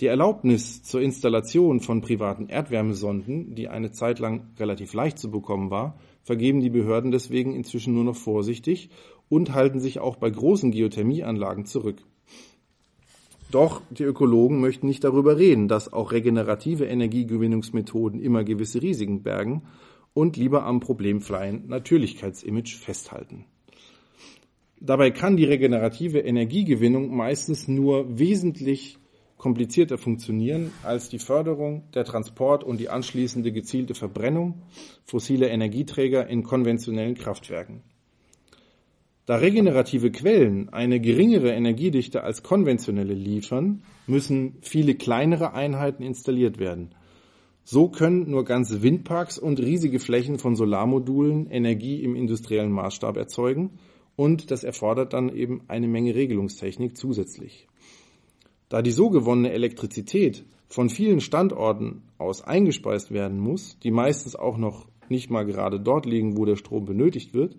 Die 0.00 0.06
Erlaubnis 0.06 0.84
zur 0.84 1.00
Installation 1.00 1.80
von 1.80 2.02
privaten 2.02 2.48
Erdwärmesonden, 2.48 3.56
die 3.56 3.68
eine 3.68 3.90
Zeit 3.90 4.20
lang 4.20 4.50
relativ 4.56 4.94
leicht 4.94 5.18
zu 5.18 5.30
bekommen 5.30 5.70
war, 5.70 5.98
vergeben 6.22 6.60
die 6.60 6.70
Behörden 6.70 7.10
deswegen 7.10 7.52
inzwischen 7.52 7.94
nur 7.94 8.04
noch 8.04 8.14
vorsichtig 8.14 8.90
und 9.28 9.54
halten 9.54 9.80
sich 9.80 9.98
auch 9.98 10.16
bei 10.16 10.30
großen 10.30 10.70
Geothermieanlagen 10.70 11.64
zurück. 11.64 12.02
Doch 13.50 13.80
die 13.90 14.04
Ökologen 14.04 14.60
möchten 14.60 14.86
nicht 14.86 15.04
darüber 15.04 15.38
reden, 15.38 15.68
dass 15.68 15.92
auch 15.92 16.12
regenerative 16.12 16.84
Energiegewinnungsmethoden 16.84 18.20
immer 18.20 18.44
gewisse 18.44 18.82
Risiken 18.82 19.22
bergen 19.22 19.62
und 20.12 20.36
lieber 20.36 20.64
am 20.64 20.80
problemfreien 20.80 21.66
Natürlichkeitsimage 21.66 22.76
festhalten. 22.76 23.46
Dabei 24.80 25.10
kann 25.10 25.36
die 25.36 25.44
regenerative 25.44 26.20
Energiegewinnung 26.20 27.14
meistens 27.14 27.66
nur 27.66 28.18
wesentlich 28.18 28.98
komplizierter 29.36 29.98
funktionieren 29.98 30.72
als 30.82 31.08
die 31.08 31.18
Förderung, 31.18 31.84
der 31.94 32.04
Transport 32.04 32.64
und 32.64 32.78
die 32.78 32.88
anschließende 32.88 33.52
gezielte 33.52 33.94
Verbrennung 33.94 34.62
fossiler 35.04 35.50
Energieträger 35.50 36.28
in 36.28 36.42
konventionellen 36.42 37.14
Kraftwerken. 37.14 37.82
Da 39.26 39.36
regenerative 39.36 40.10
Quellen 40.10 40.70
eine 40.70 41.00
geringere 41.00 41.52
Energiedichte 41.52 42.22
als 42.22 42.42
konventionelle 42.42 43.14
liefern, 43.14 43.82
müssen 44.06 44.56
viele 44.62 44.94
kleinere 44.94 45.52
Einheiten 45.52 46.02
installiert 46.02 46.58
werden. 46.58 46.94
So 47.62 47.88
können 47.88 48.30
nur 48.30 48.44
ganze 48.44 48.82
Windparks 48.82 49.38
und 49.38 49.60
riesige 49.60 49.98
Flächen 49.98 50.38
von 50.38 50.56
Solarmodulen 50.56 51.50
Energie 51.50 52.02
im 52.02 52.16
industriellen 52.16 52.72
Maßstab 52.72 53.18
erzeugen 53.18 53.78
und 54.18 54.50
das 54.50 54.64
erfordert 54.64 55.12
dann 55.12 55.28
eben 55.28 55.62
eine 55.68 55.86
Menge 55.86 56.12
Regelungstechnik 56.16 56.96
zusätzlich. 56.96 57.68
Da 58.68 58.82
die 58.82 58.90
so 58.90 59.10
gewonnene 59.10 59.52
Elektrizität 59.52 60.44
von 60.66 60.90
vielen 60.90 61.20
Standorten 61.20 62.02
aus 62.18 62.42
eingespeist 62.42 63.12
werden 63.12 63.38
muss, 63.38 63.78
die 63.78 63.92
meistens 63.92 64.34
auch 64.34 64.58
noch 64.58 64.88
nicht 65.08 65.30
mal 65.30 65.46
gerade 65.46 65.78
dort 65.78 66.04
liegen, 66.04 66.36
wo 66.36 66.44
der 66.44 66.56
Strom 66.56 66.84
benötigt 66.84 67.32
wird, 67.32 67.54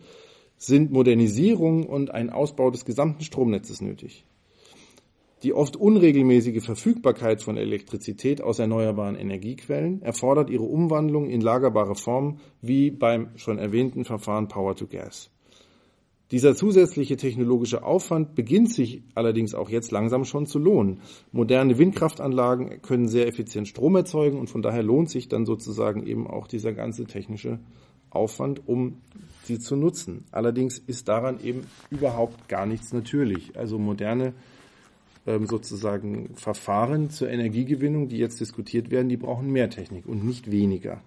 sind 0.58 0.92
Modernisierung 0.92 1.86
und 1.86 2.12
ein 2.12 2.30
Ausbau 2.30 2.72
des 2.72 2.84
gesamten 2.84 3.24
Stromnetzes 3.24 3.80
nötig. 3.80 4.26
Die 5.44 5.54
oft 5.54 5.78
unregelmäßige 5.78 6.62
Verfügbarkeit 6.62 7.42
von 7.42 7.56
Elektrizität 7.56 8.42
aus 8.42 8.60
erneuerbaren 8.60 9.16
Energiequellen 9.16 10.02
erfordert 10.02 10.50
ihre 10.50 10.66
Umwandlung 10.66 11.30
in 11.30 11.40
lagerbare 11.40 11.96
Form, 11.96 12.42
wie 12.62 12.92
beim 12.92 13.30
schon 13.38 13.60
erwähnten 13.60 14.04
Verfahren 14.04 14.50
Power 14.50 14.76
to 14.76 14.88
Gas. 14.88 15.32
Dieser 16.32 16.56
zusätzliche 16.56 17.18
technologische 17.18 17.84
Aufwand 17.84 18.36
beginnt 18.36 18.72
sich 18.72 19.02
allerdings 19.16 19.56
auch 19.56 19.70
jetzt 19.70 19.90
langsam 19.92 20.26
schon 20.26 20.46
zu 20.46 20.60
lohnen. 20.60 21.02
Moderne 21.32 21.80
Windkraftanlagen 21.80 22.84
können 22.84 23.08
sehr 23.08 23.28
effizient 23.28 23.68
Strom 23.68 23.96
erzeugen 23.96 24.38
und 24.40 24.48
von 24.48 24.62
daher 24.62 24.84
lohnt 24.84 25.10
sich 25.10 25.28
dann 25.28 25.46
sozusagen 25.46 26.06
eben 26.06 26.28
auch 26.28 26.46
dieser 26.46 26.72
ganze 26.74 27.06
technische 27.06 27.60
Aufwand, 28.12 28.68
um 28.68 29.02
sie 29.44 29.58
zu 29.58 29.76
nutzen. 29.76 30.26
Allerdings 30.32 30.78
ist 30.78 31.08
daran 31.08 31.40
eben 31.44 31.62
überhaupt 31.90 32.48
gar 32.48 32.68
nichts 32.68 32.94
natürlich. 32.94 33.58
Also 33.58 33.80
moderne 33.80 34.34
ähm, 35.26 35.48
sozusagen 35.48 36.36
Verfahren 36.36 37.10
zur 37.10 37.30
Energiegewinnung, 37.30 38.08
die 38.08 38.18
jetzt 38.18 38.40
diskutiert 38.40 38.92
werden, 38.92 39.10
die 39.10 39.18
brauchen 39.18 39.52
mehr 39.52 39.70
Technik 39.70 40.06
und 40.06 40.24
nicht 40.24 40.52
weniger. 40.52 41.02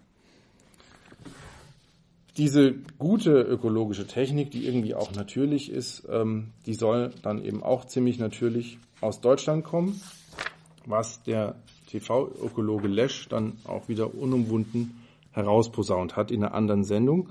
Diese 2.38 2.74
gute 2.98 3.42
ökologische 3.42 4.06
Technik, 4.06 4.50
die 4.50 4.66
irgendwie 4.66 4.94
auch 4.94 5.12
natürlich 5.12 5.70
ist, 5.70 6.08
ähm, 6.10 6.48
die 6.64 6.74
soll 6.74 7.12
dann 7.22 7.44
eben 7.44 7.62
auch 7.62 7.84
ziemlich 7.84 8.18
natürlich 8.18 8.78
aus 9.02 9.20
Deutschland 9.20 9.64
kommen, 9.64 10.00
was 10.86 11.22
der 11.24 11.56
TV-Ökologe 11.88 12.88
Lesch 12.88 13.28
dann 13.28 13.58
auch 13.64 13.88
wieder 13.88 14.14
unumwunden 14.14 15.02
herausposaunt 15.32 16.16
hat 16.16 16.30
in 16.30 16.42
einer 16.42 16.54
anderen 16.54 16.84
Sendung, 16.84 17.28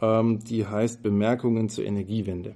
ähm, 0.00 0.40
die 0.40 0.66
heißt 0.66 1.02
Bemerkungen 1.02 1.68
zur 1.68 1.84
Energiewende. 1.84 2.54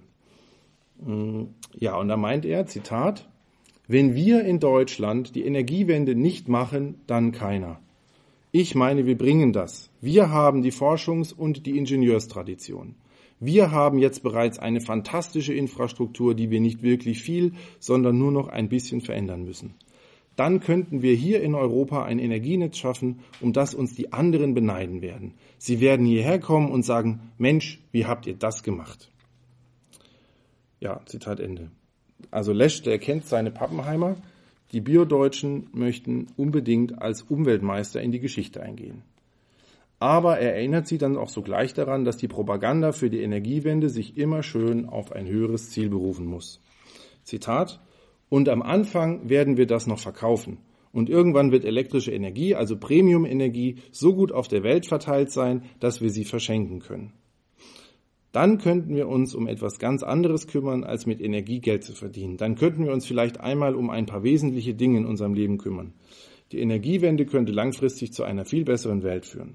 Mm, 1.00 1.44
ja, 1.78 1.96
und 1.96 2.08
da 2.08 2.16
meint 2.16 2.44
er, 2.44 2.66
Zitat, 2.66 3.28
wenn 3.86 4.14
wir 4.14 4.44
in 4.44 4.60
Deutschland 4.60 5.34
die 5.34 5.44
Energiewende 5.44 6.14
nicht 6.14 6.48
machen, 6.48 7.00
dann 7.06 7.32
keiner. 7.32 7.80
Ich 8.56 8.76
meine, 8.76 9.04
wir 9.04 9.18
bringen 9.18 9.52
das. 9.52 9.90
Wir 10.00 10.30
haben 10.30 10.62
die 10.62 10.70
Forschungs- 10.70 11.34
und 11.34 11.66
die 11.66 11.76
Ingenieurstradition. 11.76 12.94
Wir 13.40 13.72
haben 13.72 13.98
jetzt 13.98 14.22
bereits 14.22 14.60
eine 14.60 14.80
fantastische 14.80 15.52
Infrastruktur, 15.52 16.36
die 16.36 16.50
wir 16.52 16.60
nicht 16.60 16.80
wirklich 16.80 17.20
viel, 17.20 17.54
sondern 17.80 18.16
nur 18.16 18.30
noch 18.30 18.46
ein 18.46 18.68
bisschen 18.68 19.00
verändern 19.00 19.42
müssen. 19.42 19.74
Dann 20.36 20.60
könnten 20.60 21.02
wir 21.02 21.14
hier 21.16 21.42
in 21.42 21.56
Europa 21.56 22.04
ein 22.04 22.20
Energienetz 22.20 22.78
schaffen, 22.78 23.24
um 23.40 23.52
das 23.52 23.74
uns 23.74 23.96
die 23.96 24.12
anderen 24.12 24.54
beneiden 24.54 25.02
werden. 25.02 25.34
Sie 25.58 25.80
werden 25.80 26.06
hierher 26.06 26.38
kommen 26.38 26.70
und 26.70 26.84
sagen, 26.84 27.32
Mensch, 27.38 27.80
wie 27.90 28.06
habt 28.06 28.24
ihr 28.28 28.34
das 28.34 28.62
gemacht? 28.62 29.10
Ja, 30.78 31.00
Zitat 31.06 31.40
Ende. 31.40 31.72
Also 32.30 32.52
Lesch, 32.52 32.82
der 32.82 33.00
kennt 33.00 33.26
seine 33.26 33.50
Pappenheimer. 33.50 34.14
Die 34.74 34.80
Biodeutschen 34.80 35.68
möchten 35.72 36.26
unbedingt 36.36 37.00
als 37.00 37.22
Umweltmeister 37.22 38.02
in 38.02 38.10
die 38.10 38.18
Geschichte 38.18 38.60
eingehen. 38.60 39.02
Aber 40.00 40.40
er 40.40 40.56
erinnert 40.56 40.88
sie 40.88 40.98
dann 40.98 41.16
auch 41.16 41.28
sogleich 41.28 41.74
daran, 41.74 42.04
dass 42.04 42.16
die 42.16 42.26
Propaganda 42.26 42.90
für 42.90 43.08
die 43.08 43.22
Energiewende 43.22 43.88
sich 43.88 44.18
immer 44.18 44.42
schön 44.42 44.88
auf 44.88 45.12
ein 45.12 45.28
höheres 45.28 45.70
Ziel 45.70 45.90
berufen 45.90 46.26
muss. 46.26 46.60
Zitat, 47.22 47.80
und 48.28 48.48
am 48.48 48.62
Anfang 48.62 49.28
werden 49.28 49.56
wir 49.56 49.66
das 49.66 49.86
noch 49.86 50.00
verkaufen. 50.00 50.58
Und 50.92 51.08
irgendwann 51.08 51.52
wird 51.52 51.64
elektrische 51.64 52.10
Energie, 52.10 52.56
also 52.56 52.76
Premium-Energie, 52.76 53.76
so 53.92 54.12
gut 54.12 54.32
auf 54.32 54.48
der 54.48 54.64
Welt 54.64 54.86
verteilt 54.86 55.30
sein, 55.30 55.62
dass 55.78 56.00
wir 56.00 56.10
sie 56.10 56.24
verschenken 56.24 56.80
können. 56.80 57.12
Dann 58.34 58.58
könnten 58.58 58.96
wir 58.96 59.06
uns 59.06 59.32
um 59.36 59.46
etwas 59.46 59.78
ganz 59.78 60.02
anderes 60.02 60.48
kümmern, 60.48 60.82
als 60.82 61.06
mit 61.06 61.20
Energie 61.20 61.60
Geld 61.60 61.84
zu 61.84 61.92
verdienen. 61.92 62.36
Dann 62.36 62.56
könnten 62.56 62.84
wir 62.84 62.92
uns 62.92 63.06
vielleicht 63.06 63.38
einmal 63.38 63.76
um 63.76 63.90
ein 63.90 64.06
paar 64.06 64.24
wesentliche 64.24 64.74
Dinge 64.74 64.98
in 64.98 65.06
unserem 65.06 65.34
Leben 65.34 65.56
kümmern. 65.56 65.92
Die 66.50 66.58
Energiewende 66.58 67.26
könnte 67.26 67.52
langfristig 67.52 68.12
zu 68.12 68.24
einer 68.24 68.44
viel 68.44 68.64
besseren 68.64 69.04
Welt 69.04 69.24
führen. 69.24 69.54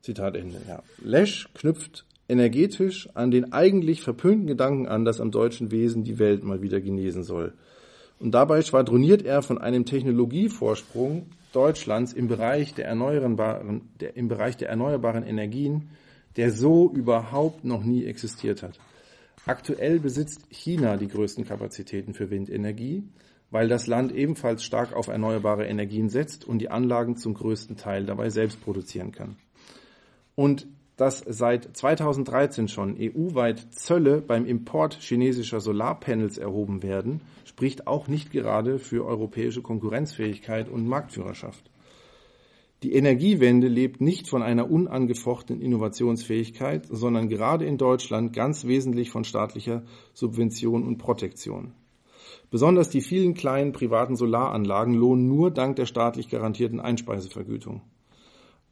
Zitat 0.00 0.34
Ende. 0.34 0.60
Ja. 0.68 0.82
Lesch 1.00 1.48
knüpft 1.54 2.04
energetisch 2.28 3.08
an 3.14 3.30
den 3.30 3.52
eigentlich 3.52 4.00
verpönten 4.00 4.48
Gedanken 4.48 4.88
an, 4.88 5.04
dass 5.04 5.20
am 5.20 5.30
deutschen 5.30 5.70
Wesen 5.70 6.02
die 6.02 6.18
Welt 6.18 6.42
mal 6.42 6.62
wieder 6.62 6.80
genesen 6.80 7.22
soll. 7.22 7.52
Und 8.18 8.32
dabei 8.32 8.60
schwadroniert 8.60 9.22
er 9.22 9.42
von 9.42 9.58
einem 9.58 9.84
Technologievorsprung 9.84 11.26
Deutschlands 11.52 12.12
im 12.12 12.26
Bereich 12.26 12.74
der 12.74 12.86
erneuerbaren, 12.86 13.82
der, 14.00 14.16
im 14.16 14.26
Bereich 14.26 14.56
der 14.56 14.68
erneuerbaren 14.68 15.22
Energien, 15.22 15.90
der 16.36 16.50
so 16.50 16.90
überhaupt 16.90 17.64
noch 17.64 17.82
nie 17.82 18.04
existiert 18.04 18.62
hat. 18.62 18.78
Aktuell 19.46 19.98
besitzt 19.98 20.46
China 20.50 20.96
die 20.96 21.08
größten 21.08 21.44
Kapazitäten 21.44 22.14
für 22.14 22.30
Windenergie, 22.30 23.02
weil 23.50 23.68
das 23.68 23.86
Land 23.86 24.12
ebenfalls 24.12 24.64
stark 24.64 24.94
auf 24.94 25.08
erneuerbare 25.08 25.66
Energien 25.66 26.08
setzt 26.08 26.44
und 26.44 26.58
die 26.58 26.70
Anlagen 26.70 27.16
zum 27.16 27.34
größten 27.34 27.76
Teil 27.76 28.06
dabei 28.06 28.30
selbst 28.30 28.62
produzieren 28.62 29.12
kann. 29.12 29.36
Und 30.34 30.66
dass 30.96 31.24
seit 31.26 31.76
2013 31.76 32.68
schon 32.68 32.96
EU-weit 32.98 33.74
Zölle 33.74 34.20
beim 34.20 34.46
Import 34.46 34.94
chinesischer 35.00 35.60
Solarpanels 35.60 36.38
erhoben 36.38 36.82
werden, 36.82 37.20
spricht 37.44 37.86
auch 37.86 38.08
nicht 38.08 38.30
gerade 38.30 38.78
für 38.78 39.04
europäische 39.04 39.62
Konkurrenzfähigkeit 39.62 40.68
und 40.68 40.86
Marktführerschaft. 40.86 41.71
Die 42.82 42.94
Energiewende 42.94 43.68
lebt 43.68 44.00
nicht 44.00 44.28
von 44.28 44.42
einer 44.42 44.68
unangefochtenen 44.68 45.62
Innovationsfähigkeit, 45.62 46.86
sondern 46.90 47.28
gerade 47.28 47.64
in 47.64 47.78
Deutschland 47.78 48.32
ganz 48.32 48.66
wesentlich 48.66 49.10
von 49.10 49.22
staatlicher 49.22 49.84
Subvention 50.14 50.82
und 50.82 50.98
Protektion. 50.98 51.74
Besonders 52.50 52.90
die 52.90 53.00
vielen 53.00 53.34
kleinen 53.34 53.72
privaten 53.72 54.16
Solaranlagen 54.16 54.94
lohnen 54.94 55.28
nur 55.28 55.52
dank 55.52 55.76
der 55.76 55.86
staatlich 55.86 56.28
garantierten 56.28 56.80
Einspeisevergütung. 56.80 57.82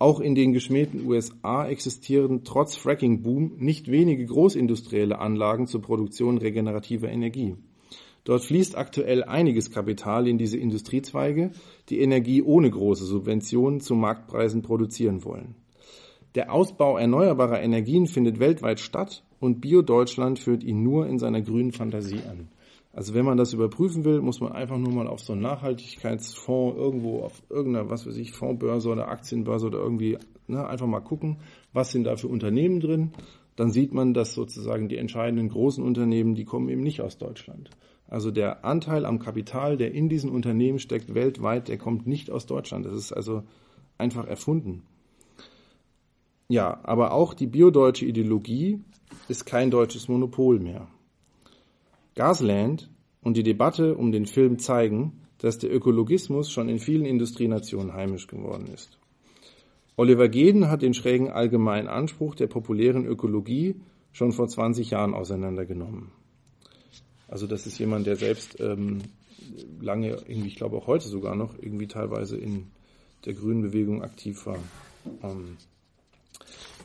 Auch 0.01 0.19
in 0.19 0.35
den 0.35 0.53
geschmähten 0.53 1.07
USA 1.07 1.69
existieren 1.69 2.43
trotz 2.43 2.75
Fracking-Boom 2.75 3.59
nicht 3.59 3.89
wenige 3.89 4.27
großindustrielle 4.27 5.19
Anlagen 5.21 5.67
zur 5.69 5.83
Produktion 5.83 6.39
regenerativer 6.39 7.09
Energie. 7.09 7.57
Dort 8.25 8.45
fließt 8.45 8.77
aktuell 8.77 9.25
einiges 9.25 9.71
Kapital 9.71 10.29
in 10.29 10.39
diese 10.39 10.59
Industriezweige, 10.59 11.53
die 11.89 12.01
Energie 12.01 12.43
ohne 12.43 12.71
große 12.71 13.05
Subventionen 13.05 13.81
zu 13.81 13.95
Marktpreisen 13.95 14.62
produzieren 14.62 15.25
wollen. 15.25 15.55
Der 16.35 16.53
Ausbau 16.53 16.97
erneuerbarer 16.97 17.61
Energien 17.61 18.07
findet 18.07 18.39
weltweit 18.39 18.79
statt 18.79 19.25
und 19.41 19.61
Bio-Deutschland 19.61 20.39
führt 20.39 20.62
ihn 20.62 20.83
nur 20.83 21.09
in 21.09 21.18
seiner 21.18 21.41
grünen 21.41 21.73
Fantasie 21.73 22.21
an. 22.29 22.49
Also 22.93 23.14
wenn 23.14 23.25
man 23.25 23.37
das 23.37 23.53
überprüfen 23.53 24.05
will, 24.05 24.21
muss 24.21 24.41
man 24.41 24.53
einfach 24.53 24.77
nur 24.77 24.93
mal 24.93 25.07
auf 25.07 25.21
so 25.21 25.33
einen 25.33 25.43
Nachhaltigkeitsfonds 25.43 26.77
irgendwo 26.77 27.21
auf 27.21 27.43
irgendeiner, 27.49 27.89
was 27.89 28.07
weiß 28.07 28.16
ich, 28.16 28.33
Fondsbörse 28.33 28.89
oder 28.89 29.09
Aktienbörse 29.09 29.66
oder 29.68 29.79
irgendwie, 29.79 30.18
ne, 30.49 30.66
einfach 30.66 30.87
mal 30.87 31.01
gucken, 31.01 31.39
was 31.73 31.93
sind 31.93 32.05
da 32.05 32.16
für 32.16 32.29
Unternehmen 32.29 32.81
drin. 32.81 33.12
Dann 33.57 33.71
sieht 33.71 33.93
man, 33.93 34.12
dass 34.12 34.35
sozusagen 34.35 34.89
die 34.89 34.97
entscheidenden 34.97 35.49
großen 35.49 35.85
Unternehmen, 35.85 36.35
die 36.35 36.45
kommen 36.45 36.68
eben 36.68 36.83
nicht 36.83 37.01
aus 37.01 37.18
Deutschland. 37.18 37.71
Also 38.11 38.33
der 38.33 38.65
Anteil 38.65 39.07
am 39.07 39.21
Kapital, 39.21 39.77
der 39.77 39.93
in 39.93 40.09
diesen 40.09 40.31
Unternehmen 40.31 40.81
steckt, 40.81 41.15
weltweit, 41.15 41.69
der 41.69 41.79
kommt 41.79 42.09
nicht 42.09 42.29
aus 42.29 42.45
Deutschland. 42.45 42.85
Das 42.85 42.93
ist 42.93 43.13
also 43.13 43.45
einfach 43.99 44.27
erfunden. 44.27 44.83
Ja, 46.49 46.81
aber 46.83 47.13
auch 47.13 47.35
die 47.35 47.47
biodeutsche 47.47 48.07
Ideologie 48.07 48.81
ist 49.29 49.47
kein 49.47 49.71
deutsches 49.71 50.09
Monopol 50.09 50.59
mehr. 50.59 50.89
Gasland 52.17 52.91
und 53.23 53.37
die 53.37 53.45
Debatte 53.45 53.95
um 53.95 54.11
den 54.11 54.27
Film 54.27 54.59
zeigen, 54.59 55.21
dass 55.39 55.59
der 55.59 55.73
Ökologismus 55.73 56.51
schon 56.51 56.69
in 56.69 56.81
vielen 56.81 57.07
Industrienationen 57.07 57.95
heimisch 57.95 58.27
geworden 58.27 58.67
ist. 58.75 58.99
Oliver 59.97 60.29
Geden 60.29 60.69
hat 60.69 60.83
den 60.83 60.95
schrägen 60.95 61.31
allgemeinen 61.31 61.87
Anspruch 61.87 62.35
der 62.35 62.49
populären 62.49 63.07
Ökologie 63.07 63.77
schon 64.11 64.33
vor 64.33 64.49
20 64.49 64.91
Jahren 64.91 65.15
auseinandergenommen. 65.15 66.11
Also 67.31 67.47
das 67.47 67.66
ist 67.66 67.78
jemand, 67.78 68.07
der 68.07 68.16
selbst 68.16 68.59
ähm, 68.61 69.03
lange, 69.81 70.18
irgendwie, 70.26 70.49
ich 70.49 70.57
glaube 70.57 70.76
auch 70.76 70.89
heute 70.89 71.09
sogar 71.09 71.37
noch, 71.37 71.55
irgendwie 71.61 71.87
teilweise 71.87 72.37
in 72.37 72.66
der 73.24 73.35
grünen 73.35 73.62
Bewegung 73.62 74.03
aktiv 74.03 74.47
war. 74.47 74.59
Ähm, 75.22 75.57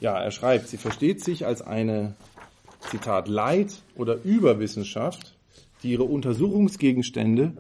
ja, 0.02 0.18
er 0.18 0.32
schreibt, 0.32 0.68
sie 0.68 0.78
versteht 0.78 1.24
sich 1.24 1.46
als 1.46 1.62
eine, 1.62 2.16
Zitat, 2.92 3.28
Leit- 3.28 3.82
oder 3.96 4.24
Überwissenschaft, 4.24 5.36
die 5.82 5.92
ihre 5.92 6.04
Untersuchungsgegenstände 6.04 7.54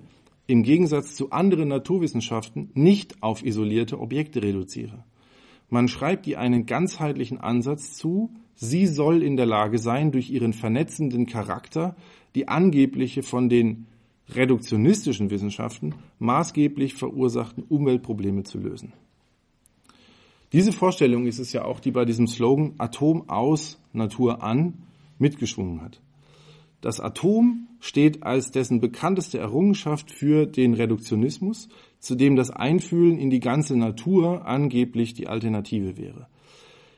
im 0.45 0.61
Gegensatz 0.61 1.15
zu 1.15 1.31
anderen 1.31 1.69
Naturwissenschaften 1.69 2.69
nicht 2.75 3.23
auf 3.23 3.43
isolierte 3.43 3.99
Objekte 3.99 4.43
reduziere. 4.43 5.03
Man 5.69 5.87
schreibt 5.87 6.27
ihr 6.27 6.39
einen 6.39 6.67
ganzheitlichen 6.67 7.39
Ansatz 7.39 7.95
zu, 7.95 8.29
sie 8.53 8.85
soll 8.85 9.23
in 9.23 9.37
der 9.37 9.47
Lage 9.47 9.79
sein, 9.79 10.11
durch 10.11 10.29
ihren 10.29 10.53
vernetzenden 10.53 11.25
Charakter 11.25 11.95
die 12.35 12.47
angebliche 12.47 13.23
von 13.23 13.49
den 13.49 13.87
reduktionistischen 14.29 15.29
Wissenschaften 15.29 15.95
maßgeblich 16.19 16.93
verursachten 16.93 17.63
Umweltprobleme 17.63 18.43
zu 18.43 18.59
lösen. 18.59 18.93
Diese 20.51 20.71
Vorstellung 20.71 21.25
ist 21.25 21.39
es 21.39 21.53
ja 21.53 21.65
auch, 21.65 21.79
die 21.79 21.91
bei 21.91 22.05
diesem 22.05 22.27
Slogan 22.27 22.75
Atom 22.77 23.29
aus, 23.29 23.81
Natur 23.93 24.43
an 24.43 24.75
mitgeschwungen 25.17 25.81
hat. 25.81 26.01
Das 26.81 26.99
Atom 26.99 27.67
steht 27.79 28.23
als 28.23 28.51
dessen 28.51 28.79
bekannteste 28.79 29.39
Errungenschaft 29.39 30.11
für 30.11 30.45
den 30.45 30.73
Reduktionismus, 30.73 31.67
zu 31.99 32.15
dem 32.15 32.35
das 32.35 32.51
Einfühlen 32.51 33.17
in 33.17 33.29
die 33.29 33.39
ganze 33.39 33.75
Natur 33.75 34.45
angeblich 34.45 35.13
die 35.13 35.27
Alternative 35.27 35.97
wäre. 35.97 36.27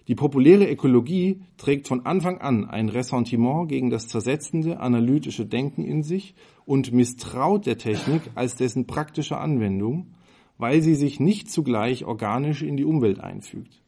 Die 0.08 0.16
populäre 0.16 0.70
Ökologie 0.70 1.42
trägt 1.58 1.88
von 1.88 2.06
Anfang 2.06 2.38
an 2.38 2.66
ein 2.66 2.88
Ressentiment 2.88 3.68
gegen 3.68 3.90
das 3.90 4.08
zersetzende 4.08 4.80
analytische 4.80 5.46
Denken 5.46 5.84
in 5.84 6.02
sich 6.02 6.34
und 6.66 6.94
misstraut 6.94 7.66
der 7.66 7.78
Technik 7.78 8.22
als 8.34 8.56
dessen 8.56 8.88
praktische 8.88 9.38
Anwendung, 9.38 10.14
weil 10.58 10.82
sie 10.82 10.96
sich 10.96 11.20
nicht 11.20 11.52
zugleich 11.52 12.06
organisch 12.06 12.62
in 12.62 12.78
die 12.78 12.86
Umwelt 12.86 13.20
einfügt. 13.20 13.82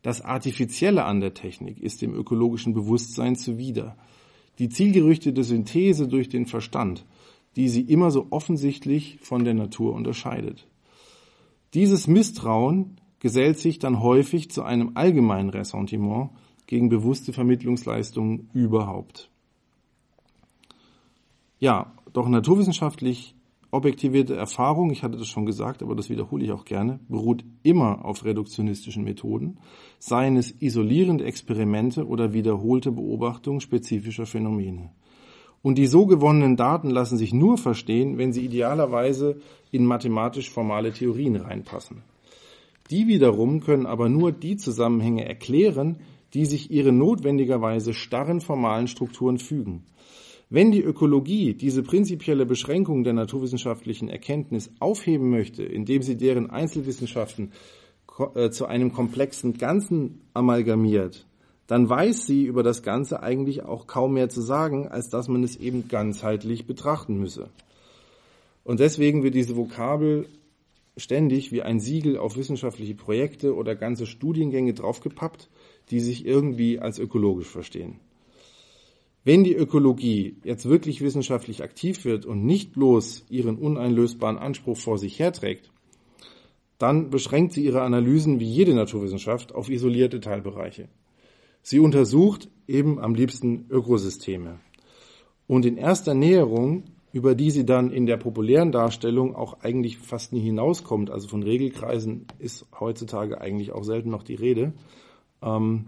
Das 0.00 0.22
Artifizielle 0.22 1.04
an 1.04 1.20
der 1.20 1.34
Technik 1.34 1.80
ist 1.80 2.00
dem 2.00 2.14
ökologischen 2.14 2.72
Bewusstsein 2.72 3.36
zuwider. 3.36 3.96
Die 4.58 4.70
zielgerichtete 4.70 5.44
Synthese 5.44 6.08
durch 6.08 6.28
den 6.30 6.46
Verstand, 6.46 7.04
die 7.56 7.68
sie 7.68 7.82
immer 7.82 8.10
so 8.10 8.26
offensichtlich 8.30 9.18
von 9.20 9.44
der 9.44 9.54
Natur 9.54 9.92
unterscheidet. 9.92 10.66
Dieses 11.74 12.06
Misstrauen 12.06 12.96
gesellt 13.22 13.60
sich 13.60 13.78
dann 13.78 14.02
häufig 14.02 14.50
zu 14.50 14.64
einem 14.64 14.90
allgemeinen 14.94 15.48
Ressentiment 15.48 16.30
gegen 16.66 16.88
bewusste 16.88 17.32
Vermittlungsleistungen 17.32 18.50
überhaupt. 18.52 19.30
Ja, 21.60 21.92
doch 22.12 22.28
naturwissenschaftlich 22.28 23.36
objektivierte 23.70 24.34
Erfahrung, 24.34 24.90
ich 24.90 25.04
hatte 25.04 25.18
das 25.18 25.28
schon 25.28 25.46
gesagt, 25.46 25.84
aber 25.84 25.94
das 25.94 26.10
wiederhole 26.10 26.44
ich 26.44 26.50
auch 26.50 26.64
gerne, 26.64 26.98
beruht 27.08 27.44
immer 27.62 28.04
auf 28.04 28.24
reduktionistischen 28.24 29.04
Methoden, 29.04 29.58
seien 30.00 30.36
es 30.36 30.60
isolierende 30.60 31.24
Experimente 31.24 32.08
oder 32.08 32.32
wiederholte 32.32 32.90
Beobachtung 32.90 33.60
spezifischer 33.60 34.26
Phänomene. 34.26 34.90
Und 35.62 35.78
die 35.78 35.86
so 35.86 36.06
gewonnenen 36.06 36.56
Daten 36.56 36.90
lassen 36.90 37.18
sich 37.18 37.32
nur 37.32 37.56
verstehen, 37.56 38.18
wenn 38.18 38.32
sie 38.32 38.44
idealerweise 38.44 39.40
in 39.70 39.86
mathematisch 39.86 40.50
formale 40.50 40.92
Theorien 40.92 41.36
reinpassen. 41.36 42.02
Die 42.92 43.06
wiederum 43.06 43.60
können 43.60 43.86
aber 43.86 44.10
nur 44.10 44.32
die 44.32 44.58
Zusammenhänge 44.58 45.24
erklären, 45.26 45.96
die 46.34 46.44
sich 46.44 46.70
ihren 46.70 46.98
notwendigerweise 46.98 47.94
starren 47.94 48.42
formalen 48.42 48.86
Strukturen 48.86 49.38
fügen. 49.38 49.84
Wenn 50.50 50.72
die 50.72 50.82
Ökologie 50.82 51.54
diese 51.54 51.82
prinzipielle 51.82 52.44
Beschränkung 52.44 53.02
der 53.02 53.14
naturwissenschaftlichen 53.14 54.10
Erkenntnis 54.10 54.70
aufheben 54.78 55.30
möchte, 55.30 55.62
indem 55.62 56.02
sie 56.02 56.18
deren 56.18 56.50
Einzelwissenschaften 56.50 57.52
äh, 58.34 58.50
zu 58.50 58.66
einem 58.66 58.92
komplexen 58.92 59.56
Ganzen 59.56 60.20
amalgamiert, 60.34 61.26
dann 61.68 61.88
weiß 61.88 62.26
sie 62.26 62.44
über 62.44 62.62
das 62.62 62.82
Ganze 62.82 63.22
eigentlich 63.22 63.62
auch 63.62 63.86
kaum 63.86 64.12
mehr 64.12 64.28
zu 64.28 64.42
sagen, 64.42 64.86
als 64.86 65.08
dass 65.08 65.28
man 65.28 65.42
es 65.42 65.56
eben 65.56 65.88
ganzheitlich 65.88 66.66
betrachten 66.66 67.18
müsse. 67.18 67.48
Und 68.64 68.80
deswegen 68.80 69.22
wird 69.22 69.34
diese 69.34 69.56
Vokabel 69.56 70.26
ständig 70.96 71.52
wie 71.52 71.62
ein 71.62 71.80
Siegel 71.80 72.18
auf 72.18 72.36
wissenschaftliche 72.36 72.94
Projekte 72.94 73.54
oder 73.54 73.74
ganze 73.74 74.06
Studiengänge 74.06 74.74
draufgepappt, 74.74 75.48
die 75.90 76.00
sich 76.00 76.26
irgendwie 76.26 76.78
als 76.78 76.98
ökologisch 76.98 77.48
verstehen. 77.48 78.00
Wenn 79.24 79.44
die 79.44 79.54
Ökologie 79.54 80.36
jetzt 80.42 80.68
wirklich 80.68 81.00
wissenschaftlich 81.00 81.62
aktiv 81.62 82.04
wird 82.04 82.26
und 82.26 82.44
nicht 82.44 82.72
bloß 82.72 83.26
ihren 83.30 83.56
uneinlösbaren 83.56 84.36
Anspruch 84.36 84.76
vor 84.76 84.98
sich 84.98 85.18
herträgt, 85.18 85.70
dann 86.78 87.10
beschränkt 87.10 87.52
sie 87.52 87.64
ihre 87.64 87.82
Analysen 87.82 88.40
wie 88.40 88.50
jede 88.50 88.74
Naturwissenschaft 88.74 89.54
auf 89.54 89.70
isolierte 89.70 90.18
Teilbereiche. 90.18 90.88
Sie 91.62 91.78
untersucht 91.78 92.48
eben 92.66 92.98
am 92.98 93.14
liebsten 93.14 93.66
Ökosysteme. 93.70 94.58
Und 95.46 95.64
in 95.64 95.76
erster 95.76 96.14
Näherung 96.14 96.84
über 97.12 97.34
die 97.34 97.50
sie 97.50 97.66
dann 97.66 97.90
in 97.90 98.06
der 98.06 98.16
populären 98.16 98.72
Darstellung 98.72 99.36
auch 99.36 99.60
eigentlich 99.60 99.98
fast 99.98 100.32
nie 100.32 100.40
hinauskommt. 100.40 101.10
Also 101.10 101.28
von 101.28 101.42
Regelkreisen 101.42 102.26
ist 102.38 102.66
heutzutage 102.78 103.40
eigentlich 103.40 103.72
auch 103.72 103.84
selten 103.84 104.10
noch 104.10 104.22
die 104.22 104.34
Rede. 104.34 104.72
Ähm, 105.42 105.86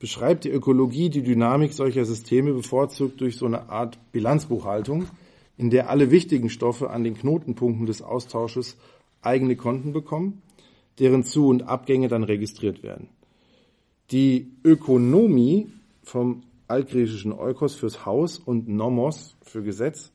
beschreibt 0.00 0.44
die 0.44 0.50
Ökologie 0.50 1.10
die 1.10 1.22
Dynamik 1.22 1.72
solcher 1.72 2.04
Systeme 2.04 2.52
bevorzugt 2.52 3.20
durch 3.20 3.36
so 3.36 3.46
eine 3.46 3.68
Art 3.68 3.98
Bilanzbuchhaltung, 4.10 5.06
in 5.56 5.70
der 5.70 5.88
alle 5.88 6.10
wichtigen 6.10 6.50
Stoffe 6.50 6.90
an 6.90 7.04
den 7.04 7.14
Knotenpunkten 7.14 7.86
des 7.86 8.02
Austausches 8.02 8.76
eigene 9.22 9.54
Konten 9.54 9.92
bekommen, 9.92 10.42
deren 10.98 11.22
Zu- 11.22 11.46
und 11.46 11.62
Abgänge 11.62 12.08
dann 12.08 12.24
registriert 12.24 12.82
werden. 12.82 13.08
Die 14.10 14.50
Ökonomie 14.64 15.68
vom 16.02 16.42
altgriechischen 16.66 17.32
Eukos 17.32 17.76
fürs 17.76 18.04
Haus 18.04 18.38
und 18.38 18.68
Nomos 18.68 19.36
für 19.42 19.62
Gesetz 19.62 20.12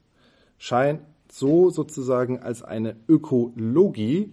scheint 0.60 1.02
so 1.32 1.70
sozusagen 1.72 2.40
als 2.40 2.62
eine 2.62 2.96
Ökologie, 3.08 4.32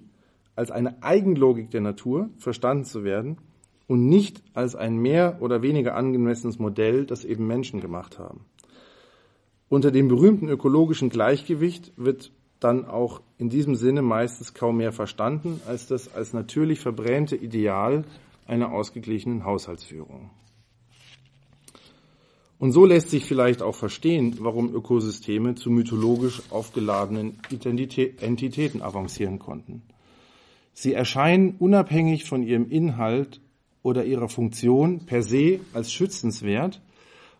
als 0.55 0.71
eine 0.71 1.03
Eigenlogik 1.03 1.71
der 1.71 1.81
Natur 1.81 2.29
verstanden 2.39 2.85
zu 2.85 3.05
werden 3.05 3.39
und 3.87 4.07
nicht 4.07 4.43
als 4.53 4.75
ein 4.75 4.97
mehr 4.97 5.39
oder 5.41 5.63
weniger 5.63 5.95
angemessenes 5.95 6.59
Modell, 6.59 7.07
das 7.07 7.25
eben 7.25 7.47
Menschen 7.47 7.81
gemacht 7.81 8.19
haben. 8.19 8.45
Unter 9.69 9.91
dem 9.91 10.09
berühmten 10.09 10.49
ökologischen 10.49 11.09
Gleichgewicht 11.09 11.93
wird 11.97 12.33
dann 12.61 12.87
auch 12.87 13.21
in 13.39 13.49
diesem 13.49 13.75
Sinne 13.75 14.03
meistens 14.03 14.55
kaum 14.55 14.79
mehr 14.79 14.93
verstanden 14.93 15.61
als 15.67 15.87
das 15.87 16.15
als 16.15 16.33
natürlich 16.33 16.81
verbrämte 16.81 17.37
Ideal 17.37 18.05
einer 18.47 18.73
ausgeglichenen 18.73 19.45
Haushaltsführung. 19.45 20.31
Und 22.59 22.73
so 22.73 22.87
lässt 22.87 23.11
sich 23.11 23.27
vielleicht 23.27 23.61
auch 23.61 23.75
verstehen, 23.75 24.37
warum 24.41 24.75
Ökosysteme 24.75 25.55
zu 25.55 25.71
mythologisch 25.71 26.43
aufgeladenen 26.51 27.39
Entitäten 27.51 28.83
avancieren 28.83 29.39
konnten. 29.39 29.83
Sie 30.73 30.95
erscheinen 30.95 31.57
unabhängig 31.59 32.25
von 32.25 32.43
ihrem 32.43 32.69
Inhalt 32.69 33.41
oder 33.83 34.05
ihrer 34.05 34.29
Funktion 34.29 35.07
per 35.07 35.23
se 35.23 35.61
als 35.73 35.93
schützenswert, 35.93 36.83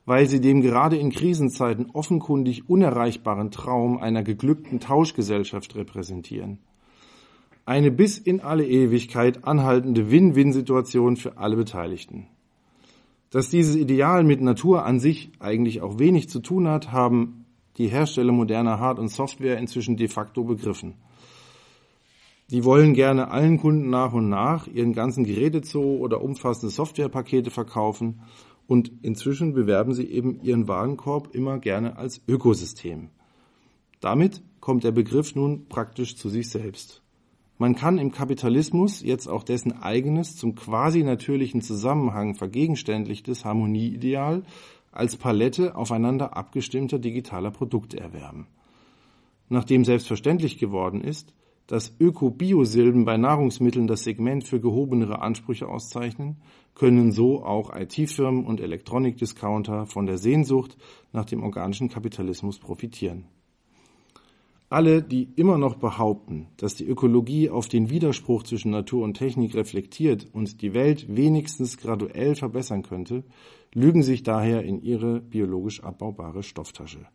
weil 0.05 0.27
sie 0.27 0.41
dem 0.41 0.61
gerade 0.61 0.97
in 0.97 1.11
Krisenzeiten 1.11 1.91
offenkundig 1.93 2.69
unerreichbaren 2.69 3.51
Traum 3.51 3.99
einer 3.99 4.23
geglückten 4.23 4.81
Tauschgesellschaft 4.81 5.75
repräsentieren. 5.75 6.59
Eine 7.65 7.91
bis 7.91 8.17
in 8.17 8.41
alle 8.41 8.67
Ewigkeit 8.67 9.45
anhaltende 9.45 10.11
Win-Win-Situation 10.11 11.17
für 11.17 11.39
alle 11.39 11.57
Beteiligten. 11.57 12.29
Dass 13.31 13.51
dieses 13.51 13.75
Ideal 13.77 14.25
mit 14.25 14.41
Natur 14.41 14.85
an 14.85 15.01
sich 15.01 15.31
eigentlich 15.41 15.83
auch 15.83 15.99
wenig 15.99 16.29
zu 16.29 16.41
tun 16.41 16.69
hat, 16.69 16.93
haben 16.93 17.45
die 17.77 17.89
Hersteller 17.89 18.33
moderner 18.33 18.79
Hard- 18.79 18.99
und 18.99 19.09
Software 19.09 19.59
inzwischen 19.59 19.97
de 19.97 20.09
facto 20.09 20.45
begriffen. 20.45 20.95
Die 22.51 22.65
wollen 22.65 22.95
gerne 22.95 23.31
allen 23.31 23.59
Kunden 23.59 23.91
nach 23.91 24.13
und 24.13 24.29
nach 24.29 24.69
ihren 24.69 24.93
ganzen 24.93 25.25
Gerätezoo 25.25 25.97
oder 25.97 26.23
umfassende 26.23 26.73
Softwarepakete 26.73 27.51
verkaufen 27.51 28.21
und 28.69 28.93
inzwischen 29.03 29.53
bewerben 29.53 29.95
sie 29.95 30.07
eben 30.07 30.41
ihren 30.43 30.69
Warenkorb 30.69 31.35
immer 31.35 31.59
gerne 31.59 31.97
als 31.97 32.21
Ökosystem. 32.29 33.11
Damit 34.01 34.43
kommt 34.61 34.85
der 34.85 34.93
Begriff 34.93 35.35
nun 35.35 35.67
praktisch 35.69 36.17
zu 36.17 36.29
sich 36.29 36.49
selbst. 36.49 37.03
Man 37.59 37.75
kann 37.75 37.97
im 37.99 38.13
Kapitalismus 38.13 39.03
jetzt 39.03 39.29
auch 39.29 39.43
dessen 39.43 39.73
eigenes 39.73 40.37
zum 40.37 40.55
quasi 40.55 41.03
natürlichen 41.03 41.63
Zusammenhang 41.63 42.35
vergegenständlichtes 42.35 43.47
Harmonieideal 43.47 44.43
als 44.93 45.17
Palette 45.17 45.75
aufeinander 45.75 46.37
abgestimmter 46.37 46.99
digitaler 46.99 47.51
Produkte 47.51 47.99
erwerben. 47.99 48.47
Nachdem 49.49 49.85
selbstverständlich 49.85 50.59
geworden 50.59 51.01
ist, 51.01 51.33
dass 51.67 51.95
Öko-Bio-Silben 51.99 53.05
bei 53.05 53.17
Nahrungsmitteln 53.17 53.87
das 53.87 54.05
Segment 54.05 54.45
für 54.45 54.61
gehobenere 54.61 55.21
Ansprüche 55.21 55.67
auszeichnen, 55.67 56.37
können 56.75 57.11
so 57.11 57.43
auch 57.43 57.75
IT-Firmen 57.75 58.45
und 58.45 58.61
Elektronikdiscounter 58.61 59.87
von 59.87 60.07
der 60.07 60.19
Sehnsucht 60.19 60.77
nach 61.13 61.25
dem 61.25 61.43
organischen 61.43 61.89
Kapitalismus 61.89 62.59
profitieren. 62.59 63.25
Alle, 64.69 65.01
die 65.01 65.29
immer 65.37 65.59
noch 65.59 65.77
behaupten, 65.77 66.49
dass 66.57 66.75
die 66.75 66.87
Ökologie 66.87 67.51
auf 67.51 67.69
den 67.69 67.89
Widerspruch 67.89 68.43
zwischen 68.43 68.73
Natur 68.73 69.05
und 69.05 69.15
Technik 69.15 69.55
reflektiert 69.55 70.27
und 70.33 70.61
die 70.61 70.75
Welt 70.75 71.07
wenigstens 71.09 71.77
graduell 71.77 72.35
verbessern 72.35 72.83
könnte, 72.83 73.23
lügen 73.73 74.03
sich 74.03 74.25
daher 74.25 74.65
in 74.65 74.83
ihre 74.83 75.21
biologisch 75.21 75.85
abbaubare 75.85 76.43
Stofftasche. 76.43 77.07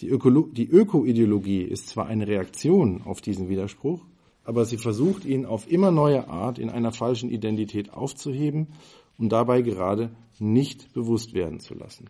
Die, 0.00 0.08
Ökoideologie 0.08 1.62
ist 1.62 1.88
zwar 1.88 2.06
eine 2.06 2.26
Reaktion 2.26 3.02
auf 3.02 3.20
diesen 3.20 3.48
Widerspruch, 3.48 4.06
aber 4.44 4.64
sie 4.64 4.78
versucht 4.78 5.24
ihn 5.24 5.46
auf 5.46 5.70
immer 5.70 5.90
neue 5.90 6.28
Art 6.28 6.58
in 6.58 6.70
einer 6.70 6.92
falschen 6.92 7.30
Identität 7.30 7.92
aufzuheben 7.92 8.68
und 9.18 9.30
dabei 9.30 9.62
gerade 9.62 10.10
nicht 10.38 10.92
bewusst 10.94 11.34
werden 11.34 11.58
zu 11.58 11.74
lassen. 11.74 12.08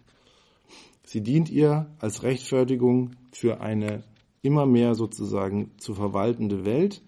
Sie 1.02 1.22
dient 1.22 1.50
ihr 1.50 1.90
als 1.98 2.22
Rechtfertigung 2.22 3.16
für 3.32 3.60
eine 3.60 4.04
immer 4.42 4.66
mehr 4.66 4.94
sozusagen 4.94 5.70
zu 5.78 5.94
verwaltende 5.94 6.64
Welt, 6.64 7.02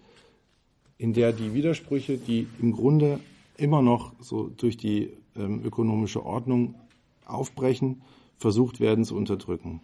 in 0.97 1.13
der 1.13 1.33
die 1.33 1.53
Widersprüche, 1.53 2.17
die 2.17 2.47
im 2.61 2.71
Grunde 2.71 3.19
immer 3.57 3.81
noch 3.81 4.13
so 4.19 4.49
durch 4.49 4.77
die 4.77 5.11
ähm, 5.35 5.63
ökonomische 5.63 6.25
Ordnung 6.25 6.75
aufbrechen, 7.25 8.01
versucht 8.37 8.79
werden 8.79 9.03
zu 9.03 9.15
unterdrücken. 9.15 9.81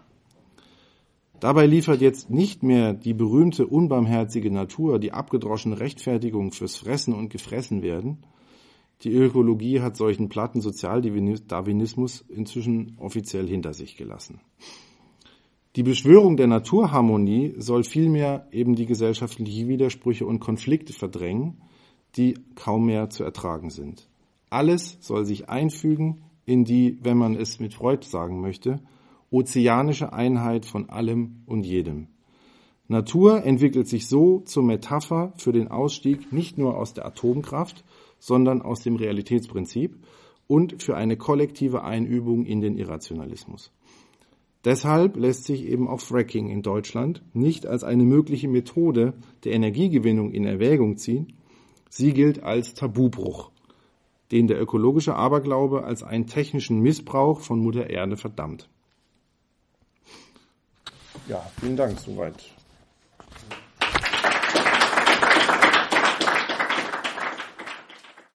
Dabei 1.39 1.65
liefert 1.65 2.01
jetzt 2.01 2.29
nicht 2.29 2.63
mehr 2.63 2.93
die 2.93 3.13
berühmte 3.13 3.65
unbarmherzige 3.65 4.51
Natur 4.51 4.99
die 4.99 5.13
abgedroschene 5.13 5.79
Rechtfertigung 5.79 6.51
fürs 6.51 6.75
Fressen 6.75 7.13
und 7.13 7.29
Gefressen 7.29 7.81
werden. 7.81 8.17
Die 9.03 9.13
Ökologie 9.13 9.79
hat 9.79 9.95
solchen 9.95 10.27
platten 10.27 10.59
Sozialdarwinismus 10.59 12.25
inzwischen 12.27 12.97
offiziell 12.99 13.47
hinter 13.47 13.73
sich 13.73 13.95
gelassen. 13.95 14.41
Die 15.75 15.83
Beschwörung 15.83 16.35
der 16.35 16.47
Naturharmonie 16.47 17.53
soll 17.57 17.83
vielmehr 17.83 18.47
eben 18.51 18.75
die 18.75 18.87
gesellschaftlichen 18.87 19.67
Widersprüche 19.67 20.25
und 20.25 20.39
Konflikte 20.39 20.93
verdrängen, 20.93 21.61
die 22.15 22.33
kaum 22.55 22.87
mehr 22.87 23.11
zu 23.11 23.23
ertragen 23.23 23.69
sind. 23.69 24.09
Alles 24.49 24.97
soll 24.99 25.25
sich 25.25 25.47
einfügen 25.47 26.23
in 26.45 26.65
die, 26.65 26.97
wenn 27.03 27.17
man 27.17 27.35
es 27.35 27.59
mit 27.59 27.75
Freud 27.75 28.03
sagen 28.03 28.41
möchte, 28.41 28.81
ozeanische 29.29 30.11
Einheit 30.11 30.65
von 30.65 30.89
allem 30.89 31.43
und 31.45 31.63
jedem. 31.63 32.07
Natur 32.87 33.43
entwickelt 33.43 33.87
sich 33.87 34.07
so 34.07 34.39
zur 34.39 34.63
Metapher 34.63 35.33
für 35.37 35.51
den 35.51 35.67
Ausstieg 35.67 36.33
nicht 36.33 36.57
nur 36.57 36.75
aus 36.75 36.95
der 36.95 37.05
Atomkraft, 37.05 37.83
sondern 38.17 38.63
aus 38.63 38.81
dem 38.81 38.95
Realitätsprinzip 38.95 40.03
und 40.47 40.81
für 40.81 40.97
eine 40.97 41.15
kollektive 41.15 41.83
Einübung 41.83 42.45
in 42.45 42.61
den 42.61 42.75
Irrationalismus. 42.75 43.71
Deshalb 44.65 45.15
lässt 45.15 45.45
sich 45.45 45.63
eben 45.63 45.87
auch 45.87 46.01
Fracking 46.01 46.49
in 46.49 46.61
Deutschland 46.61 47.23
nicht 47.33 47.65
als 47.65 47.83
eine 47.83 48.03
mögliche 48.03 48.49
Methode 48.49 49.13
der 49.45 49.53
Energiegewinnung 49.53 50.31
in 50.31 50.45
Erwägung 50.45 50.97
ziehen. 50.97 51.33
Sie 51.89 52.13
gilt 52.13 52.43
als 52.43 52.73
Tabubruch, 52.73 53.51
den 54.31 54.47
der 54.47 54.61
ökologische 54.61 55.15
Aberglaube 55.15 55.85
als 55.85 56.03
einen 56.03 56.27
technischen 56.27 56.81
Missbrauch 56.81 57.39
von 57.39 57.59
Mutter 57.59 57.89
Erde 57.89 58.17
verdammt. 58.17 58.69
Ja, 61.27 61.41
vielen 61.59 61.77
Dank 61.77 61.97
soweit. 61.99 62.53